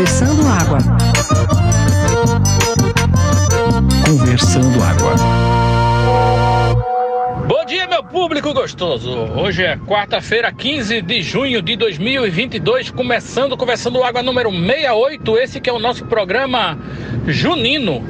[0.00, 0.78] Conversando Água.
[4.06, 5.14] Conversando Água.
[7.46, 9.10] Bom dia, meu público gostoso.
[9.36, 15.36] Hoje é quarta-feira, 15 de junho de 2022, começando Conversando Água número 68.
[15.36, 16.78] Esse que é o nosso programa
[17.26, 18.02] junino,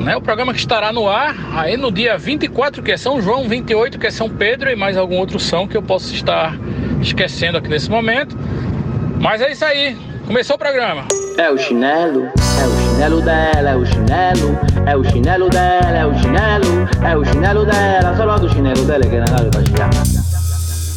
[0.00, 0.18] né?
[0.18, 3.98] O programa que estará no ar aí no dia 24, que é São João, 28,
[3.98, 6.54] que é São Pedro e mais algum outro São que eu posso estar
[7.00, 8.36] esquecendo aqui nesse momento.
[9.18, 10.07] Mas é isso aí.
[10.28, 11.06] Começou o programa.
[11.38, 16.04] É o chinelo, é o chinelo dela, é o chinelo, é o chinelo dela, é
[16.04, 19.88] o chinelo, é o chinelo dela, só do chinelo dela que não vai chegar.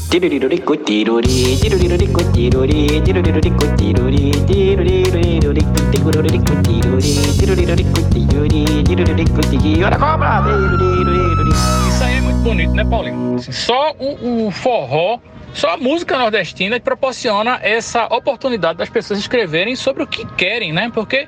[0.09, 10.43] Tirurirurico, tiruri, tirurirurico, tiruri, tirurirurico, tiruri, tirurirurico, tirurico, tiruri, tirurirurico, tiruri, tirurirurico, tiruri, ora cobra,
[10.43, 11.57] tirurirurico.
[11.87, 13.35] Isso aí é muito bonito, né, Paulinho?
[13.37, 15.19] Assim, Só o, o forró,
[15.53, 20.89] só a música nordestina proporciona essa oportunidade das pessoas escreverem sobre o que querem, né?
[20.93, 21.27] Porque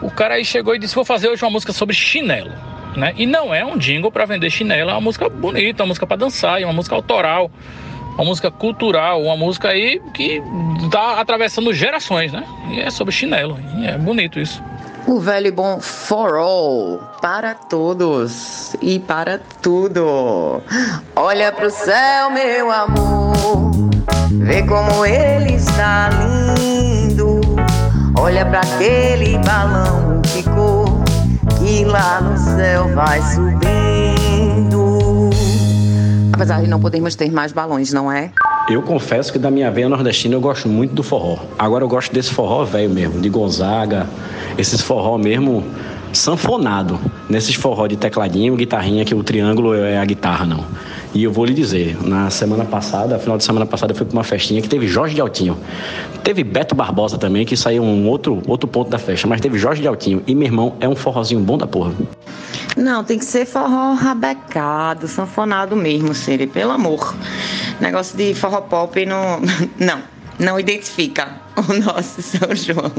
[0.00, 2.52] o cara aí chegou e disse: Vou fazer hoje uma música sobre chinelo.
[2.96, 3.14] Né?
[3.16, 6.18] E não é um jingle para vender chinelo, é uma música bonita, uma música para
[6.18, 7.50] dançar, é uma música autoral,
[8.14, 10.42] uma música cultural, uma música aí que
[10.90, 12.44] tá atravessando gerações, né?
[12.70, 14.62] E é sobre chinelo, é bonito isso.
[15.06, 20.62] O velho e bom for all, para todos e para tudo.
[21.16, 23.72] Olha pro céu, meu amor,
[24.30, 26.08] vê como ele está
[26.56, 27.40] lindo.
[28.16, 31.02] Olha para aquele balão de cor
[31.58, 35.00] que lá no céu vai subindo.
[36.32, 38.30] Apesar de não podermos ter mais balões, não é?
[38.68, 41.38] Eu confesso que da minha veia nordestina eu gosto muito do forró.
[41.58, 44.06] Agora eu gosto desse forró velho mesmo, de Gonzaga,
[44.56, 45.64] esses forró mesmo
[46.12, 46.98] sanfonado.
[47.28, 50.64] Nesses forró de tecladinho, guitarrinha, que o triângulo é a guitarra, não.
[51.14, 54.16] E eu vou lhe dizer, na semana passada, final de semana passada, eu fui para
[54.16, 55.56] uma festinha que teve Jorge de Altinho.
[56.22, 59.82] Teve Beto Barbosa também, que saiu um outro, outro ponto da festa, mas teve Jorge
[59.82, 60.22] de Altinho.
[60.26, 61.92] E meu irmão, é um forrozinho bom da porra.
[62.76, 67.14] Não, tem que ser forró rabecado, sanfonado mesmo, Siri, pelo amor.
[67.82, 69.40] Negócio de forró pop não.
[69.76, 70.04] Não,
[70.38, 72.92] não identifica o nosso São João.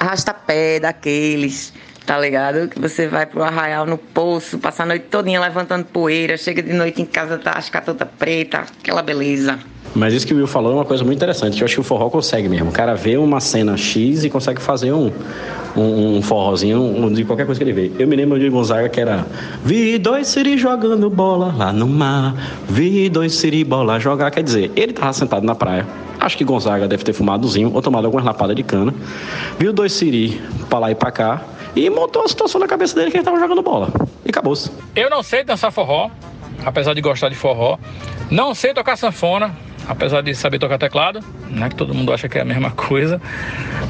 [0.00, 1.72] Arrasta-pé daqueles,
[2.04, 2.68] tá ligado?
[2.68, 6.72] Que você vai pro arraial no poço, passa a noite todinha levantando poeira, chega de
[6.72, 9.58] noite em casa, tá as toda preta, aquela beleza.
[9.94, 11.60] Mas isso que o Will falou é uma coisa muito interessante.
[11.60, 12.70] Eu acho que o forró consegue mesmo.
[12.70, 15.12] O cara vê uma cena X e consegue fazer um,
[15.76, 17.92] um, um forrozinho um, de qualquer coisa que ele vê.
[17.98, 19.26] Eu me lembro de Gonzaga que era
[19.62, 22.34] Vi dois siri jogando bola lá no mar,
[22.68, 24.30] vi dois siri bola jogar.
[24.30, 25.86] Quer dizer, ele tava sentado na praia.
[26.18, 28.94] Acho que Gonzaga deve ter fumadozinho ou tomado alguma lapada de cana.
[29.58, 30.40] Viu dois siri
[30.70, 31.42] pra lá e pra cá
[31.74, 33.90] e montou a situação na cabeça dele que ele tava jogando bola.
[34.24, 34.70] E acabou-se.
[34.94, 36.10] Eu não sei dançar forró,
[36.64, 37.78] apesar de gostar de forró.
[38.30, 39.54] Não sei tocar sanfona,
[39.86, 41.68] apesar de saber tocar teclado, né?
[41.68, 43.20] Que todo mundo acha que é a mesma coisa.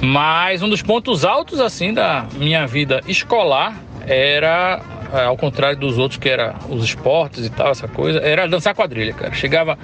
[0.00, 3.76] Mas um dos pontos altos, assim, da minha vida escolar
[4.06, 4.81] era,
[5.12, 8.75] é, ao contrário dos outros, que era os esportes e tal, essa coisa, era dançar
[8.75, 9.32] quadrilha, cara.
[9.32, 9.78] Chegava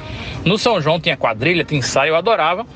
[0.44, 2.66] no São João, tinha quadrilha, tinha ensaio, eu adorava.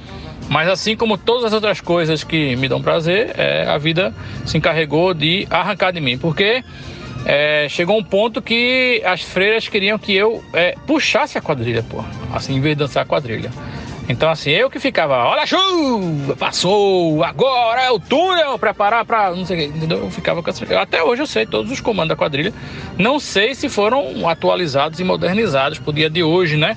[0.48, 4.14] Mas assim como todas as outras coisas que me dão prazer, é, a vida
[4.44, 6.19] se encarregou de arrancar de mim.
[6.19, 6.62] Porque
[7.25, 12.04] é, chegou um ponto que as freiras queriam que eu é, puxasse a quadrilha, pô.
[12.32, 13.50] Assim, em vez de dançar a quadrilha.
[14.08, 19.31] Então, assim, eu que ficava, olha a chuva, passou, agora é o túnel, preparar pra.
[19.31, 19.98] não sei o que, entendeu?
[19.98, 20.64] Eu ficava com essa.
[20.78, 22.52] Até hoje eu sei todos os comandos da quadrilha.
[22.98, 26.76] Não sei se foram atualizados e modernizados pro dia de hoje, né?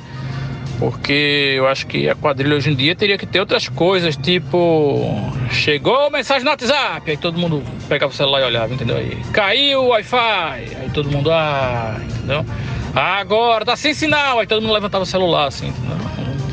[0.80, 5.10] Porque eu acho que a quadrilha hoje em dia teria que ter outras coisas, tipo.
[5.52, 8.98] Chegou mensagem no WhatsApp, aí todo mundo pegava o celular e olhava, entendeu?
[8.98, 12.46] Aí caiu o Wi-Fi, aí todo mundo, ah, entendeu?
[12.94, 15.98] Agora tá sem sinal, aí todo mundo levantava o celular, assim, entendeu?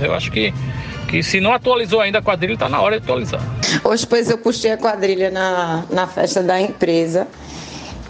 [0.00, 0.52] Eu acho que,
[1.08, 3.40] que se não atualizou ainda a quadrilha, tá na hora de atualizar.
[3.84, 7.26] Hoje, pois, eu puxei a quadrilha na, na festa da empresa.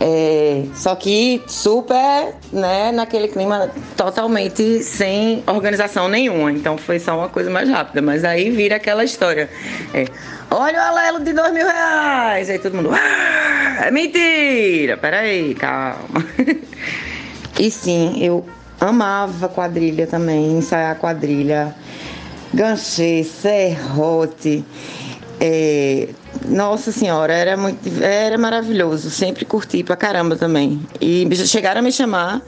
[0.04, 6.50] É, só que super, né, naquele clima totalmente sem organização nenhuma.
[6.50, 8.02] Então foi só uma coisa mais rápida.
[8.02, 9.48] Mas aí vira aquela história.
[9.94, 10.06] É,
[10.54, 12.50] Olha o alelo de dois mil reais.
[12.50, 12.90] Aí todo mundo.
[12.92, 14.98] Ah, é mentira!
[14.98, 16.22] Peraí, calma.
[17.58, 18.44] e sim, eu
[18.78, 21.74] amava quadrilha também, ensaiar quadrilha.
[22.52, 24.62] Ganchê, serrote.
[25.44, 26.08] É,
[26.46, 29.10] nossa senhora, era muito, era maravilhoso.
[29.10, 30.80] Sempre curti pra caramba também.
[31.00, 32.42] E chegaram a me chamar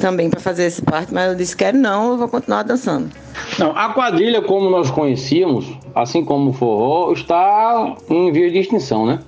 [0.00, 3.08] também para fazer essa parte, mas eu disse quero não, eu vou continuar dançando.
[3.56, 9.06] Não, a quadrilha como nós conhecíamos, assim como o forró, está em via de extinção,
[9.06, 9.20] né?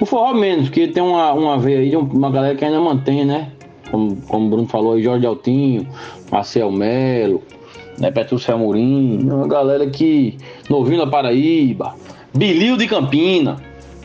[0.00, 3.24] O forró menos, que tem uma, uma veia aí de uma galera que ainda mantém,
[3.24, 3.52] né?
[3.88, 5.86] Como, como o Bruno falou aí, Jorge Altinho,
[6.28, 7.40] Marcel Melo,
[7.98, 8.10] né?
[8.10, 10.36] Petrúcio Amorim, uma galera que.
[10.68, 11.94] Novinho da Paraíba,
[12.34, 13.56] Bilil de Campina,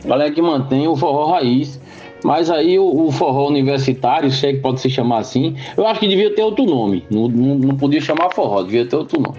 [0.04, 1.80] galera que mantém o forró raiz.
[2.24, 6.00] Mas aí o, o, forró universitário, se é que pode se chamar assim, eu acho
[6.00, 7.04] que devia ter outro nome.
[7.10, 9.36] Não, não, não podia chamar forró, devia ter outro nome.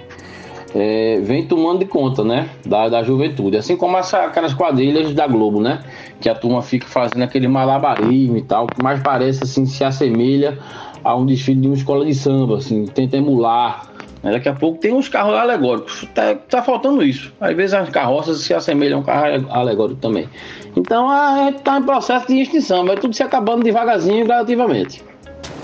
[0.76, 2.48] É, vem tomando de conta, né?
[2.64, 3.58] Da, da juventude.
[3.58, 5.80] Assim como essa, aquelas quadrilhas da Globo, né?
[6.22, 10.60] Que a turma fica fazendo aquele malabarismo e tal, que mais parece assim, se assemelha
[11.04, 13.95] a um desfile de uma escola de samba, assim, tenta emular.
[14.32, 16.08] Daqui a pouco tem uns carros alegóricos.
[16.14, 17.32] Tá, tá faltando isso.
[17.40, 20.28] Às vezes as carroças se assemelham a um carro alegórico também.
[20.76, 25.04] Então a gente está em processo de extinção, vai tudo se acabando devagarzinho gradativamente.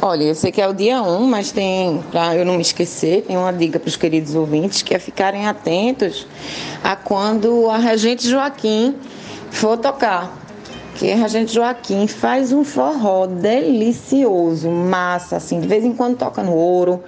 [0.02, 2.62] Olha, eu sei que é o dia 1, um, mas tem, para eu não me
[2.62, 6.26] esquecer, tem uma dica para os queridos ouvintes que é ficarem atentos
[6.84, 8.96] a quando a Regente Joaquim
[9.52, 10.41] for tocar.
[10.96, 16.44] Que a Regente Joaquim faz um forró delicioso, massa, assim, de vez em quando toca
[16.44, 17.04] no ouro.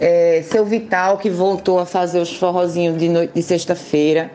[0.00, 4.30] É, Seu Vital, que voltou a fazer os forrozinhos de noite de sexta-feira.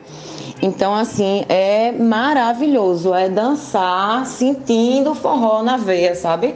[0.62, 3.14] Então, assim, é maravilhoso.
[3.14, 6.56] É dançar sentindo o forró na veia, sabe?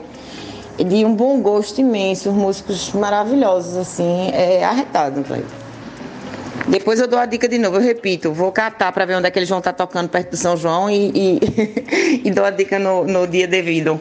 [0.78, 5.62] De um bom gosto imenso, músicos maravilhosos, assim, é arretado, velho.
[6.68, 9.31] Depois eu dou a dica de novo, eu repito, vou catar para ver onde é
[9.31, 12.50] que eles vão estar tá tocando perto do São João e, e, e dou a
[12.50, 14.00] dica no, no dia devido.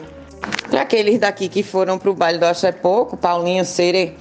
[0.69, 4.15] Para aqueles daqui que foram para o baile do Axé Pouco, Paulinho, Cere,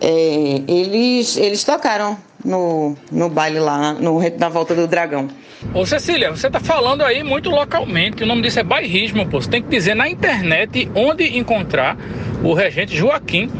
[0.00, 5.28] é, eles, eles tocaram no, no baile lá, no na volta do Dragão.
[5.74, 9.40] Ô Cecília, você tá falando aí muito localmente, o nome disso é bairrismo, pô.
[9.40, 11.96] Você tem que dizer na internet onde encontrar
[12.42, 13.50] o regente Joaquim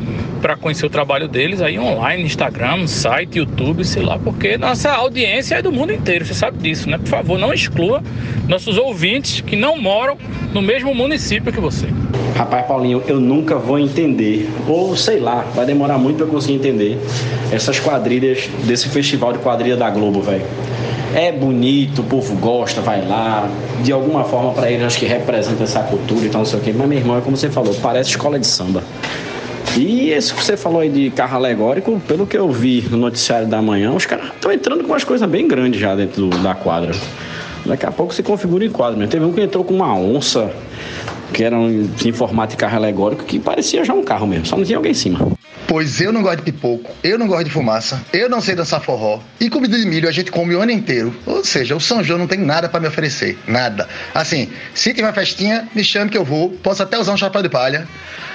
[0.40, 5.56] para conhecer o trabalho deles aí online, Instagram, site, YouTube, sei lá, porque nossa audiência
[5.56, 6.96] é do mundo inteiro, você sabe disso, né?
[6.96, 8.02] Por favor, não exclua
[8.46, 10.16] nossos ouvintes que não moram
[10.54, 11.88] no mesmo município que você.
[12.36, 16.96] Rapaz, Paulinho, eu nunca vou entender, ou sei lá, vai demorar muito para conseguir entender
[17.50, 20.44] essas quadrilhas desse festival de quadrilha da Globo, velho.
[21.14, 23.48] É bonito, o povo gosta, vai lá,
[23.82, 26.62] de alguma forma para eles acho que representa essa cultura e tal, não sei o
[26.62, 26.74] quê.
[26.76, 28.84] Mas, meu irmão, é como você falou, parece escola de samba.
[29.76, 33.46] E esse que você falou aí de carro alegórico, pelo que eu vi no noticiário
[33.46, 36.54] da manhã, os caras estão entrando com umas coisas bem grandes já dentro do, da
[36.54, 36.92] quadra.
[37.64, 39.10] Daqui a pouco se configura em quadro mesmo.
[39.10, 40.50] Teve um que entrou com uma onça,
[41.32, 44.56] que era um, em formato de carro alegórico, que parecia já um carro mesmo, só
[44.56, 45.37] não tinha alguém em cima.
[45.68, 48.80] Pois eu não gosto de pipoco, eu não gosto de fumaça, eu não sei dançar
[48.80, 49.20] forró.
[49.38, 51.14] E comida de milho a gente come o ano inteiro.
[51.26, 53.38] Ou seja, o São João não tem nada para me oferecer.
[53.46, 53.86] Nada.
[54.14, 56.48] Assim, se tiver festinha, me chame que eu vou.
[56.62, 57.86] Posso até usar um chapéu de palha.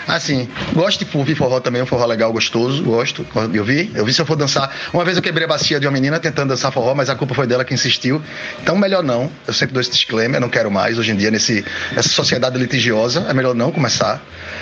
[0.07, 3.25] Assim, gosto de ouvir forró também, um forró legal, gostoso, gosto.
[3.53, 4.69] Eu vi, eu vi se eu for dançar.
[4.93, 7.33] Uma vez eu quebrei a bacia de uma menina tentando dançar forró, mas a culpa
[7.33, 8.21] foi dela que insistiu.
[8.61, 9.31] Então, melhor não.
[9.47, 10.97] Eu sempre dou esse disclaimer, não quero mais.
[10.97, 11.63] Hoje em dia, nesse,
[11.95, 14.21] nessa sociedade litigiosa, é melhor não começar.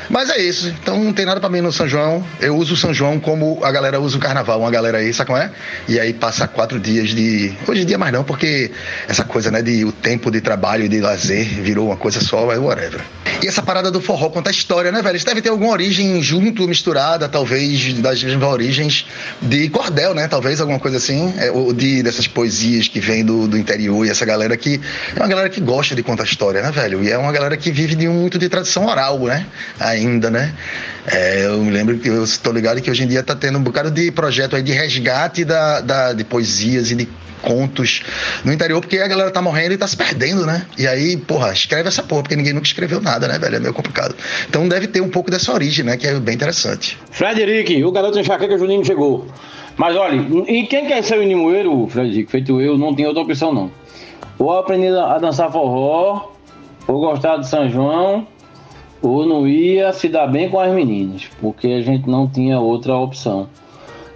[0.09, 0.67] Mas é isso.
[0.81, 2.25] Então, não tem nada para mim no São João.
[2.39, 4.59] Eu uso o São João como a galera usa o carnaval.
[4.59, 5.51] Uma galera aí, sabe como é?
[5.88, 7.53] E aí passa quatro dias de.
[7.67, 8.71] Hoje em dia mais não, porque
[9.07, 12.51] essa coisa, né, de o tempo de trabalho e de lazer virou uma coisa só,
[12.51, 13.01] é whatever.
[13.41, 15.17] E essa parada do forró conta a história, né, velho?
[15.17, 19.07] Isso deve ter alguma origem junto, misturada, talvez, das origens
[19.41, 20.27] de cordel, né?
[20.27, 24.10] Talvez alguma coisa assim, é, ou de dessas poesias que vem do, do interior e
[24.10, 24.79] essa galera que
[25.15, 27.03] é uma galera que gosta de contar história, né, velho?
[27.03, 29.45] E é uma galera que vive de muito de tradição oral, né?
[29.79, 30.53] Ainda, né?
[31.07, 33.63] É, eu me lembro que eu estou ligado que hoje em dia está tendo um
[33.63, 37.10] bocado de projeto aí de resgate da, da, de poesias e de
[37.41, 38.03] contos
[38.43, 40.65] no interior, porque a galera tá morrendo e tá se perdendo, né?
[40.77, 43.55] E aí, porra, escreve essa porra, porque ninguém nunca escreveu nada, né, velho?
[43.55, 44.15] É meio complicado.
[44.50, 45.97] Então deve ter um pouco dessa origem, né?
[45.97, 46.97] Que é bem interessante.
[47.11, 49.27] Frederic, o garoto enxaqueca Juninho chegou.
[49.77, 50.15] Mas olha,
[50.47, 53.71] e quem quer ser o Inimoeiro, Frederic, feito eu, não tem outra opção não.
[54.38, 56.31] Ou aprender a dançar forró,
[56.88, 58.27] ou gostar de São João,
[59.01, 62.95] ou não ia se dar bem com as meninas, porque a gente não tinha outra
[62.95, 63.47] opção.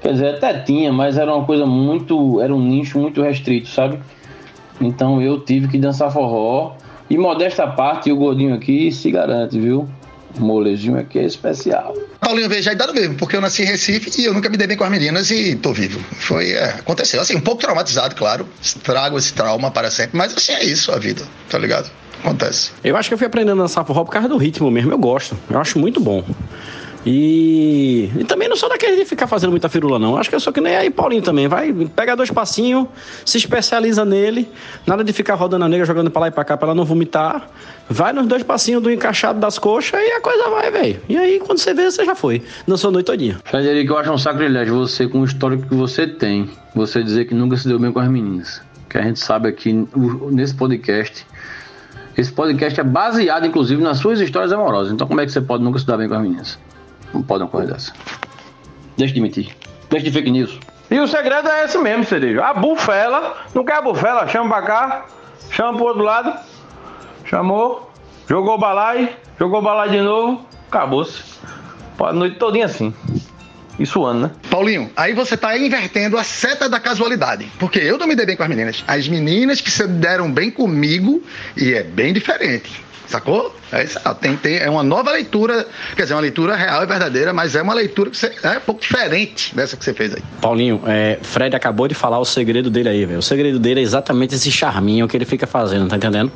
[0.02, 2.40] Quer dizer, até tinha, mas era uma coisa muito.
[2.40, 3.98] Era um nicho muito restrito, sabe?
[4.80, 6.74] Então eu tive que dançar forró.
[7.10, 9.88] E modesta parte, o gordinho aqui se garante, viu?
[10.38, 11.94] O molezinho aqui é especial.
[12.20, 14.68] Paulinho veja a idade mesmo, porque eu nasci em Recife e eu nunca me dei
[14.68, 16.00] bem com as meninas e tô vivo.
[16.18, 17.22] Foi, é, aconteceu.
[17.22, 18.48] Assim, um pouco traumatizado, claro.
[18.84, 21.90] Trago esse trauma para sempre, mas assim é isso a vida, tá ligado?
[22.20, 22.72] Acontece.
[22.84, 24.98] Eu acho que eu fui aprendendo a dançar forró por causa do ritmo mesmo, eu
[24.98, 25.38] gosto.
[25.50, 26.24] Eu acho muito bom.
[27.06, 30.18] E, e também não sou daquele de ficar fazendo muita firula, não.
[30.18, 31.48] Acho que eu sou que nem aí Paulinho também.
[31.48, 32.88] Vai, pega dois passinhos,
[33.24, 34.50] se especializa nele.
[34.88, 36.84] Nada de ficar rodando a nega, jogando pra lá e pra cá pra ela não
[36.84, 37.48] vomitar.
[37.88, 41.00] Vai nos dois passinhos do encaixado das coxas e a coisa vai, velho.
[41.08, 42.42] E aí, quando você vê, você já foi.
[42.68, 43.38] Dançou a noite todinha.
[43.46, 47.36] Frederico, eu acho um sacrilégio você, com o histórico que você tem, você dizer que
[47.36, 48.62] nunca se deu bem com as meninas.
[48.90, 49.88] Que a gente sabe aqui
[50.32, 51.28] nesse podcast.
[52.18, 54.92] Esse podcast é baseado, inclusive, nas suas histórias amorosas.
[54.92, 56.60] Então, como é que você pode nunca se dar bem com as meninas?
[57.16, 57.94] Não pode uma coisa dessa.
[58.98, 59.56] Deixa de mentir.
[59.90, 60.60] Deixa de fake news.
[60.92, 62.42] E o segredo é esse mesmo, Cerejo.
[62.42, 65.06] A bufela, não quer a bufela, chama pra cá,
[65.50, 66.38] chama pro outro lado.
[67.24, 67.92] Chamou,
[68.28, 71.24] jogou balai, jogou balai de novo, acabou-se.
[71.98, 72.94] A noite todinha assim.
[73.80, 74.32] Isso ano, né?
[74.50, 77.50] Paulinho, aí você tá invertendo a seta da casualidade.
[77.58, 78.84] Porque eu não me dei bem com as meninas.
[78.88, 81.24] As meninas que se deram bem comigo
[81.58, 82.85] e é bem diferente.
[83.08, 83.56] Sacou?
[83.72, 83.86] É,
[84.16, 87.62] tem, tem, é uma nova leitura, quer dizer, uma leitura real e verdadeira, mas é
[87.62, 90.24] uma leitura que você, é um pouco diferente dessa que você fez aí.
[90.42, 93.20] Paulinho, é, Fred acabou de falar o segredo dele aí, velho.
[93.20, 96.32] O segredo dele é exatamente esse charminho que ele fica fazendo, tá entendendo?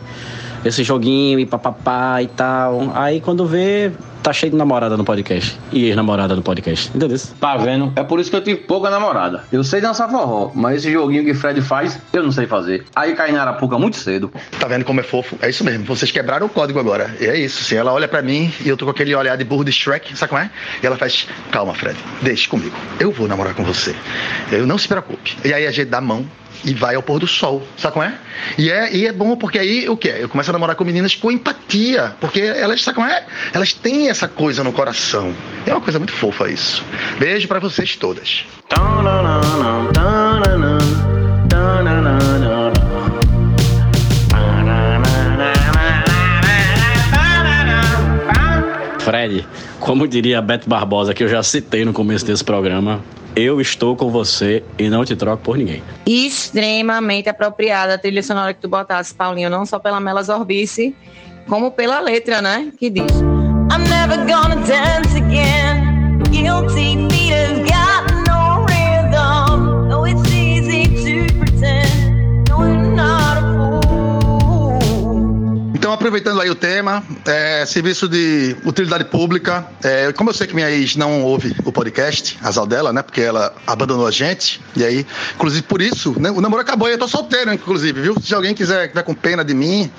[0.63, 2.91] Esse joguinho e papapá e tal.
[2.93, 5.57] Aí quando vê, tá cheio de namorada no podcast.
[5.71, 6.89] E ex-namorada no podcast.
[6.95, 7.17] Entendeu?
[7.39, 7.93] Tá vendo?
[7.95, 9.43] É por isso que eu tive pouca namorada.
[9.51, 12.85] Eu sei dançar forró, mas esse joguinho que Fred faz, eu não sei fazer.
[12.95, 14.31] Aí cai na arapuca muito cedo.
[14.59, 15.37] Tá vendo como é fofo?
[15.41, 15.85] É isso mesmo.
[15.85, 17.15] Vocês quebraram o código agora.
[17.19, 17.63] E é isso.
[17.63, 20.17] Sim, ela olha pra mim e eu tô com aquele olhar de burro de Shrek,
[20.17, 20.49] sabe como é?
[20.81, 22.75] E ela faz: Calma, Fred, deixe comigo.
[22.99, 23.95] Eu vou namorar com você.
[24.51, 25.37] Eu não se preocupe.
[25.43, 26.25] E aí a gente dá a mão
[26.63, 28.13] e vai ao pôr do sol, sabe como é?
[28.57, 30.15] E é, e é bom porque aí o quê?
[30.19, 33.25] Eu começo a namorar com meninas com empatia, porque elas, sabe como é?
[33.53, 35.33] Elas têm essa coisa no coração.
[35.65, 36.83] É uma coisa muito fofa isso.
[37.19, 38.45] Beijo pra vocês todas.
[48.99, 49.47] Fred,
[49.79, 53.01] como diria Beto Barbosa, que eu já citei no começo desse programa,
[53.35, 55.81] eu estou com você e não te troco por ninguém.
[56.05, 60.95] Extremamente apropriada a trilha sonora que tu botasse, Paulinho, não só pela Mela Zorbice,
[61.47, 62.71] como pela letra, né?
[62.77, 63.11] Que diz:
[63.71, 66.19] I'm never gonna dance again.
[66.31, 67.58] Guilty feet have
[76.09, 79.67] aproveitando aí o tema, é, serviço de utilidade pública.
[79.83, 83.03] é, como eu sei que minha ex não ouve o podcast, azar dela, né?
[83.03, 84.59] Porque ela abandonou a gente.
[84.75, 88.15] E aí, inclusive por isso, né, o namoro acabou e eu tô solteiro, inclusive, viu?
[88.19, 89.91] Se alguém quiser tiver com pena de mim,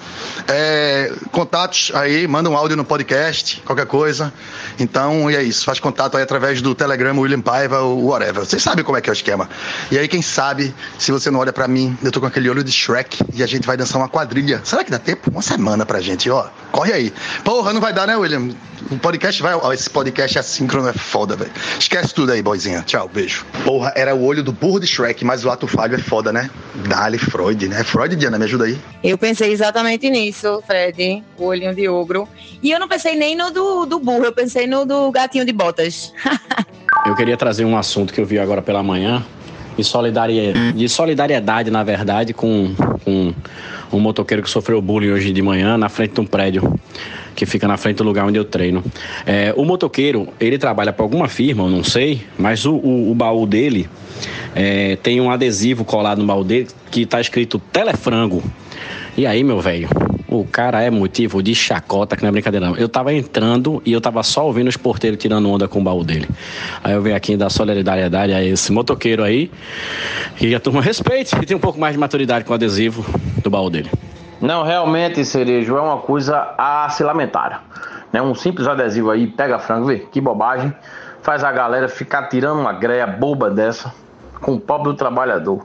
[0.48, 4.32] é, contatos aí, manda um áudio no podcast, qualquer coisa.
[4.80, 5.64] Então, e é isso.
[5.64, 8.44] Faz contato aí através do Telegram, William Paiva, ou whatever.
[8.44, 9.48] Vocês sabem como é que é o esquema.
[9.92, 12.64] E aí, quem sabe, se você não olha pra mim, eu tô com aquele olho
[12.64, 14.60] de Shrek e a gente vai dançar uma quadrilha.
[14.64, 15.30] Será que dá tempo?
[15.30, 16.46] Uma semana pra gente, ó.
[16.72, 17.12] Corre aí.
[17.44, 18.50] Porra, não vai dar, né, William?
[18.90, 19.54] O podcast vai.
[19.54, 21.50] Ó, esse podcast assíncrono é foda, velho.
[21.78, 22.82] Esquece tudo aí, boizinha.
[22.82, 23.44] Tchau, beijo.
[23.64, 26.50] Porra, era o olho do burro de Shrek, mas o ato falho é foda, né?
[26.88, 27.82] Dali Freud, né?
[27.84, 28.78] Freud, Diana, me ajuda aí.
[29.02, 32.28] Eu pensei exatamente nisso, Fred, o olhinho de ogro.
[32.62, 35.52] E eu não pensei nem no do, do burro, eu pensei no do gatinho de
[35.52, 36.12] botas.
[37.06, 39.24] Eu queria trazer um assunto que eu vi agora pela manhã,
[39.80, 43.34] de solidariedade, de solidariedade na verdade, com, com
[43.92, 46.78] um motoqueiro que sofreu bullying hoje de manhã na frente de um prédio
[47.34, 48.84] que fica na frente do lugar onde eu treino.
[49.26, 53.14] É, o motoqueiro, ele trabalha para alguma firma, eu não sei, mas o, o, o
[53.14, 53.88] baú dele
[54.54, 58.42] é, tem um adesivo colado no baú dele que tá escrito Telefrango.
[59.16, 59.88] E aí, meu velho,
[60.30, 62.76] o cara é motivo de chacota, que não é brincadeira não.
[62.76, 66.04] Eu tava entrando e eu tava só ouvindo os porteiros tirando onda com o baú
[66.04, 66.28] dele.
[66.84, 69.50] Aí eu venho aqui dar solidariedade a esse motoqueiro aí.
[70.40, 73.04] E a turma respeite e tem um pouco mais de maturidade com o adesivo
[73.42, 73.90] do baú dele.
[74.40, 77.64] Não, realmente, Cerejo, é uma coisa a se lamentar.
[78.12, 78.22] Né?
[78.22, 80.72] Um simples adesivo aí, pega frango, vê, que bobagem.
[81.22, 83.92] Faz a galera ficar tirando uma greia boba dessa
[84.40, 85.64] com o pobre do trabalhador.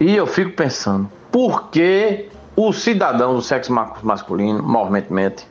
[0.00, 2.28] E eu fico pensando, por que
[2.68, 5.46] o cidadão do sexo ma- masculino, movimentemente,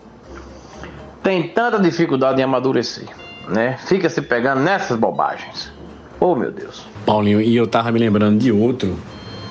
[1.23, 3.07] tem tanta dificuldade em amadurecer?
[3.47, 3.77] Né?
[3.87, 5.71] Fica se pegando nessas bobagens.
[6.19, 6.85] Oh, meu Deus.
[7.05, 8.95] Paulinho, e eu tava me lembrando de outro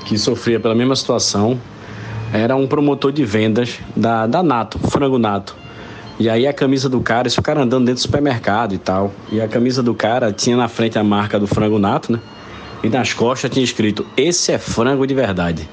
[0.04, 1.58] que sofria pela mesma situação.
[2.32, 5.56] Era um promotor de vendas da, da Nato, frango Nato.
[6.18, 9.12] E aí a camisa do cara, o cara andando dentro do supermercado e tal.
[9.32, 12.20] E a camisa do cara tinha na frente a marca do frango Nato, né?
[12.84, 15.68] E nas costas tinha escrito: Esse é frango de verdade.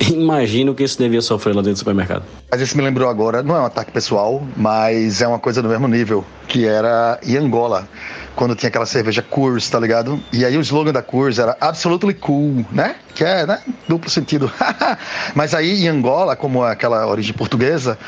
[0.10, 2.24] Imagina o que isso devia sofrer lá dentro do supermercado.
[2.50, 5.68] Mas isso me lembrou agora, não é um ataque pessoal, mas é uma coisa do
[5.68, 7.86] mesmo nível, que era em Angola,
[8.34, 10.20] quando tinha aquela cerveja Coors, tá ligado?
[10.32, 12.96] E aí o slogan da Coors era Absolutely Cool, né?
[13.14, 13.60] Que é, né?
[13.86, 14.50] Duplo sentido.
[15.34, 17.98] mas aí em Angola, como é aquela origem portuguesa,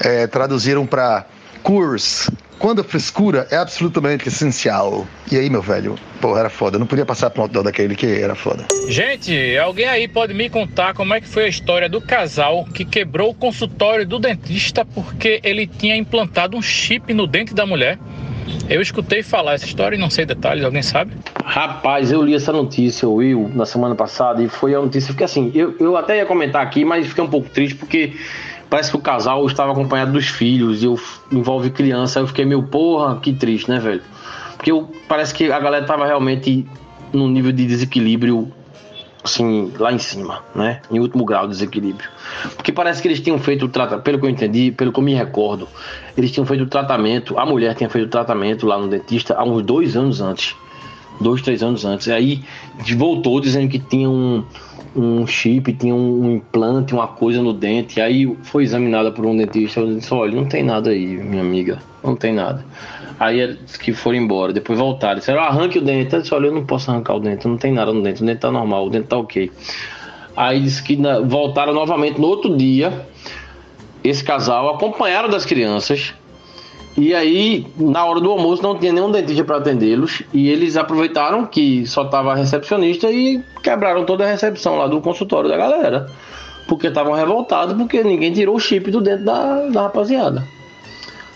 [0.00, 1.24] é, traduziram para
[1.62, 2.30] Curs.
[2.58, 5.06] Quando a frescura é absolutamente essencial.
[5.30, 5.94] E aí, meu velho?
[6.20, 6.76] Pô, era foda.
[6.76, 8.66] Eu não podia passar pro outdoor daquele que era foda.
[8.88, 12.84] Gente, alguém aí pode me contar como é que foi a história do casal que
[12.84, 17.96] quebrou o consultório do dentista porque ele tinha implantado um chip no dente da mulher?
[18.68, 21.12] Eu escutei falar essa história e não sei detalhes, alguém sabe?
[21.44, 25.52] Rapaz, eu li essa notícia, Will, na semana passada, e foi a notícia, porque assim,
[25.54, 28.14] eu, eu até ia comentar aqui, mas fiquei um pouco triste porque
[28.68, 30.98] parece que o casal estava acompanhado dos filhos e eu,
[31.32, 34.02] envolve criança, eu fiquei meio, porra, que triste, né, velho?
[34.56, 36.66] Porque eu, parece que a galera tava realmente
[37.12, 38.52] num nível de desequilíbrio,
[39.24, 40.82] assim, lá em cima, né?
[40.90, 42.08] Em último grau de desequilíbrio.
[42.56, 45.04] Porque parece que eles tinham feito o tratamento, pelo que eu entendi, pelo que eu
[45.04, 45.68] me recordo,
[46.16, 49.44] eles tinham feito o tratamento, a mulher tinha feito o tratamento lá no dentista há
[49.44, 50.54] uns dois anos antes.
[51.20, 52.08] Dois, três anos antes.
[52.08, 52.42] Aí
[52.96, 54.44] voltou dizendo que tinha um,
[54.94, 58.00] um chip, tinha um implante, uma coisa no dente.
[58.00, 59.80] Aí foi examinada por um dentista.
[59.80, 61.78] Eu disse: olha, não tem nada aí, minha amiga.
[62.02, 62.64] Não tem nada.
[63.18, 65.18] Aí eles que foram embora, depois voltaram.
[65.18, 66.14] Disseram: arranque o dente.
[66.14, 68.22] Eu disse: olha, eu não posso arrancar o dente, não tem nada no dente.
[68.22, 69.50] O dente tá normal, o dente tá ok.
[70.36, 73.06] Aí disse que na, voltaram novamente no outro dia.
[74.04, 76.14] Esse casal acompanharam das crianças.
[77.00, 80.24] E aí, na hora do almoço, não tinha nenhum dentista para atendê-los.
[80.34, 85.48] E eles aproveitaram que só tava recepcionista e quebraram toda a recepção lá do consultório
[85.48, 86.06] da galera.
[86.66, 90.44] Porque estavam revoltados, porque ninguém tirou o chip do dentro da, da rapaziada.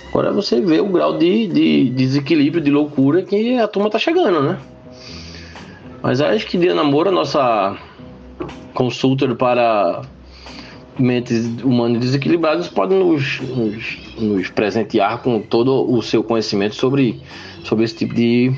[0.09, 4.42] Agora você vê o grau de, de desequilíbrio, de loucura que a turma tá chegando,
[4.42, 4.59] né?
[6.02, 7.78] Mas acho que dia namoro, a nossa
[8.75, 10.02] consultor para
[11.02, 17.21] mentes humanas desequilibradas podem nos, nos, nos, presentear com todo o seu conhecimento sobre,
[17.64, 18.52] sobre esse tipo de,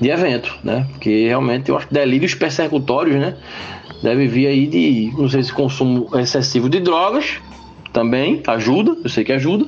[0.00, 0.86] de evento, né?
[0.90, 3.36] Porque realmente eu acho que delírios persecutórios, né?
[4.02, 7.38] Deve vir aí de, não sei se consumo excessivo de drogas,
[7.92, 9.66] também ajuda, eu sei que ajuda,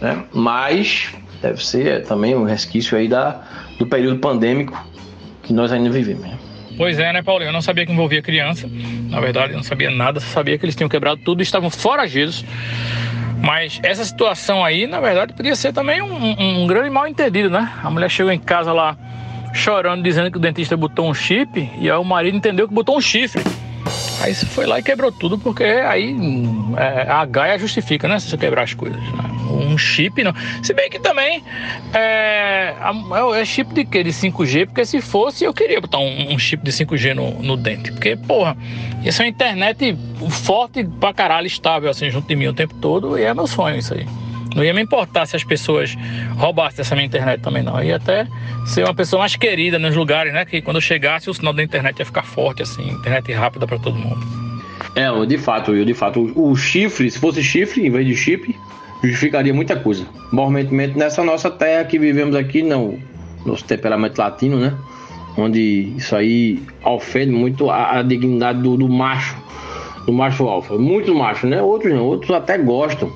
[0.00, 0.24] né?
[0.32, 1.12] Mas
[1.42, 3.42] deve ser também um resquício aí da,
[3.78, 4.82] do período pandêmico
[5.42, 6.22] que nós ainda vivemos.
[6.22, 6.38] Né?
[6.76, 7.48] Pois é, né, Paulinho?
[7.48, 8.68] Eu não sabia que envolvia criança.
[9.08, 12.44] Na verdade, eu não sabia nada, sabia que eles tinham quebrado tudo e estavam foragidos.
[13.42, 17.72] Mas essa situação aí, na verdade, podia ser também um, um grande mal entendido, né?
[17.82, 18.96] A mulher chegou em casa lá
[19.52, 22.96] chorando, dizendo que o dentista botou um chip, e aí o marido entendeu que botou
[22.96, 23.42] um chifre.
[24.22, 26.14] Aí você foi lá e quebrou tudo, porque aí
[26.76, 28.18] é, a Gaia justifica, né?
[28.18, 29.00] Se você quebrar as coisas.
[29.00, 29.29] Né?
[29.50, 30.32] Um chip não.
[30.62, 31.42] Se bem que também
[31.92, 32.74] é,
[33.34, 34.02] é chip de quê?
[34.02, 37.92] De 5G, porque se fosse eu queria botar um, chip de 5G no, no, dente.
[37.92, 38.56] Porque, porra,
[39.04, 39.96] isso é uma internet
[40.30, 43.78] forte pra caralho, estável assim, junto de mim o tempo todo, e é meu sonho
[43.78, 44.06] isso aí.
[44.54, 45.96] Não ia me importar se as pessoas
[46.36, 47.78] roubassem essa minha internet também, não.
[47.78, 48.26] Eu ia até
[48.66, 50.44] ser uma pessoa mais querida nos lugares, né?
[50.44, 53.78] Que quando eu chegasse, o sinal da internet ia ficar forte, assim, internet rápida para
[53.78, 54.20] todo mundo.
[54.94, 58.58] É, de fato, eu de fato, o chifre, se fosse chifre em vez de chip,
[59.02, 60.06] justificaria muita coisa.
[60.32, 62.98] Momentemente nessa nossa terra que vivemos aqui, não,
[63.44, 64.76] nosso temperamento latino, né?
[65.36, 69.36] Onde isso aí ofende muito a, a dignidade do, do macho,
[70.06, 70.76] do macho alfa.
[70.76, 71.62] Muitos machos, né?
[71.62, 73.10] Outros não, outros até gostam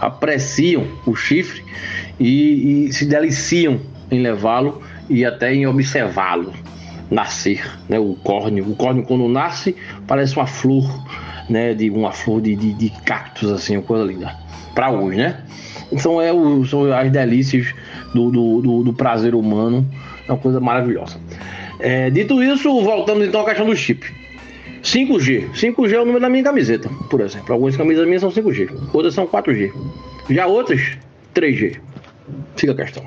[0.00, 1.62] apreciam o chifre
[2.18, 6.52] e, e se deliciam em levá-lo e até em observá-lo
[7.10, 7.98] nascer, né?
[7.98, 9.76] O córneo, o córneo quando nasce
[10.06, 10.88] parece uma flor,
[11.50, 11.74] né?
[11.74, 14.34] De uma flor de, de, de cactos assim, uma coisa linda.
[14.74, 15.44] Para hoje, né?
[15.92, 17.74] Então é o, são as delícias
[18.14, 19.86] do, do, do, do prazer humano,
[20.28, 21.18] é uma coisa maravilhosa.
[21.80, 24.06] É, dito isso, voltamos então à questão do chip.
[24.82, 25.50] 5G.
[25.52, 27.52] 5G é o número da minha camiseta, por exemplo.
[27.52, 29.72] Algumas camisas minhas são 5G, outras são 4G.
[30.30, 30.96] Já outras,
[31.34, 31.78] 3G.
[32.56, 33.04] Fica a questão.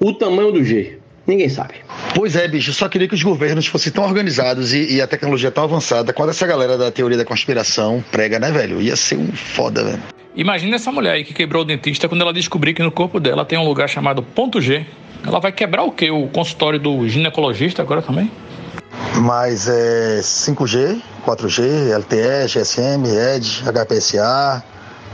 [0.00, 0.97] O tamanho do G,
[1.28, 1.74] ninguém sabe.
[2.14, 5.50] Pois é, bicho, só queria que os governos fossem tão organizados e, e a tecnologia
[5.50, 8.80] tão avançada quando essa galera da teoria da conspiração prega, né, velho?
[8.80, 10.02] Ia ser um foda, velho.
[10.34, 13.44] Imagina essa mulher aí que quebrou o dentista quando ela descobrir que no corpo dela
[13.44, 14.86] tem um lugar chamado ponto G.
[15.26, 16.10] Ela vai quebrar o quê?
[16.10, 18.30] O consultório do ginecologista agora também?
[19.16, 24.62] Mas é 5G, 4G, LTE, GSM, ED, HPSA.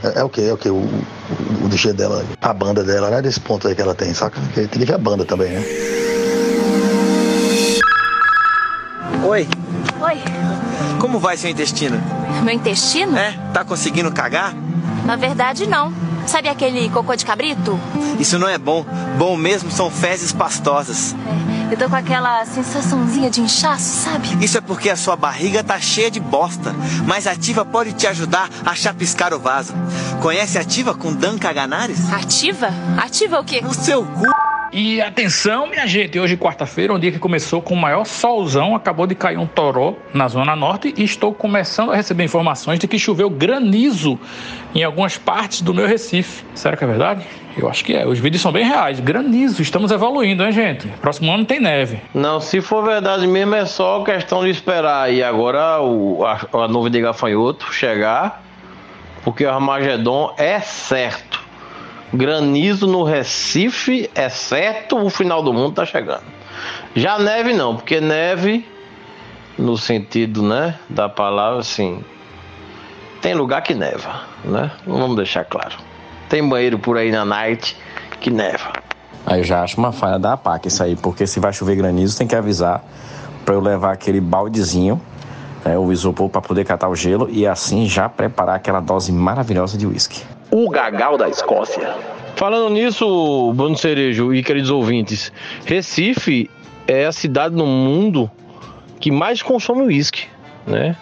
[0.04, 0.42] É, é o que?
[0.42, 0.68] É o que?
[0.68, 3.22] O, o, o G dela, a banda dela, né?
[3.22, 4.38] Desse ponto aí que ela tem, saca?
[4.54, 5.64] Tem que ver a banda também, né?
[9.26, 9.48] Oi.
[10.02, 10.18] Oi.
[11.00, 11.98] Como vai seu intestino?
[12.42, 13.16] Meu intestino?
[13.16, 14.54] É, tá conseguindo cagar?
[15.06, 15.92] Na verdade, não.
[16.26, 17.78] Sabe aquele cocô de cabrito?
[18.18, 18.84] Isso não é bom.
[19.18, 21.14] Bom mesmo são fezes pastosas.
[21.63, 21.63] É.
[21.70, 24.28] Eu tô com aquela sensaçãozinha de inchaço, sabe?
[24.44, 26.74] Isso é porque a sua barriga tá cheia de bosta.
[27.06, 29.74] Mas a Ativa pode te ajudar a chapiscar o vaso.
[30.20, 32.12] Conhece a Ativa com Dan Caganares?
[32.12, 32.68] Ativa?
[32.96, 33.62] Ativa o quê?
[33.66, 34.26] O seu cu.
[34.72, 39.06] E atenção, minha gente, hoje quarta-feira, um dia que começou com o maior solzão, acabou
[39.06, 42.98] de cair um toró na zona norte e estou começando a receber informações de que
[42.98, 44.18] choveu granizo
[44.74, 46.44] em algumas partes do meu Recife.
[46.56, 47.24] Será que é verdade?
[47.56, 48.06] Eu acho que é.
[48.06, 48.98] Os vídeos são bem reais.
[49.00, 50.88] Granizo, estamos evoluindo, hein, gente?
[51.00, 52.00] Próximo ano tem neve.
[52.12, 56.68] Não, se for verdade mesmo, é só questão de esperar e agora o, a, a
[56.68, 58.42] nuvem de gafanhoto chegar,
[59.22, 61.42] porque o Armagedon é certo.
[62.12, 66.22] Granizo no Recife é certo, o final do mundo tá chegando.
[66.94, 68.66] Já neve não, porque neve,
[69.58, 72.04] no sentido, né, da palavra, assim,
[73.20, 74.70] tem lugar que neva, né?
[74.86, 75.76] Vamos deixar claro.
[76.28, 77.76] Tem banheiro por aí na night
[78.20, 78.72] que neva.
[79.26, 82.18] Aí eu já acho uma falha da APAC isso aí, porque se vai chover granizo,
[82.18, 82.84] tem que avisar
[83.44, 85.00] para eu levar aquele baldezinho,
[85.64, 89.78] né, o isopor para poder catar o gelo e assim já preparar aquela dose maravilhosa
[89.78, 90.22] de uísque.
[90.50, 91.94] O Gagal da Escócia.
[92.36, 95.32] Falando nisso, Bruno Cerejo e queridos ouvintes,
[95.64, 96.50] Recife
[96.86, 98.30] é a cidade no mundo
[99.00, 100.26] que mais consome uísque,
[100.66, 100.96] né?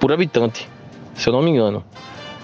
[0.00, 0.68] Por habitante,
[1.14, 1.84] se eu não me engano.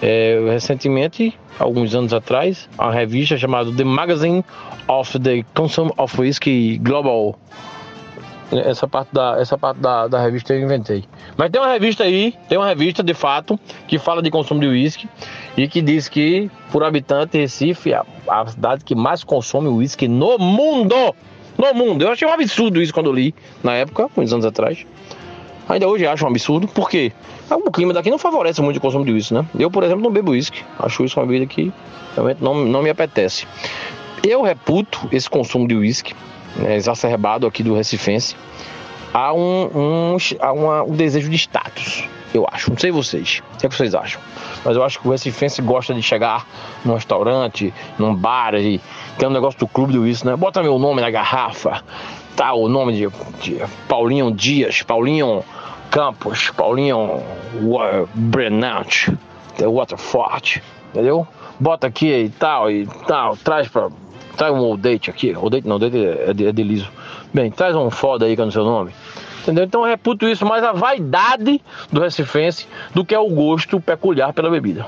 [0.01, 4.43] É, recentemente, alguns anos atrás, a revista chamada The Magazine
[4.87, 7.37] of the Consumption of Whisky Global.
[8.51, 11.03] Essa parte, da, essa parte da, da revista eu inventei.
[11.37, 14.67] Mas tem uma revista aí, tem uma revista de fato, que fala de consumo de
[14.67, 15.07] uísque
[15.55, 20.39] e que diz que, por habitante, Recife é a cidade que mais consome uísque no
[20.39, 20.95] mundo.
[21.57, 22.01] No mundo.
[22.03, 24.83] Eu achei um absurdo isso quando li, na época, muitos anos atrás.
[25.69, 27.11] Ainda hoje acho um absurdo, porque
[27.49, 29.45] o clima daqui não favorece muito o consumo de uísque, né?
[29.57, 30.63] Eu, por exemplo, não bebo uísque.
[30.79, 31.71] Acho isso uma bebida que
[32.15, 33.45] realmente não, não me apetece.
[34.25, 36.15] Eu reputo esse consumo de uísque
[36.55, 38.35] né, exacerbado aqui do Recifense
[39.13, 42.03] a um, um, a uma, um desejo de status,
[42.33, 42.71] eu acho.
[42.71, 43.41] Não sei vocês.
[43.53, 44.19] O que, é que vocês acham?
[44.63, 46.45] Mas eu acho que o Recifense gosta de chegar
[46.83, 48.81] num restaurante, num bar, e
[49.17, 50.35] tem um negócio do clube do isso, né?
[50.35, 51.83] Bota meu nome na garrafa,
[52.35, 52.53] tá?
[52.53, 53.07] O nome de,
[53.41, 55.43] de Paulinho Dias, Paulinho
[55.91, 57.21] Campos, Paulinho
[58.13, 59.09] Brenant,
[59.59, 61.27] Waterford, entendeu?
[61.59, 63.89] Bota aqui e tal, e tal, traz pra.
[64.37, 65.35] Traz um old date aqui.
[65.35, 66.89] Old date não, old é é de liso.
[67.33, 68.91] Bem, traz um foda aí que é no seu nome.
[69.41, 69.65] Entendeu?
[69.65, 74.31] Então eu reputo isso mais a vaidade do recifense do que é o gosto peculiar
[74.31, 74.87] pela bebida.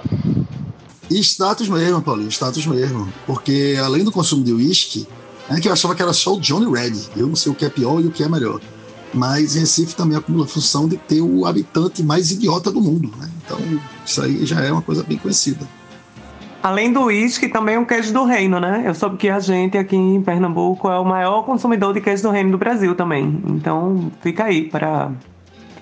[1.09, 3.11] E status mesmo, Paulinho, status mesmo.
[3.25, 5.05] Porque além do consumo de uísque,
[5.49, 6.93] é que eu achava que era só o Johnny Red.
[7.17, 8.61] Eu não sei o que é pior e o que é melhor.
[9.13, 13.11] Mas Recife também acumula a função de ter o habitante mais idiota do mundo.
[13.17, 13.29] Né?
[13.43, 13.59] Então,
[14.05, 15.67] isso aí já é uma coisa bem conhecida.
[16.63, 18.83] Além do uísque, também o queijo do reino, né?
[18.85, 22.29] Eu soube que a gente aqui em Pernambuco é o maior consumidor de queijo do
[22.29, 23.41] reino do Brasil também.
[23.47, 25.11] Então, fica aí para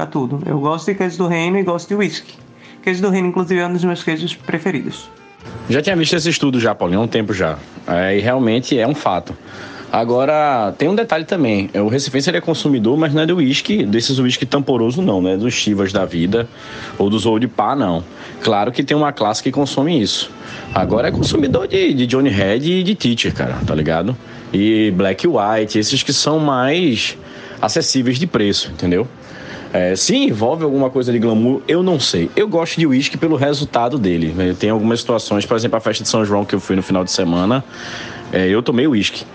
[0.10, 0.42] tudo.
[0.46, 2.34] Eu gosto de queijo do reino e gosto de uísque.
[2.82, 5.10] Queijo do reino, inclusive, é um dos meus queijos preferidos.
[5.70, 7.58] Já tinha visto esse estudo já, Paulinho, há um tempo já.
[7.86, 9.36] É, e realmente é um fato.
[9.91, 11.69] Agora, tem um detalhe também.
[11.73, 15.36] O Recifense ele é consumidor, mas não é do uísque, desses uísque tamporoso não, né?
[15.36, 16.47] Dos Chivas da vida
[16.97, 18.04] ou dos Old Pá, não.
[18.41, 20.32] Claro que tem uma classe que consome isso.
[20.73, 24.15] Agora é consumidor de, de Johnny Head e de Teacher, cara, tá ligado?
[24.54, 27.17] E Black White, esses que são mais
[27.60, 29.08] acessíveis de preço, entendeu?
[29.71, 32.30] É, se envolve alguma coisa de glamour, eu não sei.
[32.36, 34.34] Eu gosto de uísque pelo resultado dele.
[34.36, 34.56] Né?
[34.58, 37.04] Tem algumas situações, por exemplo, a festa de São João que eu fui no final
[37.04, 37.63] de semana,
[38.32, 39.25] é, eu tomei uísque.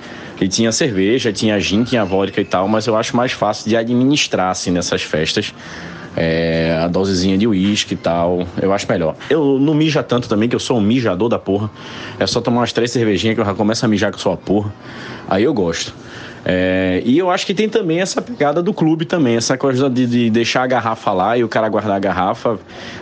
[0.41, 3.77] E tinha cerveja, tinha gin, tinha vodka e tal, mas eu acho mais fácil de
[3.77, 5.55] administrar, assim, nessas festas.
[6.17, 9.17] É, a dosezinha de uísque e tal, eu acho melhor.
[9.29, 11.69] Eu não mija tanto também, que eu sou um mijador da porra.
[12.21, 14.73] É só tomar umas três cervejinhas que eu já começo a mijar com sua porra.
[15.29, 15.93] Aí eu gosto.
[16.45, 20.07] É, e eu acho que tem também essa pegada do clube também, essa coisa de,
[20.07, 22.59] de, deixar a garrafa lá e o cara guardar a garrafa.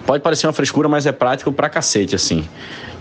[0.06, 2.44] Pode parecer uma frescura, mas é prático pra cacete, assim.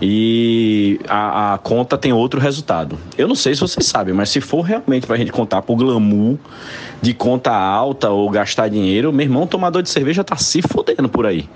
[0.00, 2.98] E a, a conta tem outro resultado.
[3.16, 6.36] Eu não sei se vocês sabem, mas se for realmente pra gente contar pro glamour
[7.00, 11.24] de conta alta ou gastar dinheiro, meu irmão tomador de cerveja tá se fodendo por
[11.24, 11.48] aí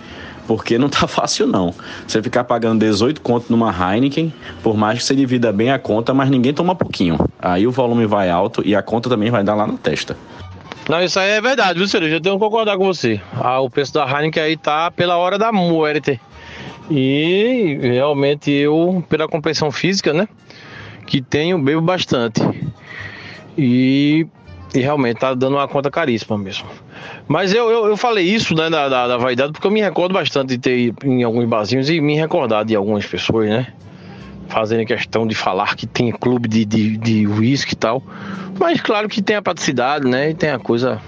[0.46, 1.74] porque não tá fácil não.
[2.06, 4.32] Você ficar pagando 18 conto numa Heineken,
[4.62, 7.18] por mais que você divida bem a conta, mas ninguém toma pouquinho.
[7.38, 10.16] Aí o volume vai alto e a conta também vai dar lá na testa.
[10.88, 12.16] Não, isso aí é verdade, viu, Cereja?
[12.16, 13.20] Eu tenho que concordar com você.
[13.34, 16.20] Ah, o preço da Heineken aí tá pela hora da muerte.
[16.88, 20.28] E realmente eu, pela compreensão física, né?
[21.04, 22.40] Que tenho, bebo bastante.
[23.58, 24.26] E,
[24.76, 26.66] e realmente tá dando uma conta caríssima mesmo.
[27.26, 30.12] Mas eu, eu, eu falei isso, né, da, da, da, vaidade, porque eu me recordo
[30.12, 33.68] bastante de ter ido em alguns barzinhos e me recordar de algumas pessoas, né?
[34.48, 38.02] Fazendo questão de falar que tem clube de, de, de uísque e tal.
[38.60, 40.30] Mas claro que tem a praticidade, né?
[40.30, 41.00] E tem a coisa.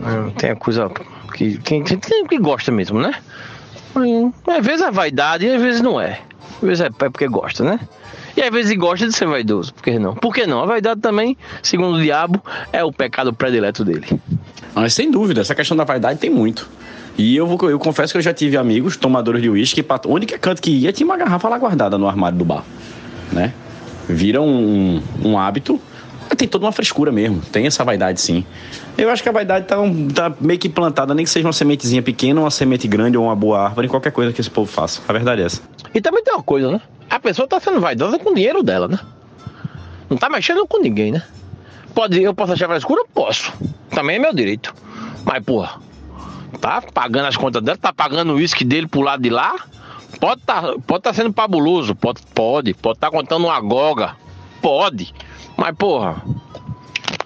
[0.00, 0.90] né, Tem a coisa
[1.34, 3.12] que, que, que, gosta mesmo, né?
[4.46, 6.20] Às vezes é vaidade e às vezes não é.
[6.56, 7.80] Às vezes é porque gosta, né?
[8.38, 10.14] E às vezes gosta de ser vaidoso, por que não?
[10.14, 10.62] Por que não?
[10.62, 12.40] A vaidade também, segundo o diabo,
[12.72, 14.06] é o pecado predileto dele.
[14.72, 16.70] Mas sem dúvida, essa questão da vaidade tem muito.
[17.16, 20.38] E eu, vou, eu confesso que eu já tive amigos tomadores de uísque, onde que
[20.38, 22.62] canto que ia tinha uma garrafa lá guardada no armário do bar,
[23.32, 23.52] né?
[24.08, 25.80] Vira um, um hábito,
[26.36, 28.44] tem toda uma frescura mesmo, tem essa vaidade sim.
[28.96, 31.52] Eu acho que a vaidade tá, um, tá meio que plantada, nem que seja uma
[31.52, 35.00] sementezinha pequena, uma semente grande ou uma boa árvore, qualquer coisa que esse povo faça.
[35.08, 35.62] A verdade é essa.
[35.94, 36.80] E também tem uma coisa, né?
[37.08, 38.98] A pessoa tá sendo vaidosa com o dinheiro dela, né?
[40.10, 41.22] Não tá mexendo com ninguém, né?
[41.94, 43.04] Pode, eu posso achar frescura?
[43.12, 43.52] Posso.
[43.90, 44.74] Também é meu direito.
[45.24, 45.80] Mas, porra,
[46.60, 49.54] tá pagando as contas dela, tá pagando o uísque dele pro lado de lá.
[50.20, 54.16] Pode tá, pode tá sendo fabuloso, pode, pode, pode tá contando uma goga,
[54.60, 55.14] pode.
[55.58, 56.22] Mas, porra,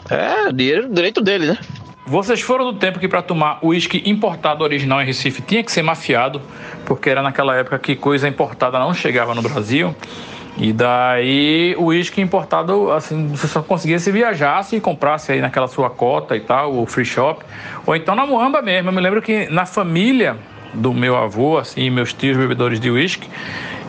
[0.08, 1.58] é dinheiro, direito dele, né?
[2.06, 5.82] Vocês foram do tempo que para tomar uísque importado original em Recife tinha que ser
[5.82, 6.40] mafiado,
[6.86, 9.94] porque era naquela época que coisa importada não chegava no Brasil.
[10.56, 15.68] E daí o uísque importado, assim, você só conseguia se viajasse e comprasse aí naquela
[15.68, 17.44] sua cota e tal, o free shop,
[17.84, 18.88] ou então na Moamba mesmo.
[18.88, 20.38] Eu me lembro que na família
[20.72, 23.28] do meu avô, assim, meus tios bebedores de uísque,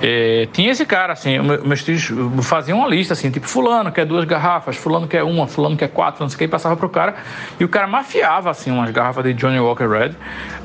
[0.02, 4.26] é, tinha esse cara, assim, meus tios faziam uma lista, assim, tipo, fulano quer duas
[4.26, 7.16] garrafas, fulano quer uma, fulano quer quatro, não sei o que, e passava pro cara,
[7.58, 10.12] e o cara mafiava, assim, umas garrafas de Johnny Walker Red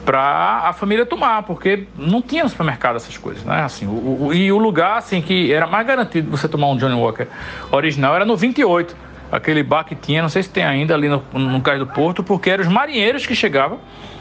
[0.05, 4.35] pra a família tomar, porque não tinha no supermercado essas coisas, né, assim, o, o,
[4.35, 7.27] e o lugar, assim, que era mais garantido você tomar um Johnny Walker
[7.71, 8.97] original era no 28,
[9.31, 12.25] aquele bar que tinha, não sei se tem ainda ali no, no Cais do Porto,
[12.25, 13.79] porque eram os marinheiros que chegavam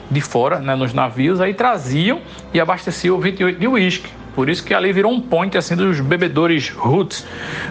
[0.10, 2.22] de fora, né, nos navios, aí traziam
[2.54, 4.10] e abasteciam o 28 de uísque.
[4.36, 7.26] Por isso que ali virou um point assim dos bebedores roots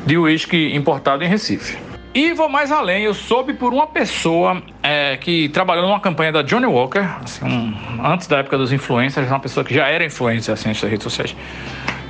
[0.04, 1.78] de uísque importado em Recife.
[2.12, 6.42] E vou mais além, eu soube por uma pessoa é, que trabalhou numa campanha da
[6.42, 10.54] Johnny Walker, assim, um, antes da época dos influencers, uma pessoa que já era influencer
[10.54, 11.36] assim, nas redes sociais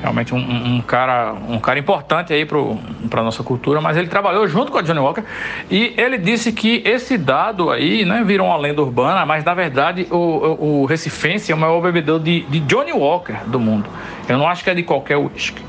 [0.06, 4.70] realmente um, um, cara um cara importante aí para nossa cultura, mas ele trabalhou junto
[4.70, 5.22] com a Johnny Walker
[5.68, 10.06] e ele disse que esse dado aí, né, virou uma lenda urbana, mas na verdade
[10.10, 13.88] o, o, o Recifense é o maior bebedor de, de Johnny Walker do mundo.
[14.28, 15.62] Eu não acho que é de qualquer uísque.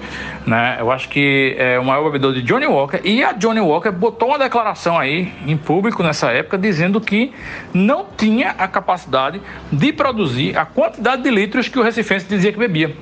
[0.45, 0.77] Né?
[0.79, 4.29] Eu acho que é o maior bebedor de Johnny Walker e a Johnny Walker botou
[4.29, 7.33] uma declaração aí em público nessa época dizendo que
[7.73, 12.59] não tinha a capacidade de produzir a quantidade de litros que o Recifense dizia que
[12.59, 12.95] bebia.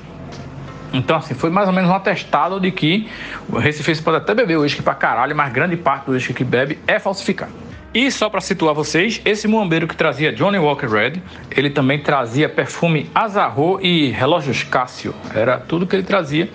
[0.95, 3.07] Então, assim, foi mais ou menos um atestado de que
[3.49, 6.79] o Recife pode até beber uísque pra caralho, mas grande parte do uísque que bebe
[6.87, 7.51] é falsificado.
[7.93, 11.13] E só para situar vocês, esse muambeiro que trazia Johnny Walker Red,
[11.55, 15.15] ele também trazia perfume Azarro e relógios Cássio.
[15.33, 16.49] Era tudo que ele trazia.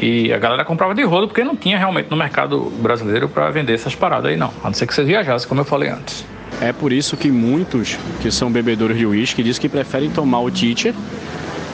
[0.00, 3.74] E a galera comprava de rodo porque não tinha realmente no mercado brasileiro para vender
[3.74, 4.50] essas paradas aí não.
[4.62, 6.24] A não ser que vocês viajassem, como eu falei antes.
[6.58, 10.50] É por isso que muitos que são bebedores de uísque dizem que preferem tomar o
[10.50, 10.94] teacher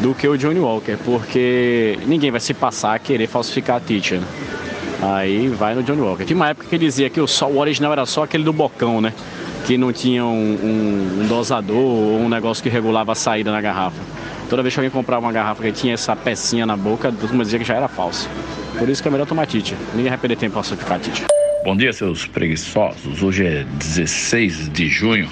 [0.00, 4.20] do que o Johnny Walker, porque ninguém vai se passar a querer falsificar a teacher.
[5.00, 6.24] Aí vai no Johnny Walker.
[6.24, 9.00] Tinha uma época que dizia que o, só, o original era só aquele do bocão,
[9.00, 9.12] né?
[9.64, 14.00] Que não tinha um, um, dosador ou um negócio que regulava a saída na garrafa.
[14.48, 17.44] Toda vez que alguém comprava uma garrafa que tinha essa pecinha na boca, todo mundo
[17.44, 18.28] dizia que já era falso.
[18.78, 19.76] Por isso que é melhor tomar teacher.
[19.94, 21.26] Ninguém vai perder tempo pra falsificar teacher.
[21.64, 23.22] Bom dia, seus preguiçosos.
[23.22, 25.28] Hoje é 16 de junho.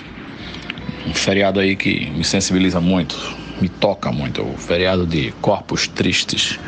[1.07, 6.59] Um feriado aí que me sensibiliza muito me toca muito, o feriado de Corpos Tristes.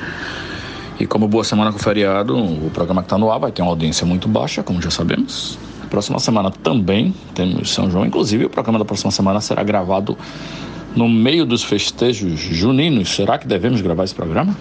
[0.99, 3.63] E como boa semana com o feriado, o programa que está no ar vai ter
[3.63, 5.59] uma audiência muito baixa, como já sabemos.
[5.91, 10.19] Próxima semana também temos São João, inclusive o programa da próxima semana será gravado
[10.97, 13.15] no meio dos festejos juninos.
[13.15, 14.57] Será que devemos gravar esse programa?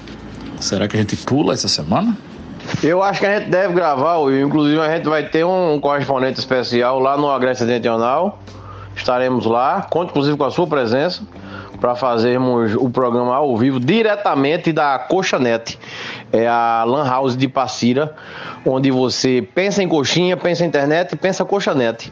[0.59, 2.15] Será que a gente pula essa semana?
[2.83, 6.99] Eu acho que a gente deve gravar, inclusive a gente vai ter um correspondente especial
[6.99, 8.39] lá no Agreste Setentrional.
[8.95, 11.23] Estaremos lá, conto inclusive com a sua presença
[11.79, 15.77] para fazermos o programa ao vivo diretamente da Coxanet.
[16.31, 18.15] É a Lan House de Passira,
[18.65, 22.11] onde você pensa em coxinha, pensa em internet, pensa coxanet.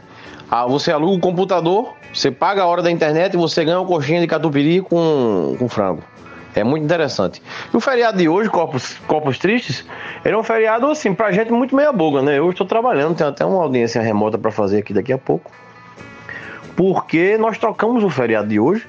[0.50, 3.86] Ah, você aluga o computador, você paga a hora da internet e você ganha uma
[3.86, 6.02] coxinha de catupiry com, com frango.
[6.54, 7.42] É muito interessante.
[7.72, 9.84] E o feriado de hoje, Corpos, Corpos Tristes,
[10.24, 12.38] ele é um feriado, assim, pra gente muito meia boca, né?
[12.38, 15.50] Eu estou trabalhando, tenho até uma audiência remota para fazer aqui daqui a pouco.
[16.74, 18.88] Porque nós trocamos o feriado de hoje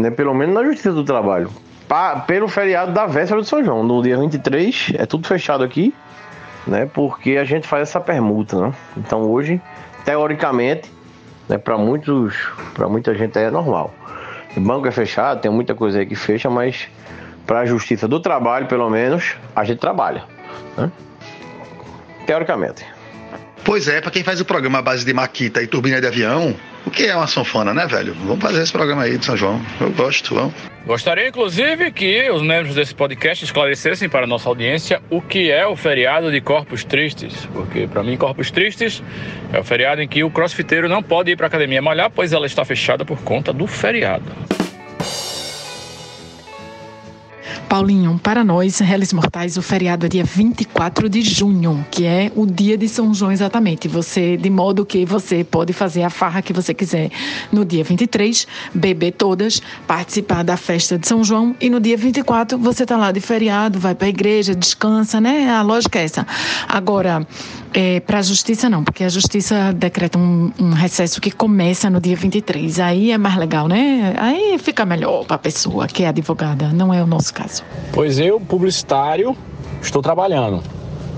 [0.00, 0.10] né?
[0.10, 1.50] Pelo menos na Justiça do Trabalho.
[1.88, 3.82] Pa, pelo feriado da véspera do São João.
[3.82, 5.94] No dia 23, é tudo fechado aqui,
[6.66, 6.86] né?
[6.86, 8.72] Porque a gente faz essa permuta, né?
[8.96, 9.60] Então hoje,
[10.04, 10.90] teoricamente,
[11.48, 12.36] né, para muitos,
[12.74, 13.92] para muita gente é normal.
[14.56, 16.88] O banco é fechado, tem muita coisa aí que fecha, mas
[17.46, 20.24] para a Justiça do Trabalho, pelo menos, a gente trabalha,
[20.76, 20.90] né?
[22.26, 22.84] Teoricamente.
[23.70, 26.56] Pois é, pra quem faz o programa à base de maquita e turbina de avião,
[26.84, 28.14] o que é uma sanfona, né, velho?
[28.14, 29.64] Vamos fazer esse programa aí de São João.
[29.80, 30.54] Eu gosto, vamos.
[30.84, 35.64] Gostaria, inclusive, que os membros desse podcast esclarecessem para a nossa audiência o que é
[35.68, 37.46] o feriado de Corpus Tristes.
[37.52, 39.04] Porque, para mim, Corpus Tristes
[39.52, 42.32] é o feriado em que o crossfiteiro não pode ir para a academia malhar, pois
[42.32, 44.24] ela está fechada por conta do feriado.
[47.70, 52.44] Paulinho, para nós, réis mortais, o feriado é dia 24 de junho, que é o
[52.44, 53.86] dia de São João exatamente.
[53.86, 57.12] Você, de modo que você pode fazer a farra que você quiser
[57.52, 62.58] no dia 23, beber todas, participar da festa de São João e no dia 24
[62.58, 65.48] você tá lá de feriado, vai para a igreja, descansa, né?
[65.48, 66.26] A lógica é essa.
[66.66, 67.24] Agora,
[67.72, 72.00] é, para a justiça não, porque a justiça decreta um, um, recesso que começa no
[72.00, 72.80] dia 23.
[72.80, 74.12] Aí é mais legal, né?
[74.18, 77.59] Aí fica melhor para a pessoa que é advogada, não é o nosso caso.
[77.92, 79.36] Pois eu, publicitário,
[79.82, 80.62] estou trabalhando.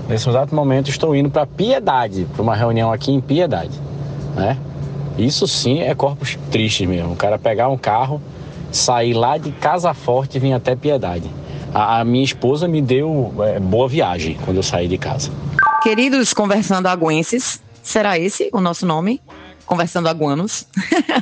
[0.07, 3.79] Nesse exato momento estou indo para Piedade, para uma reunião aqui em Piedade,
[4.35, 4.57] né?
[5.17, 7.13] Isso sim é corpos triste mesmo.
[7.13, 8.21] O cara pegar um carro,
[8.71, 11.29] sair lá de Casa Forte e vir até Piedade.
[11.73, 15.31] A, a minha esposa me deu é, boa viagem quando eu saí de casa.
[15.81, 19.21] Queridos conversando aguenses, será esse o nosso nome?
[19.65, 20.67] Conversando Aguanos.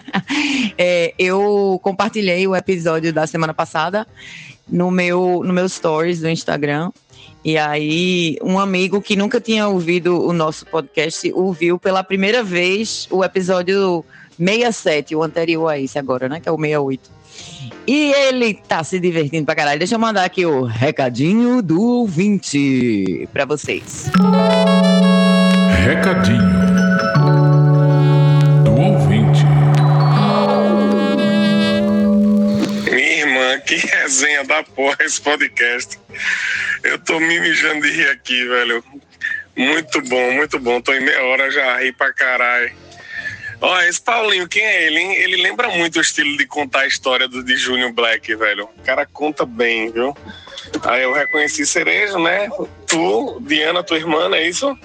[0.78, 4.08] é, eu compartilhei o episódio da semana passada
[4.72, 6.92] no meu, no meu stories do Instagram.
[7.44, 13.08] E aí, um amigo que nunca tinha ouvido o nosso podcast ouviu pela primeira vez
[13.10, 14.06] o episódio
[14.38, 16.40] 67, o anterior a esse agora, né?
[16.40, 17.22] Que é o 68.
[17.88, 19.80] E ele tá se divertindo pra caralho.
[19.80, 24.12] Deixa eu mandar aqui o recadinho do ouvinte pra vocês.
[25.84, 26.81] Recadinho
[33.60, 36.00] Que resenha da porra esse podcast.
[36.84, 38.84] Eu tô me mijando de rir aqui, velho.
[39.56, 40.82] Muito bom, muito bom.
[40.82, 42.72] Tô em meia hora já ri pra caralho.
[43.60, 45.16] Ó, esse Paulinho, quem é ele, hein?
[45.18, 48.68] Ele lembra muito o estilo de contar a história do, de Júnior Black, velho.
[48.78, 50.18] O cara conta bem, viu?
[50.84, 52.50] Aí eu reconheci Cerejo, né?
[52.88, 54.76] Tu, Diana, tua irmã, é isso?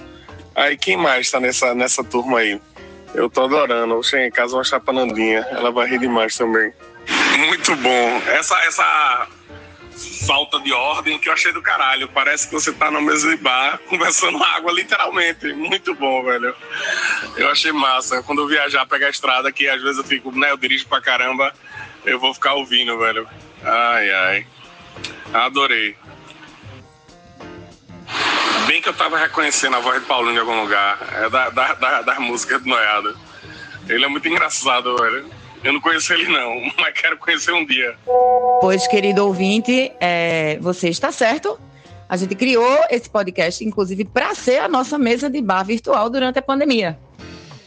[0.54, 2.60] Aí quem mais tá nessa, nessa turma aí?
[3.14, 3.94] Eu tô adorando.
[4.12, 5.46] Eu em casa uma chapanandinha.
[5.50, 6.70] Ela vai rir demais também.
[7.36, 8.22] Muito bom.
[8.26, 9.28] Essa, essa
[10.26, 12.08] falta de ordem que eu achei do caralho.
[12.08, 15.52] Parece que você tá no mesmo bar conversando água, literalmente.
[15.52, 16.54] Muito bom, velho.
[17.36, 18.22] Eu achei massa.
[18.22, 21.00] Quando eu viajar, pegar a estrada, que às vezes eu fico, né, eu dirijo pra
[21.00, 21.52] caramba,
[22.04, 23.28] eu vou ficar ouvindo, velho.
[23.62, 24.46] Ai, ai.
[25.32, 25.96] Adorei.
[28.66, 30.98] Bem que eu tava reconhecendo a voz de Paulinho em algum lugar.
[31.12, 33.16] É da, da, da, das músicas do Noiado.
[33.88, 35.30] Ele é muito engraçado, velho.
[35.66, 37.96] Eu não conheço ele, não, mas quero conhecer um dia.
[38.60, 41.58] Pois, querido ouvinte, é, você está certo.
[42.08, 46.38] A gente criou esse podcast, inclusive, para ser a nossa mesa de bar virtual durante
[46.38, 46.96] a pandemia.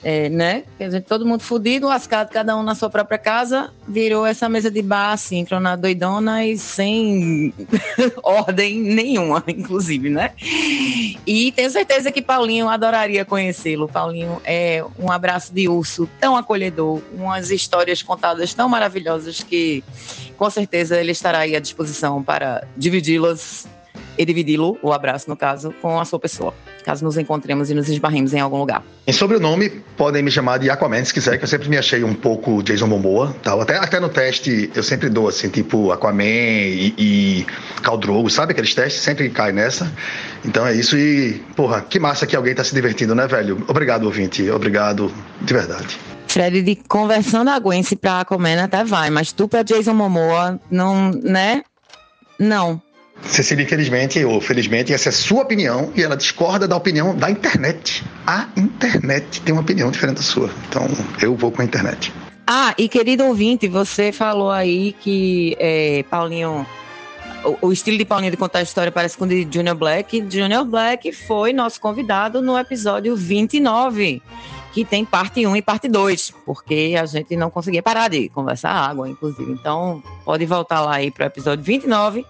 [0.04, 0.64] É, né?
[0.80, 4.72] A gente, todo mundo fudido, lascado, cada um na sua própria casa, virou essa mesa
[4.72, 7.54] de bar síncrona, doidona e sem
[8.24, 10.32] ordem nenhuma, inclusive, né?
[11.28, 13.90] E tenho certeza que Paulinho adoraria conhecê-lo.
[13.90, 19.84] Paulinho é um abraço de urso tão acolhedor, umas histórias contadas tão maravilhosas que
[20.38, 23.68] com certeza ele estará aí à disposição para dividi-las
[24.19, 26.53] e dividi-lo, o abraço no caso, com a sua pessoa,
[26.84, 28.84] caso nos encontremos e nos esbarremos em algum lugar.
[29.08, 31.77] E sobre o nome, podem me chamar de Aquaman se quiser, que eu sempre me
[31.77, 33.62] achei um pouco Jason Momoa, tal.
[33.62, 37.45] Até, até no teste eu sempre dou assim, tipo Aquaman e, e
[37.82, 39.01] Caldrogo, sabe aqueles testes?
[39.01, 39.89] Sempre cai nessa.
[40.43, 43.63] Então é isso e, porra, que massa que alguém tá se divertindo, né, velho?
[43.69, 44.49] Obrigado, ouvinte.
[44.51, 45.97] Obrigado, de verdade.
[46.27, 51.10] Fred, de conversando a Gwen pra Aquaman até vai, mas tu pra Jason Momoa, não,
[51.12, 51.63] né?
[52.38, 52.82] Não.
[53.23, 57.29] Cecília, infelizmente ou felizmente, essa é a sua opinião e ela discorda da opinião da
[57.29, 58.03] internet.
[58.25, 60.49] A internet tem uma opinião diferente da sua.
[60.67, 60.88] Então,
[61.21, 62.12] eu vou com a internet.
[62.47, 66.65] Ah, e querido ouvinte, você falou aí que é, Paulinho.
[67.43, 70.25] O, o, estilo de Paulinho de contar a história parece com o de Junior Black.
[70.29, 74.21] Junior Black foi nosso convidado no episódio 29
[74.80, 78.72] que tem parte 1 e parte 2, porque a gente não conseguia parar de conversar
[78.72, 79.52] água, inclusive.
[79.52, 82.26] Então, pode voltar lá aí para o episódio 29,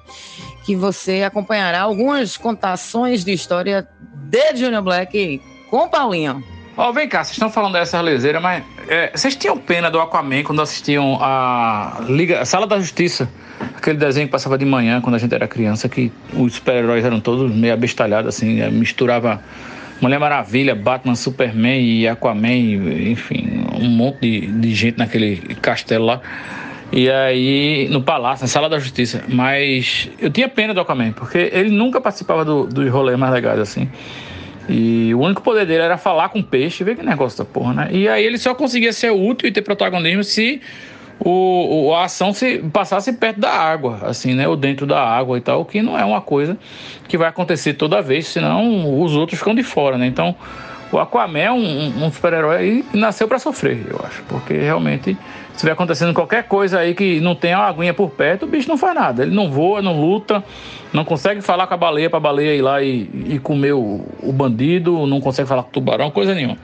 [0.65, 6.43] que você acompanhará algumas contações de história de Junior Black com Paulinho.
[6.75, 9.99] Ó, oh, vem cá, vocês estão falando dessa lezeira, mas é, vocês tinham pena do
[9.99, 13.29] Aquaman quando assistiam a Liga, a Sala da Justiça,
[13.77, 17.21] aquele desenho que passava de manhã quando a gente era criança, que os super-heróis eram
[17.21, 19.39] todos meio abestalhados, assim, misturava
[20.01, 22.55] Mulher Maravilha, Batman, Superman e Aquaman,
[23.11, 26.21] enfim, um monte de, de gente naquele castelo lá.
[26.91, 29.23] E aí, no palácio, na sala da justiça.
[29.27, 33.59] Mas eu tinha pena do Aquaman, porque ele nunca participava do, dos rolês mais legais,
[33.59, 33.89] assim.
[34.69, 37.89] E o único poder dele era falar com peixe, ver que negócio da porra, né?
[37.91, 40.61] E aí ele só conseguia ser útil e ter protagonismo se
[41.19, 44.47] o, o, a ação se passasse perto da água, assim, né?
[44.47, 46.57] Ou dentro da água e tal, que não é uma coisa
[47.07, 50.07] que vai acontecer toda vez, senão os outros ficam de fora, né?
[50.07, 50.35] Então,
[50.91, 55.15] o Aquaman é um, um super-herói que nasceu para sofrer, eu acho, porque realmente
[55.59, 58.69] se vai acontecendo qualquer coisa aí que não tenha uma aguinha por perto, o bicho
[58.69, 59.23] não faz nada.
[59.23, 60.41] Ele não voa, não luta,
[60.93, 64.31] não consegue falar com a baleia pra baleia ir lá e, e comer o, o
[64.31, 66.55] bandido, não consegue falar com o tubarão, coisa nenhuma.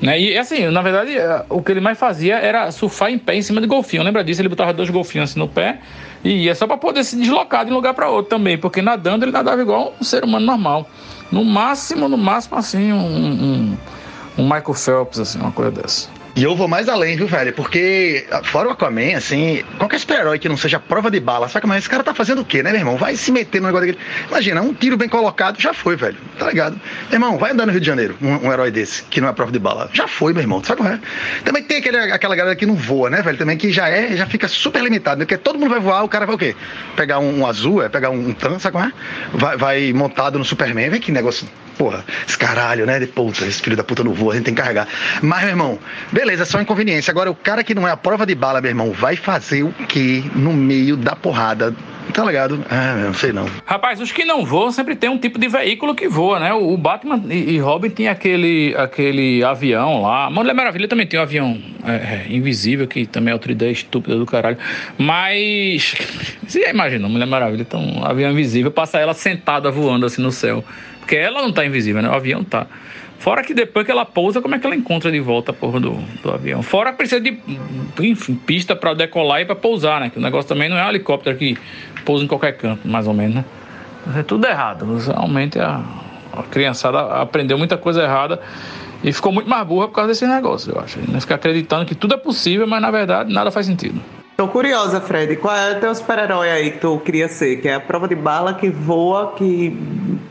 [0.00, 0.20] Né?
[0.20, 3.42] E assim, na verdade, eh, o que ele mais fazia era surfar em pé em
[3.42, 4.02] cima de golfinho.
[4.02, 4.40] Lembra disso?
[4.40, 5.78] Ele botava dois golfinhos assim no pé
[6.22, 9.24] e ia só para poder se deslocar de um lugar para outro também, porque nadando
[9.24, 10.88] ele nadava igual um ser humano normal.
[11.30, 13.78] No máximo, no máximo, assim, um, um,
[14.38, 16.08] um Michael Phelps, assim, uma coisa dessa.
[16.36, 17.52] E eu vou mais além, viu, velho?
[17.52, 21.64] Porque, fora o Aquaman, assim, qualquer super-herói que não seja prova de bala, saca?
[21.64, 22.96] Mas esse cara tá fazendo o quê, né, meu irmão?
[22.96, 24.04] Vai se meter no negócio daquele.
[24.28, 26.16] Imagina, um tiro bem colocado, já foi, velho.
[26.36, 26.80] Tá ligado?
[27.08, 29.32] Meu irmão, vai andar no Rio de Janeiro, um, um herói desse, que não é
[29.32, 29.88] prova de bala.
[29.92, 30.62] Já foi, meu irmão.
[30.64, 30.98] Sabe qual é?
[31.44, 33.38] Também tem aquele, aquela galera que não voa, né, velho?
[33.38, 35.24] Também que já é, já fica super limitado, né?
[35.24, 36.56] Porque todo mundo vai voar, o cara vai o quê?
[36.96, 38.92] Pegar um, um azul, é pegar um, um tan, sabe qual é?
[39.32, 42.98] Vai, vai montado no Superman, vem que negócio porra, esse caralho, né?
[42.98, 44.88] De puta, esse filho da puta não voa, a gente tem que carregar.
[45.22, 45.78] Mas, meu irmão,
[46.12, 47.10] beleza, só inconveniência.
[47.10, 49.72] Agora, o cara que não é a prova de bala, meu irmão, vai fazer o
[49.88, 51.74] quê no meio da porrada?
[52.12, 52.64] Tá ligado?
[52.70, 53.46] Ah, não sei não.
[53.64, 56.52] Rapaz, os que não voam sempre tem um tipo de veículo que voa, né?
[56.52, 60.30] O Batman e, Robin tem aquele, aquele avião lá.
[60.30, 64.16] Mulher Maravilha também tem um avião é, é, invisível, que também é outra ideia estúpida
[64.16, 64.58] do caralho.
[64.98, 65.94] Mas.
[66.46, 70.30] Você já imaginou, Mulher Maravilha tem um avião invisível, passa ela sentada voando assim no
[70.30, 70.64] céu.
[71.00, 72.08] Porque ela não tá invisível, né?
[72.08, 72.66] O avião tá.
[73.24, 75.80] Fora que depois que ela pousa, como é que ela encontra de volta a porra
[75.80, 76.62] do, do avião?
[76.62, 77.40] Fora precisa de
[77.98, 80.10] enfim, pista para decolar e para pousar, né?
[80.10, 81.56] Que o negócio também não é um helicóptero que
[82.04, 83.44] pousa em qualquer canto, mais ou menos, né?
[84.14, 84.98] É tudo errado.
[84.98, 85.80] Realmente a,
[86.34, 88.38] a criançada aprendeu muita coisa errada
[89.02, 90.98] e ficou muito mais burra por causa desse negócio, eu acho.
[91.10, 94.02] Não fica acreditando que tudo é possível, mas na verdade nada faz sentido.
[94.36, 95.36] Tô curiosa, Fred.
[95.36, 97.60] Qual é o teu super-herói aí que tu queria ser?
[97.60, 99.78] Que é a prova de bala que voa, que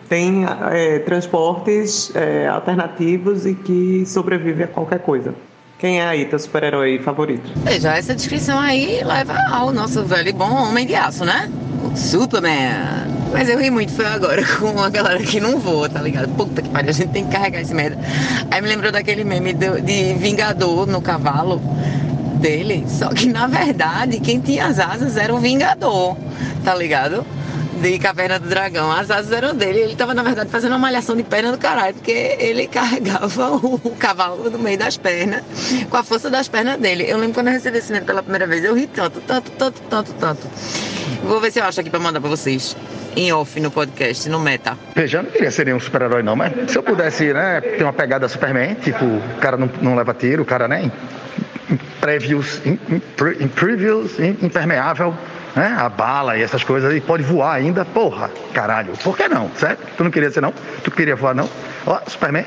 [0.10, 5.34] tem é, transportes é, alternativos e que sobrevive a qualquer coisa.
[5.80, 7.50] Quem é aí teu super-herói favorito?
[7.64, 11.50] Veja, essa descrição aí leva ao nosso velho e bom Homem de Aço, né?
[11.86, 13.08] O Superman.
[13.32, 16.28] Mas eu ri muito, foi agora, com uma galera que não voa, tá ligado?
[16.36, 17.98] Puta que pariu, a gente tem que carregar esse merda.
[18.52, 21.62] Aí me lembrou daquele meme de Vingador no cavalo
[22.44, 22.84] dele.
[22.88, 26.18] Só que na verdade quem tinha as asas era o Vingador,
[26.64, 27.26] tá ligado?
[27.82, 28.92] De Caverna do Dragão.
[28.92, 29.80] As asas eram dele.
[29.80, 33.96] Ele tava, na verdade, fazendo uma malhação de perna do caralho, porque ele carregava o,
[33.98, 35.42] cavalo no meio das pernas,
[35.90, 37.06] com a força das pernas dele.
[37.10, 39.82] Eu lembro quando eu recebi esse meme pela primeira vez, eu ri tanto, tanto, tanto,
[39.90, 40.48] tanto, tanto.
[41.24, 42.76] Vou ver se eu acho aqui pra mandar pra vocês.
[43.16, 44.76] Em off no podcast, no meta.
[44.96, 47.94] Veja, eu não queria ser nenhum super-herói, não, mas se eu pudesse, né, ter uma
[47.94, 50.92] pegada Superman, tipo, o cara não, não leva tiro, o cara, né,
[52.04, 52.62] previews,
[53.56, 55.16] previews impermeável,
[55.56, 55.74] né?
[55.80, 59.82] A bala e essas coisas, e pode voar ainda, porra, caralho, por que não, certo?
[59.96, 60.54] Tu não queria ser não?
[60.84, 61.50] Tu queria voar não?
[61.86, 62.44] Ó, Superman,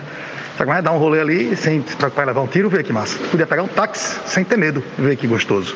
[0.59, 0.83] sabe como é?
[0.83, 3.19] Dar um rolê ali, sem se preocupar levar um tiro, vê que massa.
[3.31, 5.75] Podia pegar um táxi sem ter medo, vê que gostoso.